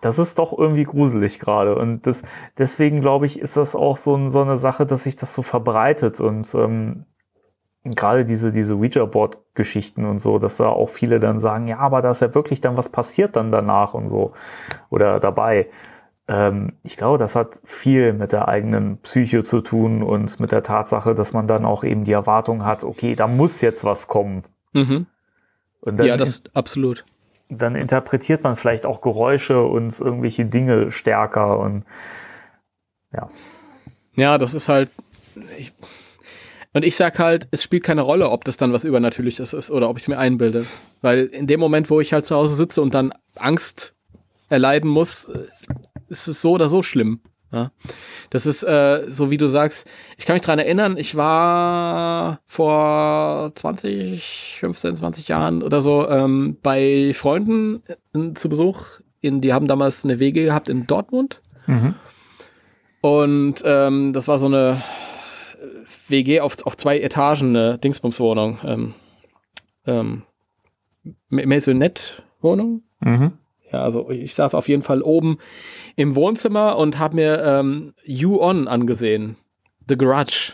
[0.04, 1.76] das ist doch irgendwie gruselig gerade.
[1.76, 2.24] Und das,
[2.58, 6.20] deswegen glaube ich, ist das auch so, so eine Sache, dass sich das so verbreitet
[6.20, 7.06] und ähm,
[7.86, 12.12] gerade diese, diese Ouija-Board-Geschichten und so, dass da auch viele dann sagen, ja, aber da
[12.12, 14.34] ist ja wirklich dann was passiert dann danach und so
[14.90, 15.70] oder dabei.
[16.28, 20.64] Ähm, ich glaube, das hat viel mit der eigenen Psyche zu tun und mit der
[20.64, 24.44] Tatsache, dass man dann auch eben die Erwartung hat, okay, da muss jetzt was kommen.
[24.74, 25.06] Mhm.
[25.86, 27.06] ja, das absolut
[27.50, 31.86] dann interpretiert man vielleicht auch Geräusche und irgendwelche Dinge stärker und
[33.14, 33.30] ja.
[34.16, 34.90] Ja, das ist halt.
[35.58, 35.74] Ich,
[36.74, 39.90] und ich sag halt, es spielt keine Rolle, ob das dann was Übernatürliches ist oder
[39.90, 40.66] ob ich es mir einbilde.
[41.02, 43.94] Weil in dem Moment, wo ich halt zu Hause sitze und dann Angst
[44.50, 45.48] erleiden muss, äh,
[46.10, 47.22] ist es so oder so schlimm.
[47.54, 47.72] Ja?
[48.32, 49.88] Das ist äh, so, wie du sagst.
[50.18, 56.58] Ich kann mich daran erinnern, ich war vor 20, 15, 20 Jahren oder so ähm,
[56.62, 59.02] bei Freunden in, zu Besuch.
[59.22, 61.42] In, die haben damals eine WG gehabt in Dortmund.
[61.68, 61.94] Mhm.
[63.02, 64.84] Und ähm, das war so eine
[66.08, 68.60] WG auf, auf zwei Etagen, eine Dingsbumswohnung.
[68.66, 68.94] Ähm,
[69.86, 70.24] ähm,
[71.30, 72.84] Maisonette-Wohnung.
[73.00, 73.34] Mhm.
[73.72, 75.40] Ja, also ich saß auf jeden Fall oben
[75.96, 79.38] im Wohnzimmer und habe mir ähm, You On angesehen.
[79.88, 80.54] The Grudge.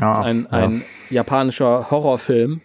[0.00, 1.16] Ah, ein, ein ja.
[1.16, 2.60] japanischer Horrorfilm.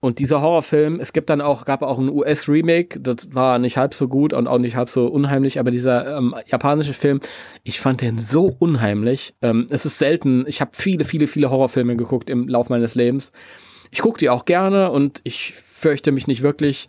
[0.00, 3.94] Und dieser Horrorfilm, es gibt dann auch, gab auch ein US-Remake, das war nicht halb
[3.94, 7.20] so gut und auch nicht halb so unheimlich, aber dieser ähm, japanische Film,
[7.64, 9.34] ich fand den so unheimlich.
[9.42, 13.32] Ähm, es ist selten, ich habe viele, viele, viele Horrorfilme geguckt im Lauf meines Lebens.
[13.90, 16.88] Ich gucke die auch gerne und ich fürchte mich nicht wirklich.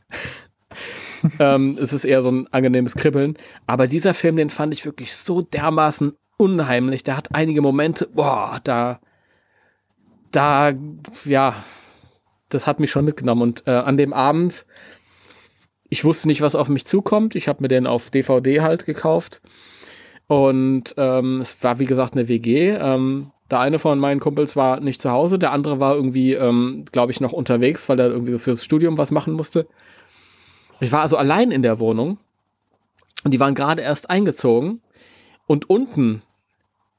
[1.40, 3.38] Ähm, es ist eher so ein angenehmes Kribbeln.
[3.68, 7.04] Aber dieser Film, den fand ich wirklich so dermaßen unheimlich.
[7.04, 9.00] Der hat einige Momente, boah, da,
[10.32, 10.74] da,
[11.26, 11.64] ja,
[12.50, 13.42] das hat mich schon mitgenommen.
[13.42, 14.66] Und äh, an dem Abend,
[15.90, 17.36] ich wusste nicht, was auf mich zukommt.
[17.36, 19.42] Ich habe mir den auf DVD halt gekauft.
[20.28, 22.70] Und ähm, es war, wie gesagt, eine WG.
[22.70, 26.86] Ähm, der eine von meinen Kumpels war nicht zu Hause, der andere war irgendwie, ähm,
[26.92, 29.68] glaube ich, noch unterwegs, weil er irgendwie so fürs Studium was machen musste.
[30.80, 32.18] Ich war also allein in der Wohnung
[33.24, 34.82] und die waren gerade erst eingezogen
[35.48, 36.22] und unten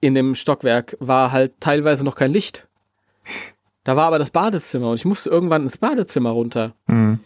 [0.00, 2.66] in dem Stockwerk war halt teilweise noch kein Licht.
[3.84, 6.72] Da war aber das Badezimmer und ich musste irgendwann ins Badezimmer runter.
[6.86, 7.20] Mhm.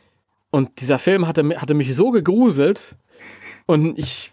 [0.51, 2.97] Und dieser Film hatte, hatte mich so gegruselt
[3.67, 4.31] und ich,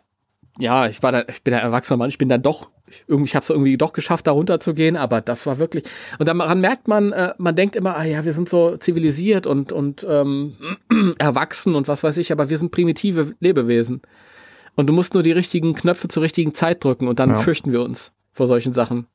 [0.59, 2.69] ja, ich war da, ich bin ein erwachsener Mann, ich bin dann doch
[3.07, 5.83] irgendwie, ich habe es irgendwie doch geschafft, da runterzugehen, aber das war wirklich.
[6.19, 9.71] Und daran merkt man, äh, man denkt immer, ah ja, wir sind so zivilisiert und,
[9.71, 10.55] und ähm,
[11.17, 14.01] erwachsen und was weiß ich, aber wir sind primitive Lebewesen.
[14.75, 17.35] Und du musst nur die richtigen Knöpfe zur richtigen Zeit drücken und dann ja.
[17.35, 19.07] fürchten wir uns vor solchen Sachen.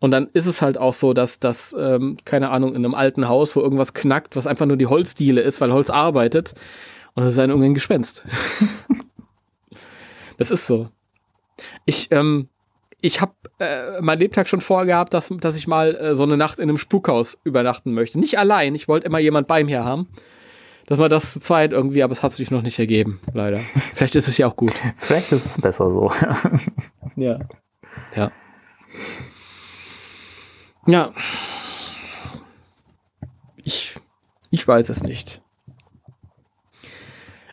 [0.00, 3.28] Und dann ist es halt auch so, dass das, ähm, keine Ahnung, in einem alten
[3.28, 6.54] Haus, wo irgendwas knackt, was einfach nur die Holzdiele ist, weil Holz arbeitet,
[7.14, 8.24] und das ist ein irgendein Gespenst.
[10.38, 10.88] das ist so.
[11.84, 12.48] Ich, ähm,
[13.02, 16.58] ich habe äh, mein Lebtag schon vorgehabt, dass, dass ich mal äh, so eine Nacht
[16.58, 18.18] in einem Spukhaus übernachten möchte.
[18.18, 20.08] Nicht allein, ich wollte immer jemand bei mir haben.
[20.86, 23.58] Dass man das zu zweit irgendwie, aber es hat sich noch nicht ergeben, leider.
[23.94, 24.72] Vielleicht ist es ja auch gut.
[24.96, 26.10] Vielleicht ist es besser so.
[27.16, 27.38] ja.
[28.16, 28.32] Ja.
[30.86, 31.12] Ja.
[33.62, 33.96] Ich,
[34.50, 35.40] ich weiß es nicht.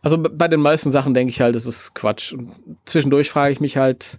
[0.01, 2.33] Also bei den meisten Sachen denke ich halt, es ist Quatsch.
[2.33, 2.55] Und
[2.85, 4.17] zwischendurch frage ich mich halt,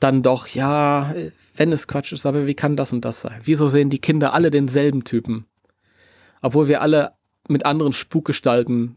[0.00, 1.14] dann doch, ja,
[1.56, 3.40] wenn es Quatsch ist, aber wie kann das und das sein?
[3.44, 5.46] Wieso sehen die Kinder alle denselben Typen?
[6.42, 7.12] Obwohl wir alle
[7.48, 8.96] mit anderen Spukgestalten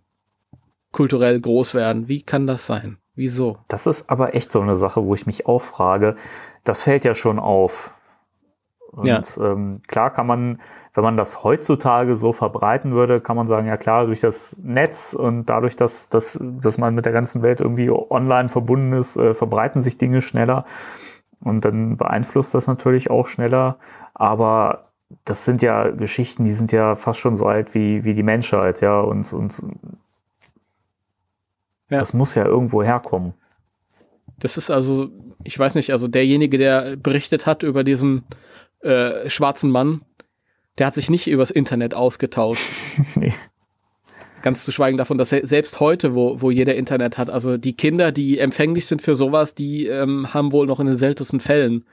[0.91, 2.07] kulturell groß werden.
[2.07, 2.97] Wie kann das sein?
[3.15, 3.57] Wieso?
[3.67, 6.15] Das ist aber echt so eine Sache, wo ich mich auch frage.
[6.63, 7.93] Das fällt ja schon auf.
[8.91, 9.21] Und ja.
[9.37, 10.59] ähm, klar kann man,
[10.93, 15.13] wenn man das heutzutage so verbreiten würde, kann man sagen, ja klar, durch das Netz
[15.13, 19.33] und dadurch, dass, dass, dass man mit der ganzen Welt irgendwie online verbunden ist, äh,
[19.33, 20.65] verbreiten sich Dinge schneller.
[21.39, 23.77] Und dann beeinflusst das natürlich auch schneller.
[24.13, 24.83] Aber
[25.23, 28.81] das sind ja Geschichten, die sind ja fast schon so alt wie, wie die Menschheit,
[28.81, 28.99] ja.
[28.99, 29.53] Und, und
[31.89, 31.99] ja.
[31.99, 33.33] das muss ja irgendwo herkommen.
[34.39, 35.09] Das ist also,
[35.43, 38.23] ich weiß nicht, also derjenige, der berichtet hat über diesen
[38.81, 40.01] äh, schwarzen Mann,
[40.77, 42.67] der hat sich nicht übers Internet ausgetauscht.
[43.15, 43.33] nee.
[44.43, 48.11] Ganz zu schweigen davon, dass selbst heute, wo, wo jeder Internet hat, also die Kinder,
[48.11, 51.85] die empfänglich sind für sowas, die ähm, haben wohl noch in den seltensten Fällen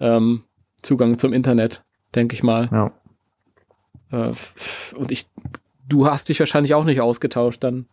[0.00, 0.42] ähm,
[0.82, 1.82] Zugang zum Internet,
[2.14, 2.68] denke ich mal.
[2.72, 2.92] Ja.
[4.10, 4.32] Äh,
[4.96, 5.26] und ich,
[5.88, 7.86] du hast dich wahrscheinlich auch nicht ausgetauscht dann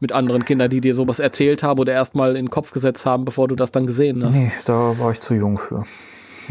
[0.00, 3.24] mit anderen Kindern, die dir sowas erzählt haben oder erstmal in den Kopf gesetzt haben,
[3.24, 4.34] bevor du das dann gesehen hast.
[4.34, 5.84] Nee, da war ich zu jung für.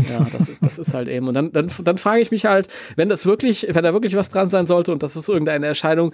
[0.09, 1.27] Ja, das, das ist halt eben.
[1.27, 4.29] Und dann, dann, dann frage ich mich halt, wenn das wirklich, wenn da wirklich was
[4.29, 6.13] dran sein sollte und das ist irgendeine Erscheinung,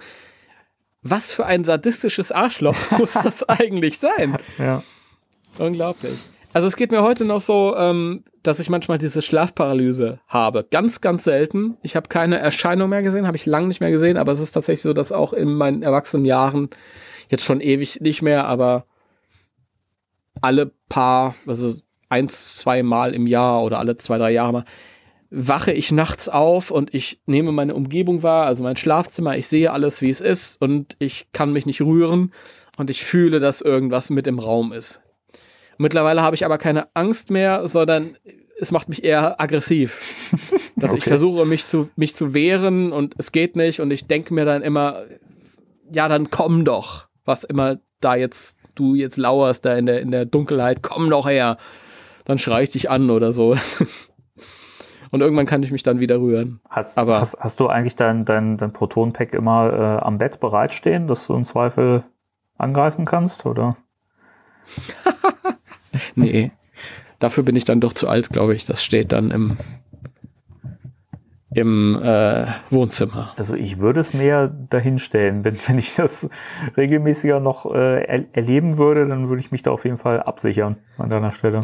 [1.02, 4.38] was für ein sadistisches Arschloch muss das eigentlich sein?
[4.58, 4.82] Ja.
[5.58, 6.18] Unglaublich.
[6.52, 10.66] Also es geht mir heute noch so, ähm, dass ich manchmal diese Schlafparalyse habe.
[10.68, 11.76] Ganz, ganz selten.
[11.82, 14.52] Ich habe keine Erscheinung mehr gesehen, habe ich lange nicht mehr gesehen, aber es ist
[14.52, 16.70] tatsächlich so, dass auch in meinen erwachsenen Jahren,
[17.28, 18.86] jetzt schon ewig nicht mehr, aber
[20.40, 21.74] alle paar, also
[22.08, 24.64] eins, zwei Mal im Jahr oder alle zwei, drei Jahre mal,
[25.30, 29.72] wache ich nachts auf und ich nehme meine Umgebung wahr, also mein Schlafzimmer, ich sehe
[29.72, 32.32] alles, wie es ist und ich kann mich nicht rühren
[32.78, 35.02] und ich fühle, dass irgendwas mit im Raum ist.
[35.76, 38.16] Mittlerweile habe ich aber keine Angst mehr, sondern
[38.58, 40.32] es macht mich eher aggressiv.
[40.76, 40.98] Dass okay.
[40.98, 44.44] ich versuche, mich zu, mich zu wehren und es geht nicht und ich denke mir
[44.44, 45.04] dann immer,
[45.90, 50.10] ja, dann komm doch, was immer da jetzt du jetzt lauerst da in der, in
[50.10, 51.58] der Dunkelheit, komm doch her.
[52.28, 53.56] Dann schrei ich dich an oder so.
[55.10, 56.60] und irgendwann kann ich mich dann wieder rühren.
[56.68, 61.06] Hast, Aber, hast, hast du eigentlich dein, dein, dein Proton-Pack immer äh, am Bett bereitstehen,
[61.06, 62.04] dass du im Zweifel
[62.58, 63.78] angreifen kannst, oder?
[66.16, 66.50] nee,
[67.18, 68.66] dafür bin ich dann doch zu alt, glaube ich.
[68.66, 69.56] Das steht dann im,
[71.50, 73.32] im äh, Wohnzimmer.
[73.38, 76.28] Also ich würde es mir dahinstellen, wenn, wenn ich das
[76.76, 80.76] regelmäßiger noch äh, er erleben würde, dann würde ich mich da auf jeden Fall absichern
[80.98, 81.62] an deiner Stelle.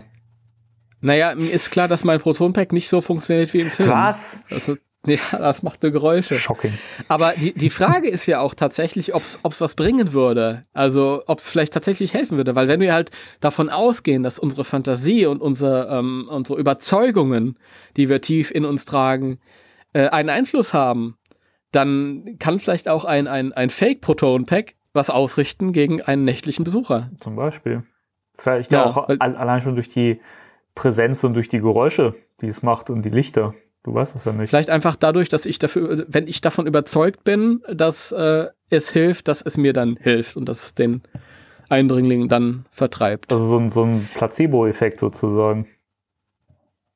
[1.04, 3.90] Naja, mir ist klar, dass mein Proton-Pack nicht so funktioniert wie im Film.
[3.90, 4.42] Was?
[4.50, 6.34] Also, ja, das macht nur Geräusche.
[6.34, 6.72] Shocking.
[7.08, 10.64] Aber die, die Frage ist ja auch tatsächlich, ob es was bringen würde.
[10.72, 12.54] Also, ob es vielleicht tatsächlich helfen würde.
[12.54, 13.10] Weil wenn wir halt
[13.40, 17.58] davon ausgehen, dass unsere Fantasie und unsere, ähm, unsere Überzeugungen,
[17.98, 19.40] die wir tief in uns tragen,
[19.92, 21.18] äh, einen Einfluss haben,
[21.70, 27.10] dann kann vielleicht auch ein, ein, ein Fake-Proton-Pack was ausrichten gegen einen nächtlichen Besucher.
[27.20, 27.82] Zum Beispiel.
[28.32, 30.20] Vielleicht ja, auch allein schon durch die
[30.74, 33.54] Präsenz und durch die Geräusche, die es macht und die Lichter.
[33.84, 34.48] Du weißt es ja nicht.
[34.48, 39.28] Vielleicht einfach dadurch, dass ich dafür, wenn ich davon überzeugt bin, dass äh, es hilft,
[39.28, 41.02] dass es mir dann hilft und dass es den
[41.68, 43.30] Eindringling dann vertreibt.
[43.32, 45.68] Also so ein, so ein Placebo-Effekt sozusagen.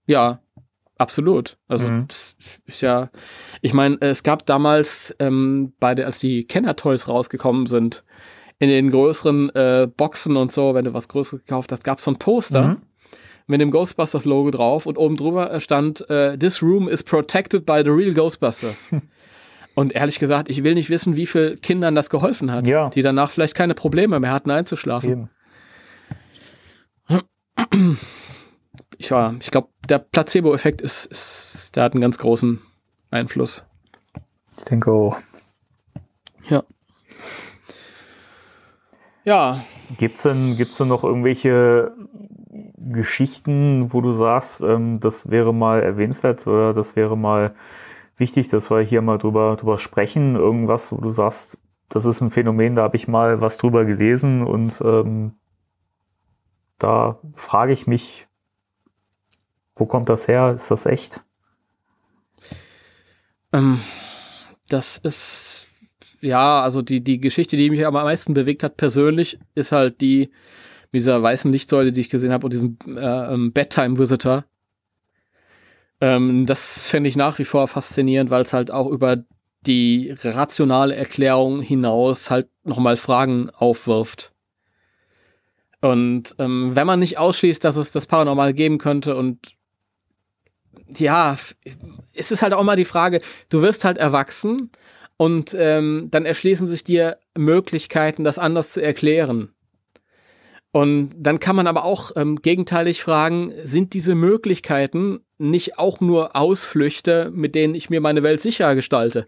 [0.07, 0.41] Ja,
[0.97, 1.59] absolut.
[1.69, 2.07] Also mhm.
[2.65, 3.11] ist ja,
[3.61, 8.03] ich meine, es gab damals ähm, bei der, als die Kenner-Toys rausgekommen sind,
[8.59, 12.05] in den größeren äh, Boxen und so, wenn du was Größeres gekauft hast, gab es
[12.05, 12.69] so ein Poster.
[12.69, 12.88] Mhm
[13.49, 17.91] mit dem Ghostbusters-Logo drauf und oben drüber stand, äh, This room is protected by the
[17.91, 18.89] real Ghostbusters.
[19.75, 22.91] Und ehrlich gesagt, ich will nicht wissen, wie viel Kindern das geholfen hat, ja.
[22.91, 25.31] die danach vielleicht keine Probleme mehr hatten, einzuschlafen.
[27.09, 27.99] Eben.
[29.01, 32.59] Ich, ich glaube, der Placebo-Effekt ist, ist, der hat einen ganz großen
[33.13, 33.65] Einfluss.
[34.57, 35.19] Ich denke auch.
[36.49, 36.65] Ja.
[39.29, 39.63] Ja.
[39.99, 41.93] Gibt's denn, gibt's denn noch irgendwelche
[42.79, 47.55] Geschichten, wo du sagst, ähm, das wäre mal erwähnenswert oder das wäre mal
[48.17, 50.35] wichtig, dass wir hier mal drüber, drüber sprechen?
[50.35, 51.59] Irgendwas, wo du sagst,
[51.91, 55.35] das ist ein Phänomen, da habe ich mal was drüber gelesen und ähm,
[56.79, 58.29] da frage ich mich,
[59.77, 60.55] wo kommt das her?
[60.55, 61.23] Ist das echt?
[63.53, 63.83] Ähm,
[64.71, 65.68] das ist
[66.21, 70.31] ja, also die, die Geschichte, die mich am meisten bewegt hat persönlich, ist halt die
[70.91, 74.45] mit dieser weißen Lichtsäule, die ich gesehen habe, und diesem äh, ähm, Bedtime Visitor.
[76.01, 79.25] Ähm, das fände ich nach wie vor faszinierend, weil es halt auch über
[79.67, 84.33] die rationale Erklärung hinaus halt nochmal Fragen aufwirft.
[85.81, 89.55] Und ähm, wenn man nicht ausschließt, dass es das Paranormal geben könnte und
[90.97, 91.37] ja,
[92.15, 94.71] es ist halt auch mal die Frage, du wirst halt erwachsen
[95.19, 99.53] und ähm, dann erschließen sich dir Möglichkeiten, das anders zu erklären.
[100.71, 106.37] Und dann kann man aber auch ähm, gegenteilig fragen, sind diese Möglichkeiten nicht auch nur
[106.37, 109.27] Ausflüchte, mit denen ich mir meine Welt sicher gestalte?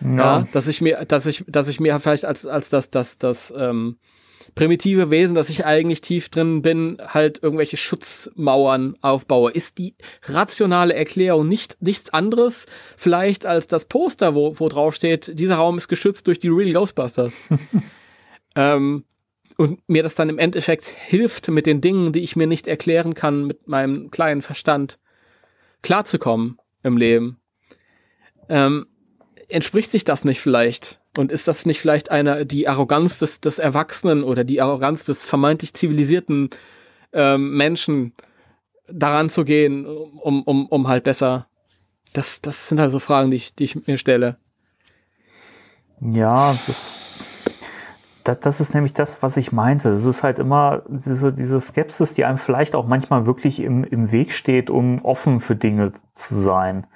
[0.00, 0.16] Ja.
[0.16, 3.52] ja dass ich mir, dass ich, dass ich mir vielleicht als, als das, das, das,
[3.56, 3.98] ähm,
[4.54, 9.52] primitive Wesen, dass ich eigentlich tief drin bin, halt irgendwelche Schutzmauern aufbaue.
[9.52, 9.94] Ist die
[10.24, 12.66] rationale Erklärung nicht nichts anderes
[12.96, 16.72] vielleicht als das Poster, wo, wo drauf steht, dieser Raum ist geschützt durch die Real
[16.72, 17.38] Ghostbusters.
[18.56, 19.04] ähm,
[19.56, 23.14] und mir das dann im Endeffekt hilft, mit den Dingen, die ich mir nicht erklären
[23.14, 24.98] kann, mit meinem kleinen Verstand
[25.82, 27.40] klarzukommen im Leben.
[28.48, 28.86] Ähm,
[29.48, 31.00] entspricht sich das nicht vielleicht?
[31.16, 35.26] Und ist das nicht vielleicht eine, die Arroganz des, des Erwachsenen oder die Arroganz des
[35.26, 36.50] vermeintlich zivilisierten
[37.12, 38.12] ähm, Menschen,
[38.90, 41.46] daran zu gehen, um, um, um halt besser.
[42.12, 44.38] Das, das sind halt so Fragen, die ich, die ich mir stelle.
[46.00, 46.98] Ja, das,
[48.24, 49.90] das, das ist nämlich das, was ich meinte.
[49.90, 54.10] Es ist halt immer diese, diese Skepsis, die einem vielleicht auch manchmal wirklich im, im
[54.10, 56.86] Weg steht, um offen für Dinge zu sein.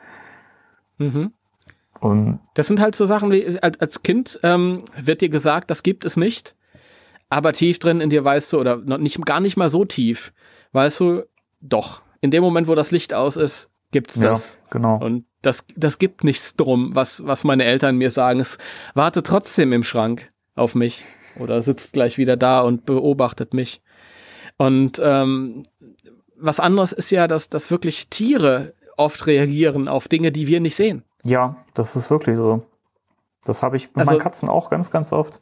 [0.99, 1.33] Mhm.
[2.03, 5.85] Und das sind halt so Sachen wie, als, als Kind ähm, wird dir gesagt, das
[5.85, 6.57] gibt es nicht,
[7.29, 10.33] aber tief drin in dir weißt du, oder nicht, gar nicht mal so tief,
[10.73, 11.23] weißt du,
[11.61, 14.55] doch, in dem Moment, wo das Licht aus ist, gibt's das.
[14.55, 14.97] Ja, genau.
[14.97, 18.41] Und das, das gibt nichts drum, was, was meine Eltern mir sagen.
[18.41, 18.59] Es
[18.95, 21.05] warte trotzdem im Schrank auf mich
[21.39, 23.81] oder sitzt gleich wieder da und beobachtet mich.
[24.57, 25.63] Und ähm,
[26.37, 30.75] was anderes ist ja, dass, dass wirklich Tiere oft reagieren auf Dinge, die wir nicht
[30.75, 31.05] sehen.
[31.25, 32.63] Ja, das ist wirklich so.
[33.45, 35.41] Das habe ich mit also, meinen Katzen auch ganz, ganz oft.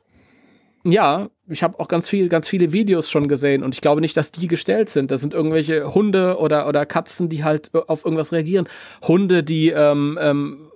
[0.82, 4.16] Ja, ich habe auch ganz viel, ganz viele Videos schon gesehen und ich glaube nicht,
[4.16, 5.11] dass die gestellt sind.
[5.11, 8.66] Das sind irgendwelche Hunde oder, oder Katzen, die halt auf irgendwas reagieren.
[9.02, 10.70] Hunde, die ähm, ähm,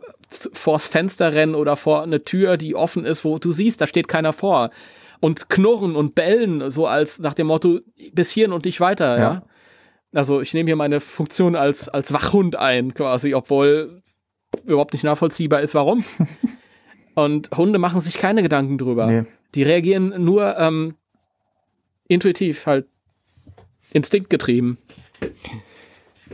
[0.52, 4.08] vors Fenster rennen oder vor eine Tür, die offen ist, wo du siehst, da steht
[4.08, 4.70] keiner vor.
[5.20, 7.80] Und knurren und bellen, so als nach dem Motto,
[8.12, 9.22] bis hierhin und nicht weiter, ja.
[9.22, 9.42] ja?
[10.12, 14.03] Also ich nehme hier meine Funktion als, als Wachhund ein, quasi, obwohl
[14.66, 16.04] überhaupt nicht nachvollziehbar ist, warum.
[17.14, 19.06] Und Hunde machen sich keine Gedanken drüber.
[19.06, 19.24] Nee.
[19.54, 20.96] Die reagieren nur ähm,
[22.08, 22.86] intuitiv, halt
[23.92, 24.78] instinktgetrieben.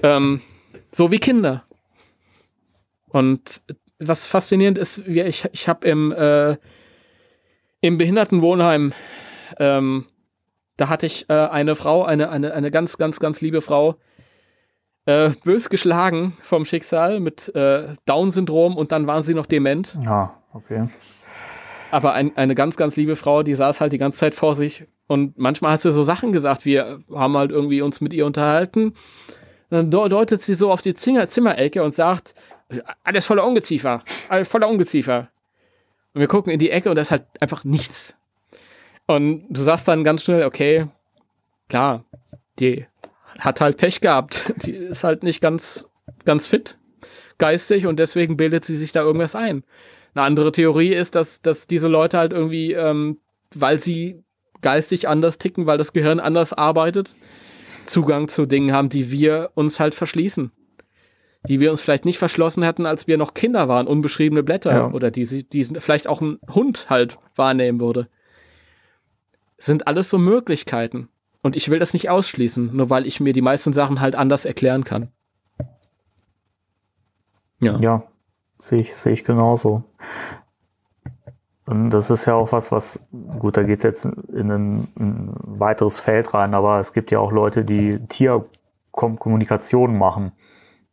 [0.03, 0.41] Ähm,
[0.93, 1.65] so wie Kinder.
[3.09, 3.63] Und
[3.99, 6.57] was faszinierend ist, ich, ich habe im, äh,
[7.83, 8.95] im Behindertenwohnheim,
[9.59, 10.07] ähm,
[10.77, 13.97] da hatte ich äh, eine Frau, eine, eine, eine ganz, ganz, ganz liebe Frau,
[15.11, 19.99] äh, bös geschlagen vom Schicksal mit äh, Down-Syndrom und dann waren sie noch dement.
[20.05, 20.87] Ja, okay.
[21.91, 24.85] Aber ein, eine ganz, ganz liebe Frau, die saß halt die ganze Zeit vor sich
[25.09, 26.65] und manchmal hat sie so Sachen gesagt.
[26.65, 28.95] Wir haben halt irgendwie uns mit ihr unterhalten.
[29.71, 32.35] Dann deutet sie so auf die Zimmer Zimmerecke und sagt,
[33.03, 35.29] alles voller Ungeziefer, alles voller Ungeziefer.
[36.15, 38.15] Und wir gucken in die Ecke und da ist halt einfach nichts.
[39.07, 40.87] Und du sagst dann ganz schnell, okay,
[41.69, 42.05] klar,
[42.61, 42.87] die
[43.39, 44.53] hat halt Pech gehabt.
[44.65, 45.91] Die ist halt nicht ganz,
[46.25, 46.77] ganz fit
[47.41, 49.65] geistig und deswegen bildet sie sich da irgendwas ein.
[50.15, 53.19] Eine andere Theorie ist, dass, dass diese Leute halt irgendwie, ähm,
[53.53, 54.23] weil sie
[54.61, 57.17] geistig anders ticken, weil das Gehirn anders arbeitet,
[57.87, 60.53] Zugang zu Dingen haben, die wir uns halt verschließen.
[61.49, 64.91] Die wir uns vielleicht nicht verschlossen hätten, als wir noch Kinder waren, unbeschriebene Blätter ja.
[64.91, 68.09] oder die, die vielleicht auch ein Hund halt wahrnehmen würde.
[69.57, 71.09] sind alles so Möglichkeiten.
[71.43, 74.45] Und ich will das nicht ausschließen, nur weil ich mir die meisten Sachen halt anders
[74.45, 75.09] erklären kann.
[77.61, 77.79] Ja.
[77.79, 78.03] Ja,
[78.59, 79.85] sehe ich, sehe ich genauso.
[81.67, 83.07] Und das ist ja auch was, was,
[83.39, 87.21] gut, da geht es jetzt in ein, ein, weiteres Feld rein, aber es gibt ja
[87.21, 90.33] auch Leute, die Tierkommunikation machen.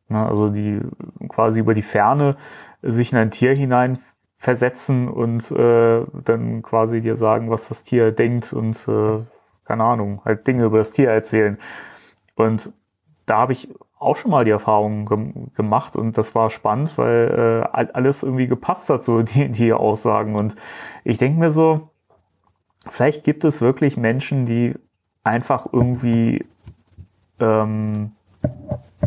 [0.10, 0.80] Ne, also die
[1.28, 2.38] quasi über die Ferne
[2.82, 4.00] sich in ein Tier hinein
[4.38, 9.24] versetzen und äh, dann quasi dir sagen, was das Tier denkt und äh,
[9.68, 11.58] keine Ahnung, halt Dinge über das Tier erzählen.
[12.36, 12.72] Und
[13.26, 13.70] da habe ich
[14.00, 18.48] auch schon mal die Erfahrung ge gemacht und das war spannend, weil äh, alles irgendwie
[18.48, 20.36] gepasst hat, so die, die Aussagen.
[20.36, 20.56] Und
[21.04, 21.90] ich denke mir so,
[22.88, 24.76] vielleicht gibt es wirklich Menschen, die
[25.24, 26.46] einfach irgendwie
[27.40, 28.12] ähm,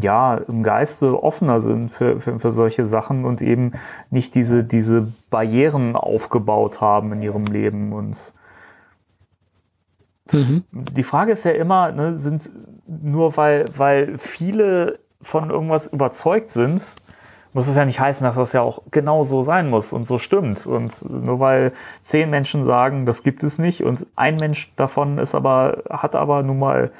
[0.00, 3.72] ja im Geiste offener sind für, für, für solche Sachen und eben
[4.10, 8.34] nicht diese, diese Barrieren aufgebaut haben in ihrem Leben und
[10.32, 10.64] Mhm.
[10.72, 12.50] Die Frage ist ja immer, ne, sind
[12.86, 16.96] nur weil, weil viele von irgendwas überzeugt sind,
[17.52, 20.18] muss es ja nicht heißen, dass das ja auch genau so sein muss und so
[20.18, 20.66] stimmt.
[20.66, 25.34] Und nur weil zehn Menschen sagen, das gibt es nicht und ein Mensch davon ist
[25.34, 26.92] aber, hat aber nun mal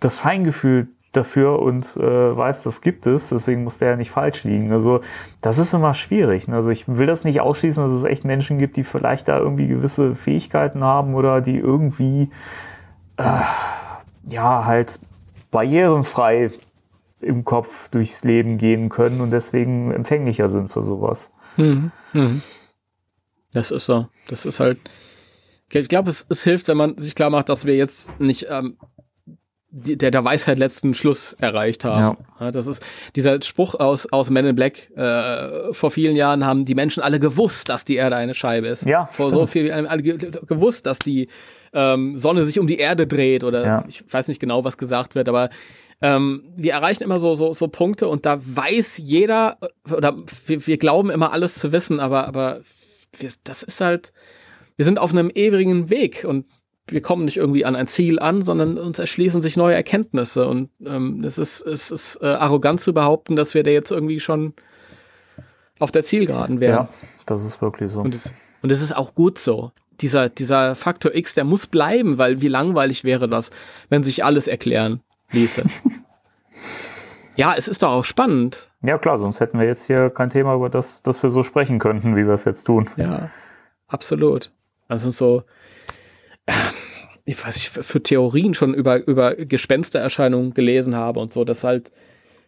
[0.00, 4.44] das Feingefühl dafür und äh, weiß, das gibt es, deswegen muss der ja nicht falsch
[4.44, 4.72] liegen.
[4.72, 5.00] Also
[5.40, 6.48] das ist immer schwierig.
[6.48, 6.56] Ne?
[6.56, 9.68] Also ich will das nicht ausschließen, dass es echt Menschen gibt, die vielleicht da irgendwie
[9.68, 12.30] gewisse Fähigkeiten haben oder die irgendwie
[13.18, 13.40] äh,
[14.26, 14.98] ja halt
[15.50, 16.50] barrierenfrei
[17.20, 21.30] im Kopf durchs Leben gehen können und deswegen empfänglicher sind für sowas.
[21.56, 21.92] Mhm.
[22.12, 22.42] Mhm.
[23.52, 24.08] Das ist so.
[24.28, 24.78] Das ist halt.
[25.68, 28.76] Ich glaube, es, es, hilft, wenn man sich klar macht, dass wir jetzt nicht ähm,
[29.74, 32.18] der, der Weisheit letzten Schluss erreicht haben.
[32.38, 32.50] Ja.
[32.50, 32.82] das ist
[33.16, 34.90] dieser Spruch aus, aus Men in Black.
[34.94, 38.84] Äh, vor vielen Jahren haben die Menschen alle gewusst, dass die Erde eine Scheibe ist.
[38.84, 39.48] Ja, vor stimmt.
[39.48, 41.28] so viel alle gewusst, dass die
[41.72, 43.84] ähm, Sonne sich um die Erde dreht oder ja.
[43.88, 45.48] ich weiß nicht genau, was gesagt wird, aber
[46.02, 49.56] ähm, wir erreichen immer so, so, so Punkte und da weiß jeder
[49.90, 50.16] oder
[50.46, 52.60] wir, wir glauben immer alles zu wissen, aber, aber
[53.16, 54.12] wir, das ist halt,
[54.76, 56.44] wir sind auf einem ewigen Weg und
[56.92, 60.46] wir kommen nicht irgendwie an ein Ziel an, sondern uns erschließen sich neue Erkenntnisse.
[60.46, 64.20] Und ähm, es ist, es ist äh, arrogant zu behaupten, dass wir da jetzt irgendwie
[64.20, 64.54] schon
[65.78, 66.74] auf der Zielgeraden wären.
[66.74, 66.88] Ja,
[67.26, 68.00] das ist wirklich so.
[68.00, 68.32] Und es,
[68.62, 69.72] und es ist auch gut so.
[70.00, 73.50] Dieser, dieser Faktor X, der muss bleiben, weil wie langweilig wäre das,
[73.88, 75.00] wenn sich alles erklären
[75.32, 75.64] ließe.
[77.36, 78.70] ja, es ist doch auch spannend.
[78.82, 81.78] Ja, klar, sonst hätten wir jetzt hier kein Thema, über das, das wir so sprechen
[81.78, 82.88] könnten, wie wir es jetzt tun.
[82.96, 83.30] Ja,
[83.88, 84.50] absolut.
[84.88, 85.44] Also so,
[87.24, 91.92] ich weiß nicht, für Theorien schon über, über Gespenstererscheinungen gelesen habe und so, dass halt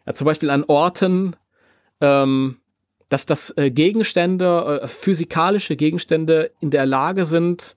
[0.07, 1.37] ja, zum Beispiel an Orten,
[2.01, 2.57] ähm,
[3.09, 7.77] dass das äh, Gegenstände, äh, physikalische Gegenstände in der Lage sind,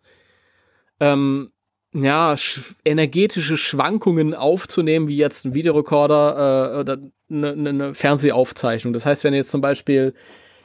[0.99, 1.51] ähm,
[1.93, 6.97] ja, sch energetische Schwankungen aufzunehmen, wie jetzt ein Videorekorder äh, oder
[7.29, 8.93] eine, eine ne Fernsehaufzeichnung.
[8.93, 10.13] Das heißt, wenn jetzt zum Beispiel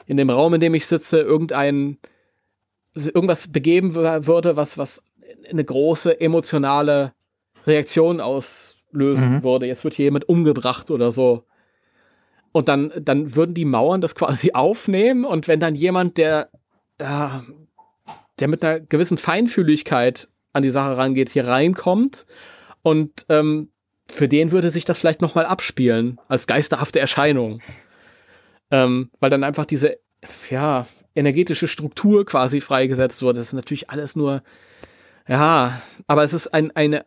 [0.05, 1.97] in dem Raum, in dem ich sitze, irgendein
[2.95, 5.01] irgendwas begeben würde, was, was
[5.49, 7.13] eine große emotionale
[7.65, 9.43] Reaktion auslösen mhm.
[9.43, 9.65] würde.
[9.65, 11.45] Jetzt wird hier jemand umgebracht oder so.
[12.51, 16.49] Und dann, dann würden die Mauern das quasi aufnehmen und wenn dann jemand, der,
[16.99, 17.39] äh,
[18.39, 22.25] der mit einer gewissen Feinfühligkeit an die Sache rangeht, hier reinkommt
[22.83, 23.69] und ähm,
[24.07, 27.61] für den würde sich das vielleicht nochmal abspielen als geisterhafte Erscheinung.
[28.69, 29.97] Ähm, weil dann einfach diese,
[30.49, 33.39] ja, energetische Struktur quasi freigesetzt wurde.
[33.39, 34.43] Das ist natürlich alles nur
[35.27, 37.05] ja, aber es ist ein, eine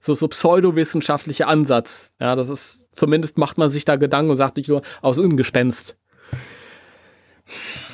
[0.00, 2.10] so, so pseudowissenschaftlicher Ansatz.
[2.20, 5.38] Ja, das ist, zumindest macht man sich da Gedanken und sagt nicht nur aus irgendeinem
[5.38, 5.96] Gespenst.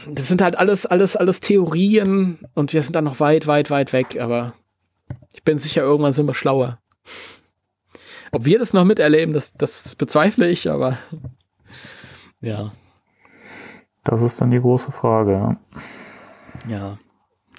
[0.07, 3.93] Das sind halt alles, alles, alles Theorien und wir sind da noch weit, weit, weit
[3.93, 4.55] weg, aber
[5.31, 6.78] ich bin sicher, irgendwann sind wir schlauer.
[8.32, 10.99] Ob wir das noch miterleben, das, das bezweifle ich, aber
[12.41, 12.73] ja.
[14.03, 15.57] Das ist dann die große Frage,
[16.69, 16.99] ja.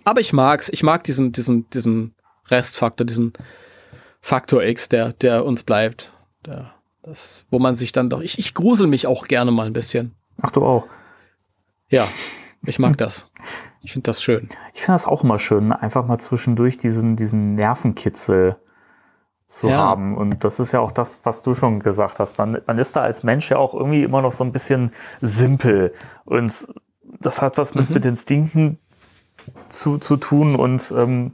[0.05, 0.69] Aber ich mag's.
[0.69, 2.15] Ich mag diesen, diesen, diesen
[2.47, 3.33] Restfaktor, diesen
[4.21, 6.13] Faktor X, der, der uns bleibt.
[6.45, 6.73] Der,
[7.03, 8.21] das, wo man sich dann doch.
[8.21, 10.15] Ich, ich grusel mich auch gerne mal ein bisschen.
[10.41, 10.87] Ach, du auch.
[11.89, 12.07] Ja,
[12.65, 13.29] ich mag das.
[13.81, 14.49] Ich finde das schön.
[14.73, 18.57] Ich finde das auch immer schön, einfach mal zwischendurch diesen, diesen Nervenkitzel
[19.47, 19.77] zu ja.
[19.77, 20.17] haben.
[20.17, 22.37] Und das ist ja auch das, was du schon gesagt hast.
[22.37, 24.91] Man, man ist da als Mensch ja auch irgendwie immer noch so ein bisschen
[25.21, 25.93] simpel.
[26.25, 26.67] Und
[27.19, 27.93] das hat was mit, mhm.
[27.95, 28.79] mit Instinkten
[29.69, 31.33] zu, zu tun und ähm,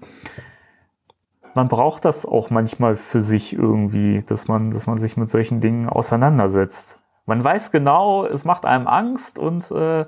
[1.53, 5.59] man braucht das auch manchmal für sich irgendwie, dass man, dass man sich mit solchen
[5.59, 6.99] Dingen auseinandersetzt.
[7.25, 10.05] Man weiß genau, es macht einem Angst und äh,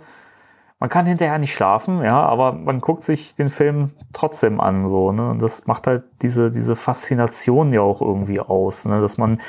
[0.80, 5.14] man kann hinterher nicht schlafen, ja, aber man guckt sich den Film trotzdem an, so,
[5.14, 5.30] ne?
[5.30, 9.00] Und das macht halt diese, diese Faszination ja auch irgendwie aus, ne?
[9.00, 9.40] Dass man,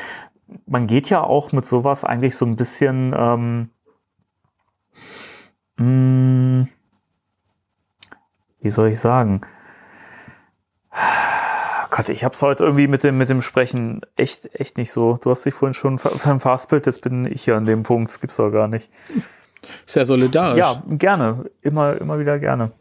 [0.67, 3.71] man geht ja auch mit sowas eigentlich so ein bisschen, ähm,
[5.77, 6.69] mh, mm,
[8.65, 9.43] wie soll ich sagen?
[11.91, 15.19] Gott, ich hab's heute irgendwie mit dem, mit dem Sprechen echt, echt nicht so.
[15.23, 18.37] Du hast dich vorhin schon verhaspelt, jetzt bin ich hier an dem Punkt, das gibt's
[18.37, 18.91] doch gar nicht.
[19.87, 20.59] Sehr solidarisch.
[20.59, 21.51] Ja, gerne.
[21.61, 22.73] Immer, immer wieder gerne.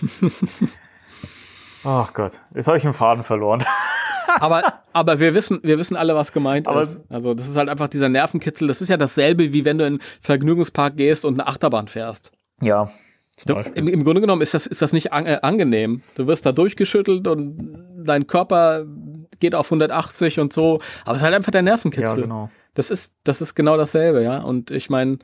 [1.84, 3.62] Ach Gott, jetzt habe ich einen Faden verloren.
[4.40, 7.02] aber, aber wir wissen, wir wissen alle, was gemeint aber ist.
[7.10, 8.66] Also, das ist halt einfach dieser Nervenkitzel.
[8.66, 12.32] Das ist ja dasselbe, wie wenn du in einen Vergnügungspark gehst und eine Achterbahn fährst.
[12.60, 12.88] Ja,
[13.44, 16.00] Du, im, im, Grunde genommen ist das, ist das nicht an, äh, angenehm.
[16.14, 18.86] Du wirst da durchgeschüttelt und dein Körper
[19.40, 20.80] geht auf 180 und so.
[21.04, 22.20] Aber es ist halt einfach der Nervenkitzel.
[22.20, 22.50] Ja, genau.
[22.72, 24.40] Das ist, das ist genau dasselbe, ja.
[24.40, 25.18] Und ich meine,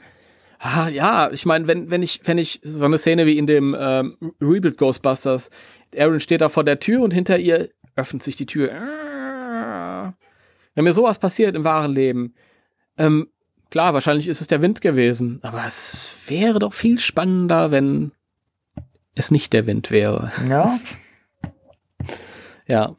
[0.59, 3.75] ah, ja, ich meine, wenn, wenn ich, wenn ich so eine Szene wie in dem
[3.79, 5.51] ähm, Rebuild Ghostbusters,
[5.97, 8.71] Aaron steht da vor der Tür und hinter ihr öffnet sich die Tür.
[10.75, 12.35] Wenn mir sowas passiert im wahren Leben,
[12.99, 13.29] ähm,
[13.73, 18.13] Klar, wahrscheinlich ist es der Wind gewesen, aber es wäre doch viel spannender, wenn
[19.15, 20.31] es nicht der Wind wäre.
[20.47, 20.79] Ja.
[22.67, 22.97] ja.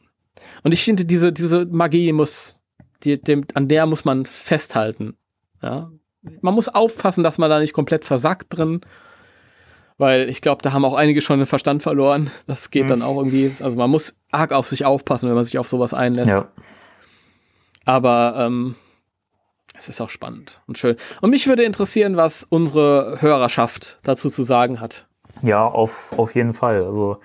[0.64, 2.60] Und ich finde, diese, diese Magie muss
[3.04, 5.16] die, dem, an der muss man festhalten.
[5.62, 5.92] Ja.
[6.42, 8.82] Man muss aufpassen, dass man da nicht komplett versackt drin,
[10.00, 12.32] weil ich glaube, da haben auch einige schon den Verstand verloren.
[12.48, 12.90] Das geht mhm.
[12.90, 15.94] dann auch irgendwie, also man muss arg auf sich aufpassen, wenn man sich auf sowas
[15.94, 16.32] einlässt.
[16.32, 16.52] Ja.
[17.86, 18.76] Aber ähm,
[19.74, 20.98] es ist auch spannend und schön.
[21.22, 25.08] Und mich würde interessieren, was unsere Hörerschaft dazu zu sagen hat.
[25.42, 26.84] Ja, auf, auf jeden Fall.
[26.84, 27.18] Also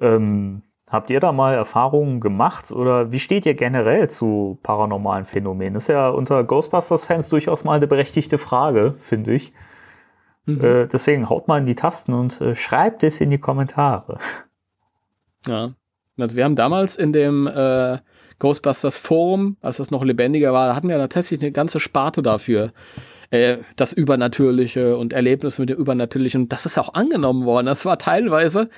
[0.00, 5.76] ähm, habt ihr da mal Erfahrungen gemacht oder wie steht ihr generell zu paranormalen Phänomenen?
[5.76, 9.52] ist ja unter Ghostbusters-Fans durchaus mal eine berechtigte Frage, finde ich.
[10.44, 10.64] Mhm.
[10.64, 14.18] Äh, deswegen haut mal in die Tasten und äh, schreibt es in die Kommentare.
[15.46, 15.74] Ja,
[16.18, 17.98] also wir haben damals in dem äh,
[18.38, 22.72] Ghostbusters Forum, als das noch lebendiger war, da hatten wir tatsächlich eine ganze Sparte dafür.
[23.30, 26.42] Äh, das Übernatürliche und Erlebnisse mit dem Übernatürlichen.
[26.42, 27.66] Und das ist auch angenommen worden.
[27.66, 28.70] Das war teilweise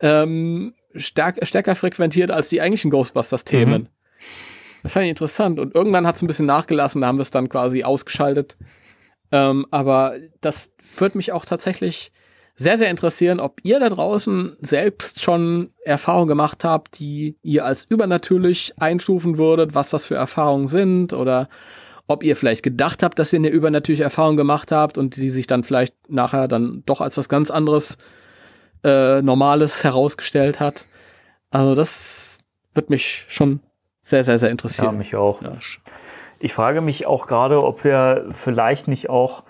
[0.00, 3.82] ähm, stark, stärker frequentiert als die eigentlichen Ghostbusters-Themen.
[3.82, 3.88] Mhm.
[4.82, 5.60] Das fand ich interessant.
[5.60, 8.56] Und irgendwann hat es ein bisschen nachgelassen, da haben wir es dann quasi ausgeschaltet.
[9.30, 12.12] Ähm, aber das führt mich auch tatsächlich
[12.62, 17.84] sehr, sehr interessieren, ob ihr da draußen selbst schon Erfahrungen gemacht habt, die ihr als
[17.84, 21.48] übernatürlich einstufen würdet, was das für Erfahrungen sind oder
[22.06, 25.46] ob ihr vielleicht gedacht habt, dass ihr eine übernatürliche Erfahrung gemacht habt und sie sich
[25.46, 27.98] dann vielleicht nachher dann doch als was ganz anderes
[28.84, 30.86] äh, Normales herausgestellt hat.
[31.50, 32.40] Also das
[32.74, 33.60] wird mich schon
[34.02, 34.92] sehr, sehr, sehr interessieren.
[34.92, 35.42] Ja, mich auch.
[35.42, 35.56] Ja.
[36.38, 39.44] Ich frage mich auch gerade, ob wir vielleicht nicht auch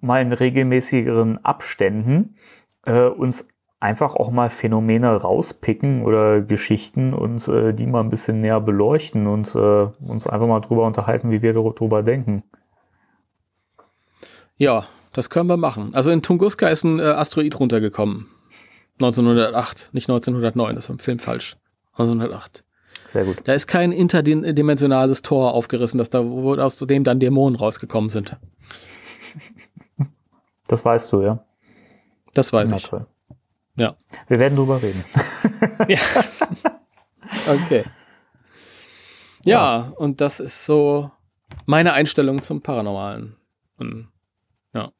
[0.00, 2.36] mal in regelmäßigeren Abständen
[2.88, 3.48] äh, uns
[3.80, 9.26] einfach auch mal Phänomene rauspicken oder Geschichten und äh, die mal ein bisschen näher beleuchten
[9.26, 12.42] und äh, uns einfach mal drüber unterhalten, wie wir darüber denken.
[14.56, 15.94] Ja, das können wir machen.
[15.94, 18.26] Also in Tunguska ist ein äh, Asteroid runtergekommen.
[18.94, 21.56] 1908, nicht 1909, das war im Film falsch.
[21.92, 22.64] 1908.
[23.06, 23.36] Sehr gut.
[23.44, 28.36] Da ist kein interdimensionales Tor aufgerissen, dass da, aus dem dann Dämonen rausgekommen sind.
[30.66, 31.44] Das weißt du, ja.
[32.38, 32.84] Das weiß Na, ich.
[32.84, 33.04] Toll.
[33.74, 33.96] Ja.
[34.28, 35.04] Wir werden drüber reden.
[35.88, 35.98] ja.
[37.48, 37.82] Okay.
[39.44, 41.10] Ja, ja, und das ist so
[41.66, 43.34] meine Einstellung zum Paranormalen.
[43.76, 44.08] Und,
[44.72, 44.92] ja.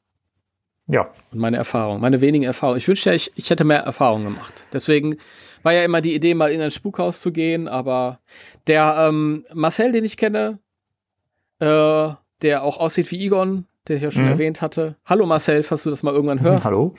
[0.89, 1.15] Ja.
[1.31, 2.79] Und meine Erfahrung, meine wenigen Erfahrungen.
[2.79, 4.65] Ich wünschte, ich, ich hätte mehr Erfahrung gemacht.
[4.73, 5.19] Deswegen
[5.63, 8.19] war ja immer die Idee, mal in ein Spukhaus zu gehen, aber
[8.67, 10.59] der ähm, Marcel, den ich kenne,
[11.61, 12.11] äh,
[12.43, 14.33] der auch aussieht wie Egon, den ich ja schon mhm.
[14.33, 14.97] erwähnt hatte.
[15.05, 16.65] Hallo Marcel, falls du das mal irgendwann hörst.
[16.65, 16.95] Hallo.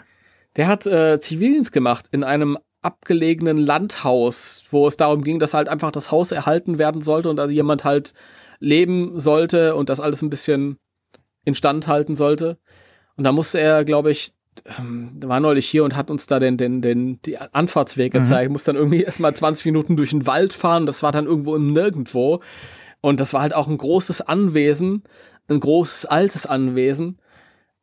[0.56, 5.68] der hat äh, Zivildienst gemacht in einem abgelegenen Landhaus, wo es darum ging, dass halt
[5.68, 8.14] einfach das Haus erhalten werden sollte und also jemand halt
[8.58, 10.78] leben sollte und das alles ein bisschen
[11.44, 12.58] instand halten sollte.
[13.16, 14.32] Und da musste er, glaube ich,
[14.78, 18.18] ähm, war neulich hier und hat uns da den, den, den die Anfahrtsweg mhm.
[18.18, 18.48] gezeigt.
[18.48, 18.52] Mhm.
[18.52, 20.86] Muss dann irgendwie erstmal 20 Minuten durch den Wald fahren.
[20.86, 22.40] Das war dann irgendwo im Nirgendwo.
[23.00, 25.04] Und das war halt auch ein großes Anwesen
[25.48, 27.18] ein großes, altes Anwesen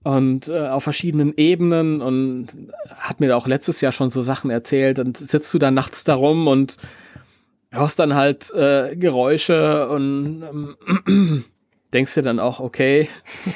[0.03, 2.47] und äh, auf verschiedenen Ebenen und
[2.95, 6.15] hat mir auch letztes Jahr schon so Sachen erzählt und sitzt du da nachts da
[6.15, 6.77] rum und
[7.71, 11.43] hörst dann halt äh, Geräusche und ähm,
[11.93, 13.09] denkst dir dann auch, okay,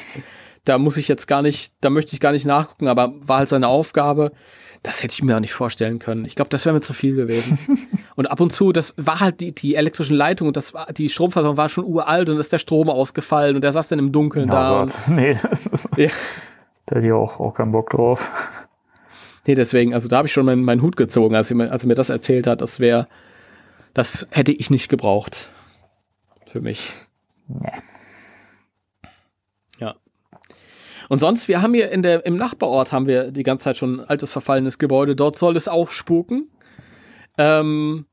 [0.64, 3.48] da muss ich jetzt gar nicht, da möchte ich gar nicht nachgucken, aber war halt
[3.48, 4.32] seine Aufgabe
[4.82, 6.24] das hätte ich mir auch nicht vorstellen können.
[6.24, 7.58] Ich glaube, das wäre mir zu viel gewesen.
[8.16, 11.08] und ab und zu, das war halt die, die elektrischen Leitungen und das war, die
[11.08, 14.50] Stromfassung war schon uralt und ist der Strom ausgefallen und der saß dann im Dunkeln
[14.50, 14.80] oh da.
[14.80, 14.94] Gott.
[15.08, 15.36] Und, nee,
[15.96, 16.10] ja.
[16.86, 18.30] da hätte ich auch, auch keinen Bock drauf.
[19.46, 21.84] Nee, deswegen, also da habe ich schon meinen, meinen Hut gezogen, als er, mir, als
[21.84, 22.60] er mir das erzählt hat.
[22.60, 23.06] Das wäre,
[23.94, 25.50] das hätte ich nicht gebraucht.
[26.50, 26.92] Für mich.
[27.48, 27.70] Nee.
[31.12, 34.00] Und sonst, wir haben hier in der, im Nachbarort haben wir die ganze Zeit schon
[34.00, 35.14] ein altes verfallenes Gebäude.
[35.14, 36.48] Dort soll es auch spuken.
[37.36, 38.06] Ähm,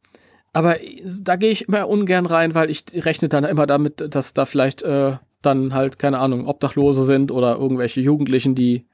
[0.51, 0.75] aber
[1.21, 4.81] da gehe ich immer ungern rein, weil ich rechne dann immer damit, dass da vielleicht
[4.81, 8.85] äh, dann halt, keine Ahnung, Obdachlose sind oder irgendwelche Jugendlichen, die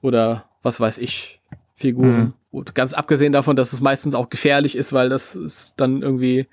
[0.00, 1.40] oder was weiß ich,
[1.74, 2.34] Figuren.
[2.52, 2.64] Mhm.
[2.72, 6.46] Ganz abgesehen davon, dass es meistens auch gefährlich ist, weil das ist dann irgendwie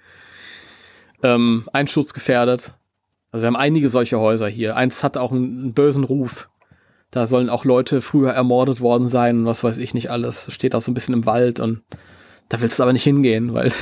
[1.22, 2.74] ähm, einschutzgefährdet.
[3.32, 4.76] Also wir haben einige solche Häuser hier.
[4.76, 6.50] Eins hat auch einen, einen bösen Ruf.
[7.12, 10.52] Da sollen auch Leute früher ermordet worden sein, was weiß ich nicht alles.
[10.54, 11.84] Steht auch so ein bisschen im Wald und
[12.48, 13.72] da willst du aber nicht hingehen, weil.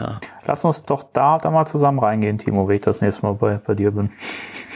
[0.00, 0.18] Ja.
[0.46, 3.58] Lass uns doch da, da mal zusammen reingehen, Timo, wenn ich das nächste Mal bei,
[3.58, 4.10] bei dir bin.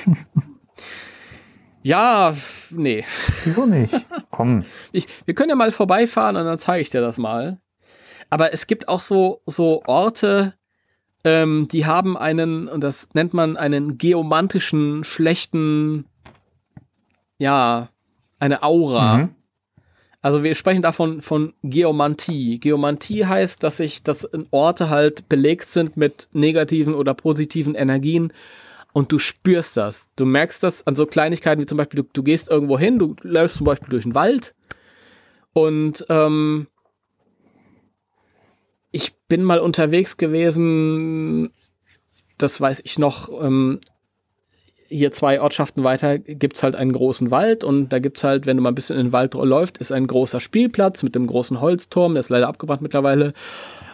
[1.82, 2.34] ja,
[2.70, 3.02] nee.
[3.44, 4.06] Wieso nicht?
[4.30, 4.64] Komm.
[4.92, 7.58] Ich, wir können ja mal vorbeifahren und dann zeige ich dir das mal.
[8.28, 10.52] Aber es gibt auch so, so Orte,
[11.24, 16.04] ähm, die haben einen, und das nennt man einen geomantischen, schlechten
[17.38, 17.88] ja,
[18.38, 19.16] eine Aura.
[19.16, 19.34] Mhm.
[20.22, 22.58] Also wir sprechen davon von Geomantie.
[22.58, 28.32] Geomantie heißt, dass sich, dass Orte halt belegt sind mit negativen oder positiven Energien
[28.92, 30.08] und du spürst das.
[30.16, 33.14] Du merkst das an so Kleinigkeiten wie zum Beispiel, du, du gehst irgendwo hin, du
[33.22, 34.54] läufst zum Beispiel durch den Wald
[35.52, 36.66] und ähm,
[38.90, 41.52] ich bin mal unterwegs gewesen,
[42.38, 43.80] das weiß ich noch, ähm,
[44.88, 48.46] hier zwei Ortschaften weiter gibt es halt einen großen Wald und da gibt es halt,
[48.46, 51.26] wenn du mal ein bisschen in den Wald läuft, ist ein großer Spielplatz mit einem
[51.26, 53.32] großen Holzturm, der ist leider abgebrannt mittlerweile.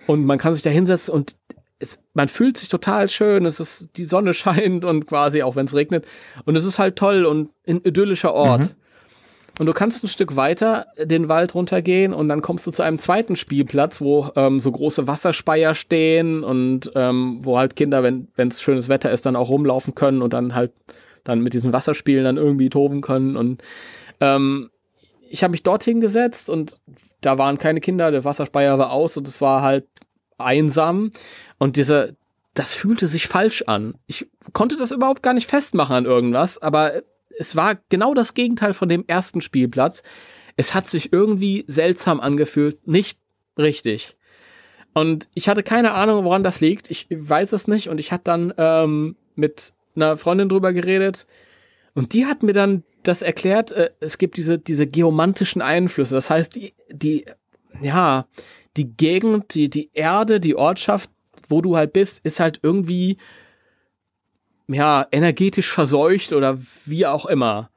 [0.07, 1.37] Und man kann sich da hinsetzen und
[1.79, 5.67] es, man fühlt sich total schön, es ist, die Sonne scheint und quasi auch wenn
[5.67, 6.07] es regnet.
[6.45, 8.63] Und es ist halt toll und ein idyllischer Ort.
[8.63, 8.82] Mhm.
[9.63, 12.99] Und du kannst ein Stück weiter den Wald runtergehen und dann kommst du zu einem
[12.99, 18.61] zweiten Spielplatz, wo ähm, so große Wasserspeier stehen und ähm, wo halt Kinder, wenn es
[18.61, 20.73] schönes Wetter ist, dann auch rumlaufen können und dann halt
[21.23, 23.37] dann mit diesen Wasserspielen dann irgendwie toben können.
[23.37, 23.63] Und
[24.19, 24.71] ähm,
[25.31, 26.81] ich habe mich dorthin gesetzt und
[27.21, 29.87] da waren keine Kinder, der Wasserspeier war aus und es war halt
[30.39, 31.13] einsam.
[31.59, 32.17] Und diese,
[32.55, 33.95] das fühlte sich falsch an.
[34.09, 37.05] Ich konnte das überhaupt gar nicht festmachen an irgendwas, aber
[37.39, 40.03] es war genau das Gegenteil von dem ersten Spielplatz.
[40.57, 43.19] Es hat sich irgendwie seltsam angefühlt, nicht
[43.59, 44.17] richtig.
[44.95, 46.91] Und ich hatte keine Ahnung, woran das liegt.
[46.91, 47.89] Ich weiß es nicht.
[47.89, 51.27] Und ich hatte dann ähm, mit einer Freundin drüber geredet.
[51.95, 53.73] Und die hat mir dann das erklärt.
[53.73, 56.15] Äh, es gibt diese, diese geomantischen Einflüsse.
[56.15, 57.25] Das heißt, die, die,
[57.81, 58.27] ja,
[58.77, 61.11] die Gegend, die, die Erde, die Ortschaft,
[61.49, 63.17] wo du halt bist, ist halt irgendwie
[64.75, 67.71] ja, energetisch verseucht oder wie auch immer.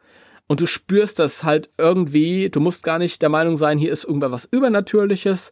[0.47, 4.03] Und du spürst das halt irgendwie, du musst gar nicht der Meinung sein, hier ist
[4.03, 5.51] irgendwas Übernatürliches,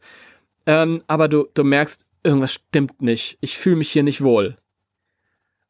[0.65, 3.37] ähm, aber du, du merkst, irgendwas stimmt nicht.
[3.41, 4.57] Ich fühle mich hier nicht wohl.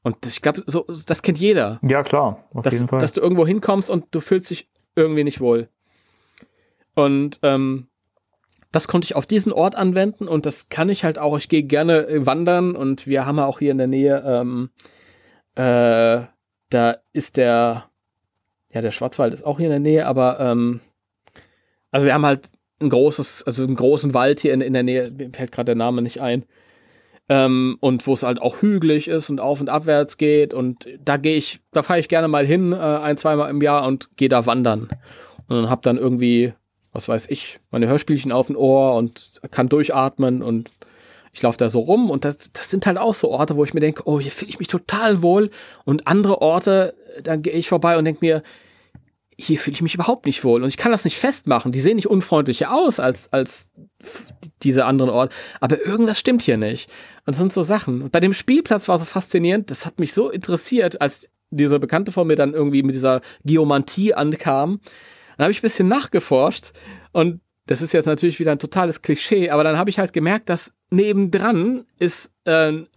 [0.04, 1.80] Und ich glaube, so, das kennt jeder.
[1.82, 3.00] Ja, klar, auf dass, jeden Fall.
[3.00, 5.70] Dass du irgendwo hinkommst und du fühlst dich irgendwie nicht wohl.
[6.94, 7.88] Und ähm,
[8.74, 11.38] das konnte ich auf diesen Ort anwenden und das kann ich halt auch.
[11.38, 14.72] Ich gehe gerne wandern und wir haben ja auch hier in der Nähe ähm,
[15.56, 16.22] äh,
[16.70, 17.90] da ist der,
[18.72, 20.82] ja, der Schwarzwald ist auch hier in der Nähe, aber ähm,
[21.92, 22.50] also wir haben halt
[22.82, 25.76] ein großes, also einen großen Wald hier in, in der Nähe, mir fällt gerade der
[25.76, 26.46] Name nicht ein.
[27.30, 31.16] Ähm, und wo es halt auch hügelig ist und auf und abwärts geht und da
[31.16, 34.28] gehe ich, da fahre ich gerne mal hin, äh, ein, zweimal im Jahr und gehe
[34.28, 34.90] da wandern.
[35.48, 36.54] Und dann hab dann irgendwie,
[36.92, 40.72] was weiß ich, meine Hörspielchen auf dem Ohr und kann durchatmen und
[41.34, 43.74] ich laufe da so rum und das, das sind halt auch so Orte, wo ich
[43.74, 45.50] mir denke, oh, hier fühle ich mich total wohl.
[45.84, 46.94] Und andere Orte,
[47.24, 48.44] dann gehe ich vorbei und denke mir,
[49.36, 50.62] hier fühle ich mich überhaupt nicht wohl.
[50.62, 51.72] Und ich kann das nicht festmachen.
[51.72, 53.68] Die sehen nicht unfreundlicher aus als, als
[54.62, 55.34] diese anderen Orte.
[55.60, 56.90] Aber irgendwas stimmt hier nicht.
[57.26, 58.04] Und das sind so Sachen.
[58.04, 59.72] Und bei dem Spielplatz war so faszinierend.
[59.72, 64.14] Das hat mich so interessiert, als dieser Bekannte von mir dann irgendwie mit dieser Geomantie
[64.14, 64.82] ankam.
[65.38, 66.74] Dann habe ich ein bisschen nachgeforscht
[67.12, 70.50] und das ist jetzt natürlich wieder ein totales Klischee, aber dann habe ich halt gemerkt,
[70.50, 72.88] dass nebendran ist äh, ein,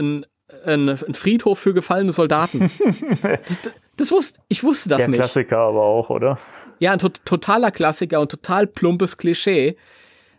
[0.65, 2.71] ein, ein, Friedhof für gefallene Soldaten.
[3.23, 3.59] das,
[3.97, 5.19] das wusste, ich wusste das Der nicht.
[5.19, 6.39] Klassiker aber auch, oder?
[6.79, 9.77] Ja, ein to totaler Klassiker und total plumpes Klischee.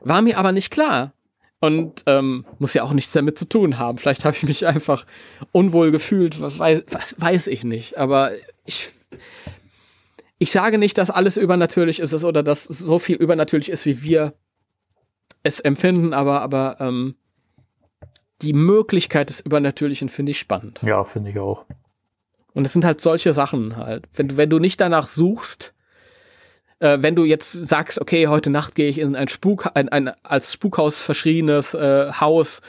[0.01, 1.13] War mir aber nicht klar.
[1.59, 3.97] Und ähm, muss ja auch nichts damit zu tun haben.
[3.97, 5.07] Vielleicht habe ich mich einfach
[5.51, 7.97] unwohl gefühlt, was weiß, was weiß ich nicht.
[7.97, 8.29] Aber
[8.65, 8.91] ich,
[10.39, 14.33] ich sage nicht, dass alles übernatürlich ist oder dass so viel übernatürlich ist, wie wir
[15.43, 17.15] es empfinden, aber, aber ähm,
[18.41, 20.81] die Möglichkeit des Übernatürlichen finde ich spannend.
[20.83, 21.65] Ja, finde ich auch.
[22.53, 24.07] Und es sind halt solche Sachen halt.
[24.13, 25.73] Wenn, wenn du nicht danach suchst,
[26.79, 30.09] äh, wenn du jetzt sagst, okay, heute Nacht gehe ich in ein Spuk, ein, ein
[30.23, 32.61] als Spukhaus verschriebenes äh, Haus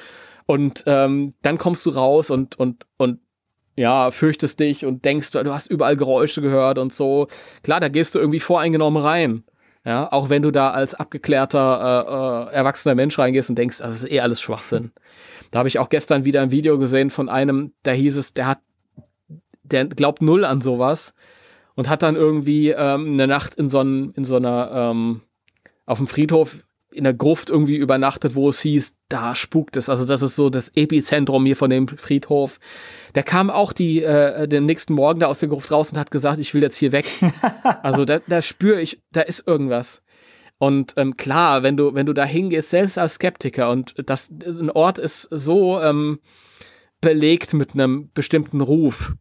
[0.46, 3.20] und ähm, dann kommst du raus und, und, und
[3.78, 7.28] ja, fürchtest dich und denkst, du hast überall Geräusche gehört und so.
[7.62, 9.44] Klar, da gehst du irgendwie voreingenommen rein.
[9.84, 13.94] Ja, auch wenn du da als abgeklärter, äh, äh, erwachsener Mensch reingehst und denkst, das
[14.02, 14.90] ist eh alles Schwachsinn.
[15.52, 18.48] Da habe ich auch gestern wieder ein Video gesehen von einem, da hieß es, der
[18.48, 18.58] hat,
[19.62, 21.14] der glaubt null an sowas
[21.76, 25.20] und hat dann irgendwie ähm, eine Nacht in so, in so einer, ähm,
[25.86, 29.88] auf dem Friedhof in der Gruft irgendwie übernachtet, wo es hieß, da spukt es.
[29.88, 32.58] Also das ist so das Epizentrum hier von dem Friedhof.
[33.14, 36.10] Der kam auch die, äh, den nächsten Morgen da aus der Gruft raus und hat
[36.10, 37.06] gesagt, ich will jetzt hier weg.
[37.82, 40.02] also da, da spüre ich, da ist irgendwas.
[40.58, 44.70] Und ähm, klar, wenn du, wenn du da hingehst, selbst als Skeptiker und das ein
[44.70, 46.18] Ort ist so ähm,
[47.00, 49.14] belegt mit einem bestimmten Ruf,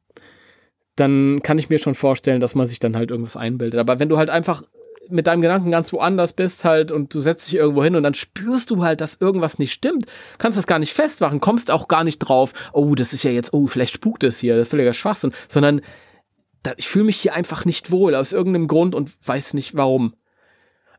[0.96, 3.80] dann kann ich mir schon vorstellen, dass man sich dann halt irgendwas einbildet.
[3.80, 4.64] Aber wenn du halt einfach
[5.10, 8.14] mit deinem Gedanken ganz woanders bist halt und du setzt dich irgendwo hin und dann
[8.14, 10.06] spürst du halt, dass irgendwas nicht stimmt,
[10.38, 13.54] kannst das gar nicht festmachen, kommst auch gar nicht drauf, oh, das ist ja jetzt,
[13.54, 15.82] oh, vielleicht spukt es hier, völliger Schwachsinn, sondern
[16.64, 20.14] da, ich fühle mich hier einfach nicht wohl aus irgendeinem Grund und weiß nicht warum.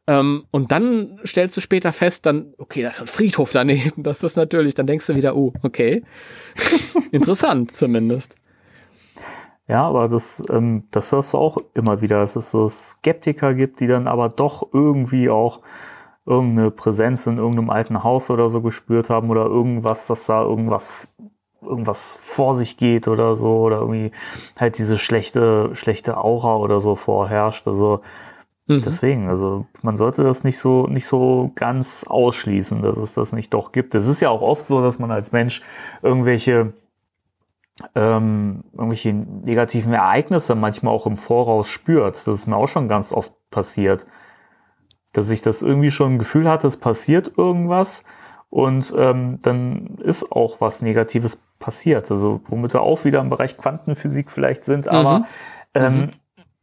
[0.06, 4.02] Ähm, und dann stellst du später fest, dann, okay, da ist ein Friedhof daneben.
[4.02, 6.02] Das ist natürlich, dann denkst du wieder, oh, okay.
[7.12, 8.34] Interessant zumindest.
[9.68, 13.80] Ja, aber das, ähm, das hörst du auch immer wieder, dass es so Skeptiker gibt,
[13.80, 15.60] die dann aber doch irgendwie auch
[16.24, 21.14] irgendeine Präsenz in irgendeinem alten Haus oder so gespürt haben oder irgendwas, dass da irgendwas
[21.60, 24.12] irgendwas vor sich geht oder so oder irgendwie
[24.58, 28.00] halt diese schlechte schlechte Aura oder so vorherrscht also
[28.68, 28.82] mhm.
[28.82, 33.52] deswegen also man sollte das nicht so nicht so ganz ausschließen dass es das nicht
[33.54, 35.62] doch gibt es ist ja auch oft so dass man als Mensch
[36.00, 36.74] irgendwelche
[37.94, 43.12] ähm, irgendwelche negativen Ereignisse manchmal auch im Voraus spürt das ist mir auch schon ganz
[43.12, 44.06] oft passiert
[45.12, 48.04] dass ich das irgendwie schon ein Gefühl hatte es passiert irgendwas
[48.50, 52.10] und ähm, dann ist auch was Negatives passiert.
[52.10, 54.92] Also womit wir auch wieder im Bereich Quantenphysik vielleicht sind, mhm.
[54.92, 55.26] aber
[55.74, 56.12] ähm,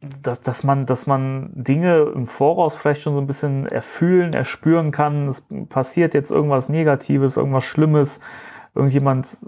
[0.00, 0.10] mhm.
[0.22, 4.90] dass, dass, man, dass man Dinge im Voraus vielleicht schon so ein bisschen erfühlen, erspüren
[4.90, 5.28] kann.
[5.28, 8.20] Es passiert jetzt irgendwas Negatives, irgendwas Schlimmes,
[8.74, 9.38] irgendjemand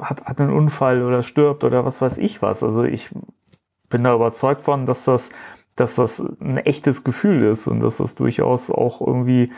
[0.00, 2.62] hat, hat einen Unfall oder stirbt oder was weiß ich was.
[2.62, 3.10] Also ich
[3.88, 5.30] bin da überzeugt von, dass das,
[5.76, 9.52] dass das ein echtes Gefühl ist und dass das durchaus auch irgendwie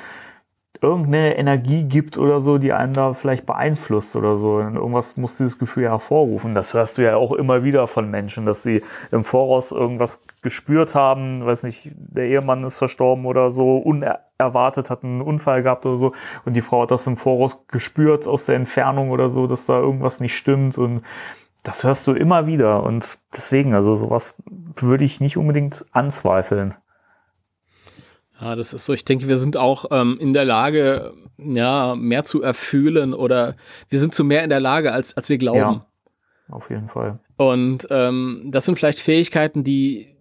[0.81, 4.57] irgendeine Energie gibt oder so, die einen da vielleicht beeinflusst oder so.
[4.57, 6.55] Und irgendwas muss dieses Gefühl ja hervorrufen.
[6.55, 10.95] Das hörst du ja auch immer wieder von Menschen, dass sie im Voraus irgendwas gespürt
[10.95, 15.99] haben, weiß nicht, der Ehemann ist verstorben oder so, unerwartet hat einen Unfall gehabt oder
[15.99, 16.13] so
[16.45, 19.79] und die Frau hat das im Voraus gespürt aus der Entfernung oder so, dass da
[19.79, 21.03] irgendwas nicht stimmt und
[21.65, 24.37] das hörst du immer wieder und deswegen, also sowas
[24.77, 26.75] würde ich nicht unbedingt anzweifeln.
[28.41, 28.93] Ja, das ist so.
[28.93, 33.57] Ich denke, wir sind auch ähm, in der Lage, ja, mehr zu erfühlen oder
[33.89, 35.59] wir sind zu mehr in der Lage, als, als wir glauben.
[35.59, 35.87] Ja,
[36.49, 37.19] auf jeden Fall.
[37.37, 40.15] Und ähm, das sind vielleicht Fähigkeiten, die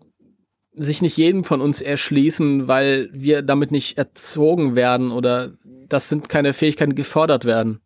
[0.73, 6.29] sich nicht jedem von uns erschließen, weil wir damit nicht erzogen werden oder das sind
[6.29, 7.81] keine Fähigkeiten, die gefordert werden.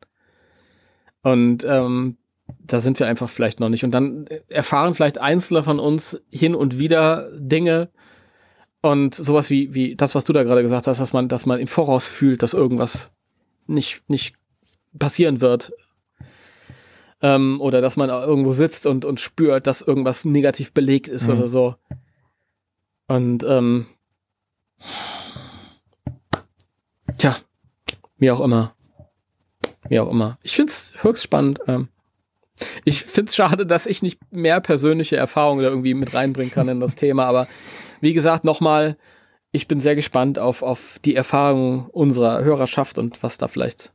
[1.24, 2.18] Und ähm,
[2.60, 3.84] da sind wir einfach vielleicht noch nicht.
[3.84, 7.90] Und dann erfahren vielleicht Einzelne von uns hin und wieder Dinge,
[8.82, 11.60] und sowas wie, wie das, was du da gerade gesagt hast, dass man, dass man
[11.60, 13.12] im Voraus fühlt, dass irgendwas
[13.68, 14.36] nicht, nicht
[14.98, 15.72] passieren wird.
[17.22, 21.38] Ähm, oder dass man irgendwo sitzt und, und spürt, dass irgendwas negativ belegt ist mhm.
[21.38, 21.76] oder so.
[23.08, 23.86] Und ähm,
[27.18, 27.38] tja,
[28.18, 28.74] wie auch immer.
[29.88, 30.40] Wie auch immer.
[30.42, 31.60] Ich finde es höchst spannend.
[31.68, 31.90] Ähm,
[32.86, 36.70] ich finde es schade, dass ich nicht mehr persönliche Erfahrungen da irgendwie mit reinbringen kann
[36.70, 37.48] in das Thema, aber
[38.02, 38.98] wie gesagt, nochmal,
[39.52, 43.94] ich bin sehr gespannt auf, auf die Erfahrung unserer Hörerschaft und was da vielleicht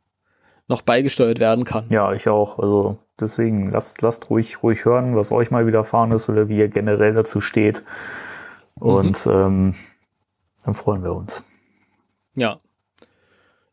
[0.68, 1.86] noch beigesteuert werden kann.
[1.90, 2.58] Ja, ich auch.
[2.58, 6.68] Also deswegen lasst, lasst ruhig, ruhig hören, was euch mal widerfahren ist oder wie ihr
[6.68, 7.84] generell dazu steht.
[8.74, 9.32] Und mhm.
[9.32, 9.74] ähm,
[10.64, 11.44] dann freuen wir uns.
[12.34, 12.60] Ja.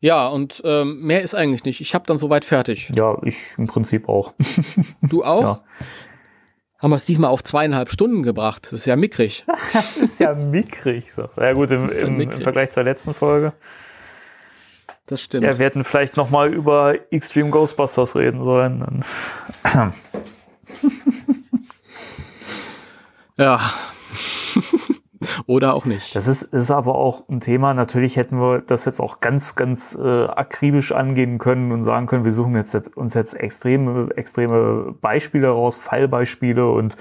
[0.00, 1.80] Ja, und ähm, mehr ist eigentlich nicht.
[1.80, 2.90] Ich habe dann soweit fertig.
[2.94, 4.34] Ja, ich im Prinzip auch.
[5.02, 5.42] Du auch?
[5.42, 5.60] Ja
[6.84, 8.64] haben wir es diesmal auf zweieinhalb Stunden gebracht.
[8.64, 9.46] Das ist ja mickrig.
[9.72, 11.10] das ist ja mickrig.
[11.10, 11.30] So.
[11.38, 13.54] Ja gut, im, im, im, Vergleich zur letzten Folge.
[15.06, 15.44] Das stimmt.
[15.44, 19.02] Ja, wir hätten vielleicht nochmal über Extreme Ghostbusters reden sollen.
[23.38, 23.72] ja.
[25.46, 26.14] Oder auch nicht.
[26.14, 27.74] Das ist, ist aber auch ein Thema.
[27.74, 32.24] Natürlich hätten wir das jetzt auch ganz, ganz äh, akribisch angehen können und sagen können,
[32.24, 36.96] wir suchen jetzt, jetzt uns jetzt extreme, extreme Beispiele raus, Fallbeispiele und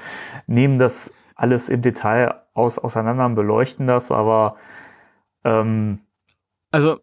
[0.47, 4.55] nehmen das alles im Detail aus, auseinander und beleuchten das, aber
[5.43, 5.99] ähm,
[6.71, 6.99] also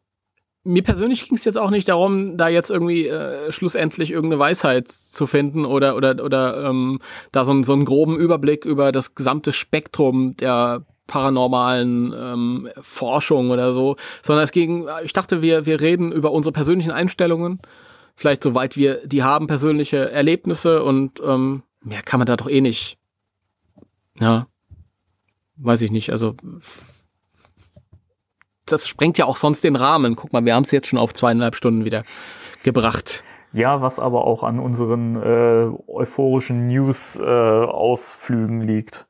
[0.63, 4.89] mir persönlich ging es jetzt auch nicht darum, da jetzt irgendwie äh, schlussendlich irgendeine Weisheit
[4.89, 7.01] zu finden oder oder oder ähm,
[7.33, 13.73] da so, so einen groben Überblick über das gesamte Spektrum der paranormalen ähm, Forschung oder
[13.73, 17.61] so, sondern es ging, ich dachte, wir, wir reden über unsere persönlichen Einstellungen,
[18.15, 22.61] vielleicht soweit wir die haben, persönliche Erlebnisse und ähm, mehr kann man da doch eh
[22.61, 22.97] nicht.
[24.21, 24.47] Ja,
[25.57, 26.37] weiß ich nicht, also
[28.67, 30.15] das sprengt ja auch sonst den Rahmen.
[30.15, 32.05] Guck mal, wir haben es jetzt schon auf zweieinhalb Stunden wieder
[32.63, 33.25] gebracht.
[33.53, 39.09] Ja, was aber auch an unseren äh, euphorischen News-Ausflügen äh, liegt.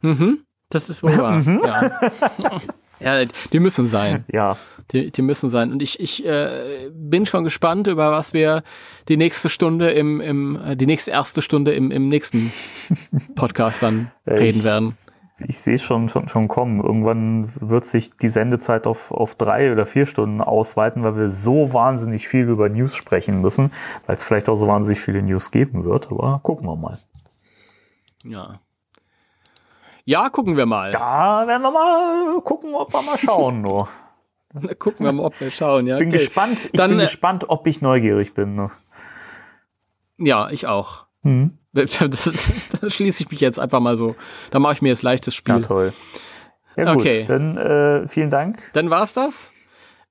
[0.00, 0.46] Mhm.
[0.70, 1.38] Das ist wohl wahr.
[1.38, 1.62] Mhm.
[1.64, 2.60] ja.
[3.22, 4.24] ja, die müssen sein.
[4.30, 4.56] Ja.
[4.92, 5.72] Die, die müssen sein.
[5.72, 8.62] Und ich, ich äh, bin schon gespannt, über was wir
[9.08, 12.52] die nächste Stunde im, im äh, die nächste erste Stunde im, im nächsten
[13.34, 14.96] Podcast dann reden werden.
[15.46, 16.82] Ich sehe es schon, schon, schon kommen.
[16.82, 21.72] Irgendwann wird sich die Sendezeit auf, auf drei oder vier Stunden ausweiten, weil wir so
[21.72, 23.70] wahnsinnig viel über News sprechen müssen,
[24.06, 26.10] weil es vielleicht auch so wahnsinnig viele News geben wird.
[26.10, 26.98] Aber gucken wir mal.
[28.24, 28.58] Ja,
[30.08, 30.90] Ja, gucken wir mal.
[30.90, 33.60] Da werden wir mal gucken, ob wir mal schauen.
[33.60, 33.90] Nur.
[34.78, 35.86] gucken wir mal, ob wir schauen.
[35.86, 36.16] Ja, bin okay.
[36.16, 36.64] gespannt.
[36.64, 38.54] Ich Dann, bin äh, gespannt, ob ich neugierig bin.
[38.54, 38.70] Nur.
[40.16, 41.04] Ja, ich auch.
[41.24, 41.58] Hm.
[41.74, 41.92] Das,
[42.80, 44.16] da schließe ich mich jetzt einfach mal so.
[44.50, 45.56] Da mache ich mir jetzt leichtes Spiel.
[45.56, 45.92] Ja, toll.
[46.74, 47.02] Ja, gut.
[47.02, 47.26] Okay.
[47.28, 48.58] Dann äh, vielen Dank.
[48.72, 49.52] Dann war's das.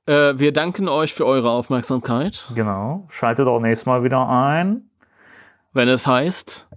[0.06, 2.52] Äh, wir danken euch für eure Aufmerksamkeit.
[2.54, 3.08] Genau.
[3.10, 4.92] Schaltet auch nächstes Mal wieder ein.
[5.74, 6.70] Wenn es heißt.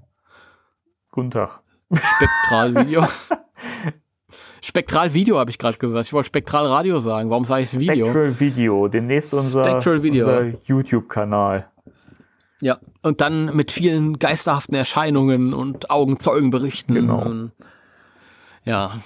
[1.12, 1.60] Guten Tag.
[1.92, 3.06] Spektralvideo.
[4.62, 6.06] Spektralvideo habe ich gerade gesagt.
[6.06, 7.30] Ich wollte Spektralradio sagen.
[7.30, 8.06] Warum sage ich Video?
[8.06, 8.88] Spektral Video.
[8.88, 11.70] Demnächst unser, unser YouTube-Kanal.
[12.60, 16.94] Ja, und dann mit vielen geisterhaften Erscheinungen und Augenzeugenberichten.
[16.94, 17.22] Genau.
[17.22, 17.52] Und,
[18.64, 19.00] ja.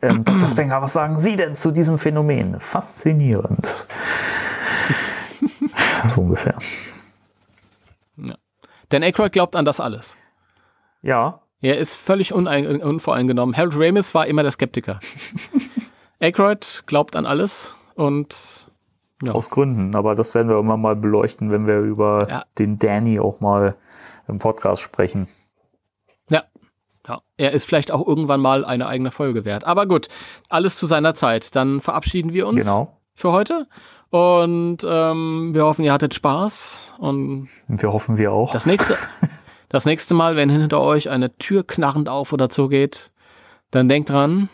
[0.00, 0.48] Ähm, Dr.
[0.48, 2.60] Spenger, was sagen Sie denn zu diesem Phänomen?
[2.60, 3.86] Faszinierend.
[6.06, 6.56] so ungefähr.
[8.16, 8.36] Ja.
[8.92, 10.16] Denn Aykroyd glaubt an das alles.
[11.02, 11.42] Ja.
[11.62, 13.56] Er ist völlig unvoreingenommen.
[13.56, 15.00] Harold Ramis war immer der Skeptiker.
[16.20, 18.70] Aykroyd glaubt an alles und
[19.22, 19.32] ja.
[19.32, 22.44] Aus Gründen, aber das werden wir immer mal beleuchten, wenn wir über ja.
[22.58, 23.76] den Danny auch mal
[24.28, 25.28] im Podcast sprechen.
[26.30, 26.44] Ja.
[27.06, 27.20] ja.
[27.36, 29.64] Er ist vielleicht auch irgendwann mal eine eigene Folge wert.
[29.64, 30.08] Aber gut,
[30.48, 31.54] alles zu seiner Zeit.
[31.54, 32.96] Dann verabschieden wir uns genau.
[33.14, 33.66] für heute.
[34.08, 36.94] Und ähm, wir hoffen, ihr hattet Spaß.
[36.98, 38.52] Und wir hoffen wir auch.
[38.52, 38.96] Das nächste,
[39.70, 43.12] das nächste Mal, wenn hinter euch eine Tür knarrend auf oder zugeht,
[43.70, 44.50] dann denkt dran,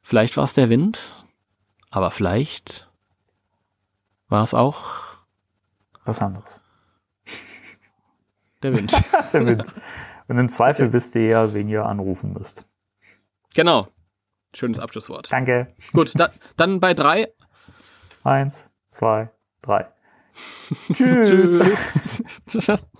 [0.00, 1.26] vielleicht war es der Wind,
[1.90, 2.88] aber vielleicht
[4.28, 5.16] war es auch
[6.04, 6.62] was anderes.
[8.62, 8.92] Der Wind.
[9.32, 9.72] Der Wind.
[10.28, 10.92] Und im Zweifel okay.
[10.92, 12.64] wisst ihr ja, wen ihr anrufen müsst.
[13.54, 13.88] Genau.
[14.54, 15.32] Schönes Abschlusswort.
[15.32, 15.68] Danke.
[15.92, 17.32] Gut, da, dann bei drei.
[18.22, 19.30] Eins, zwei,
[19.62, 19.88] drei.
[20.92, 21.58] Tschüss.
[22.46, 22.82] Tschüss.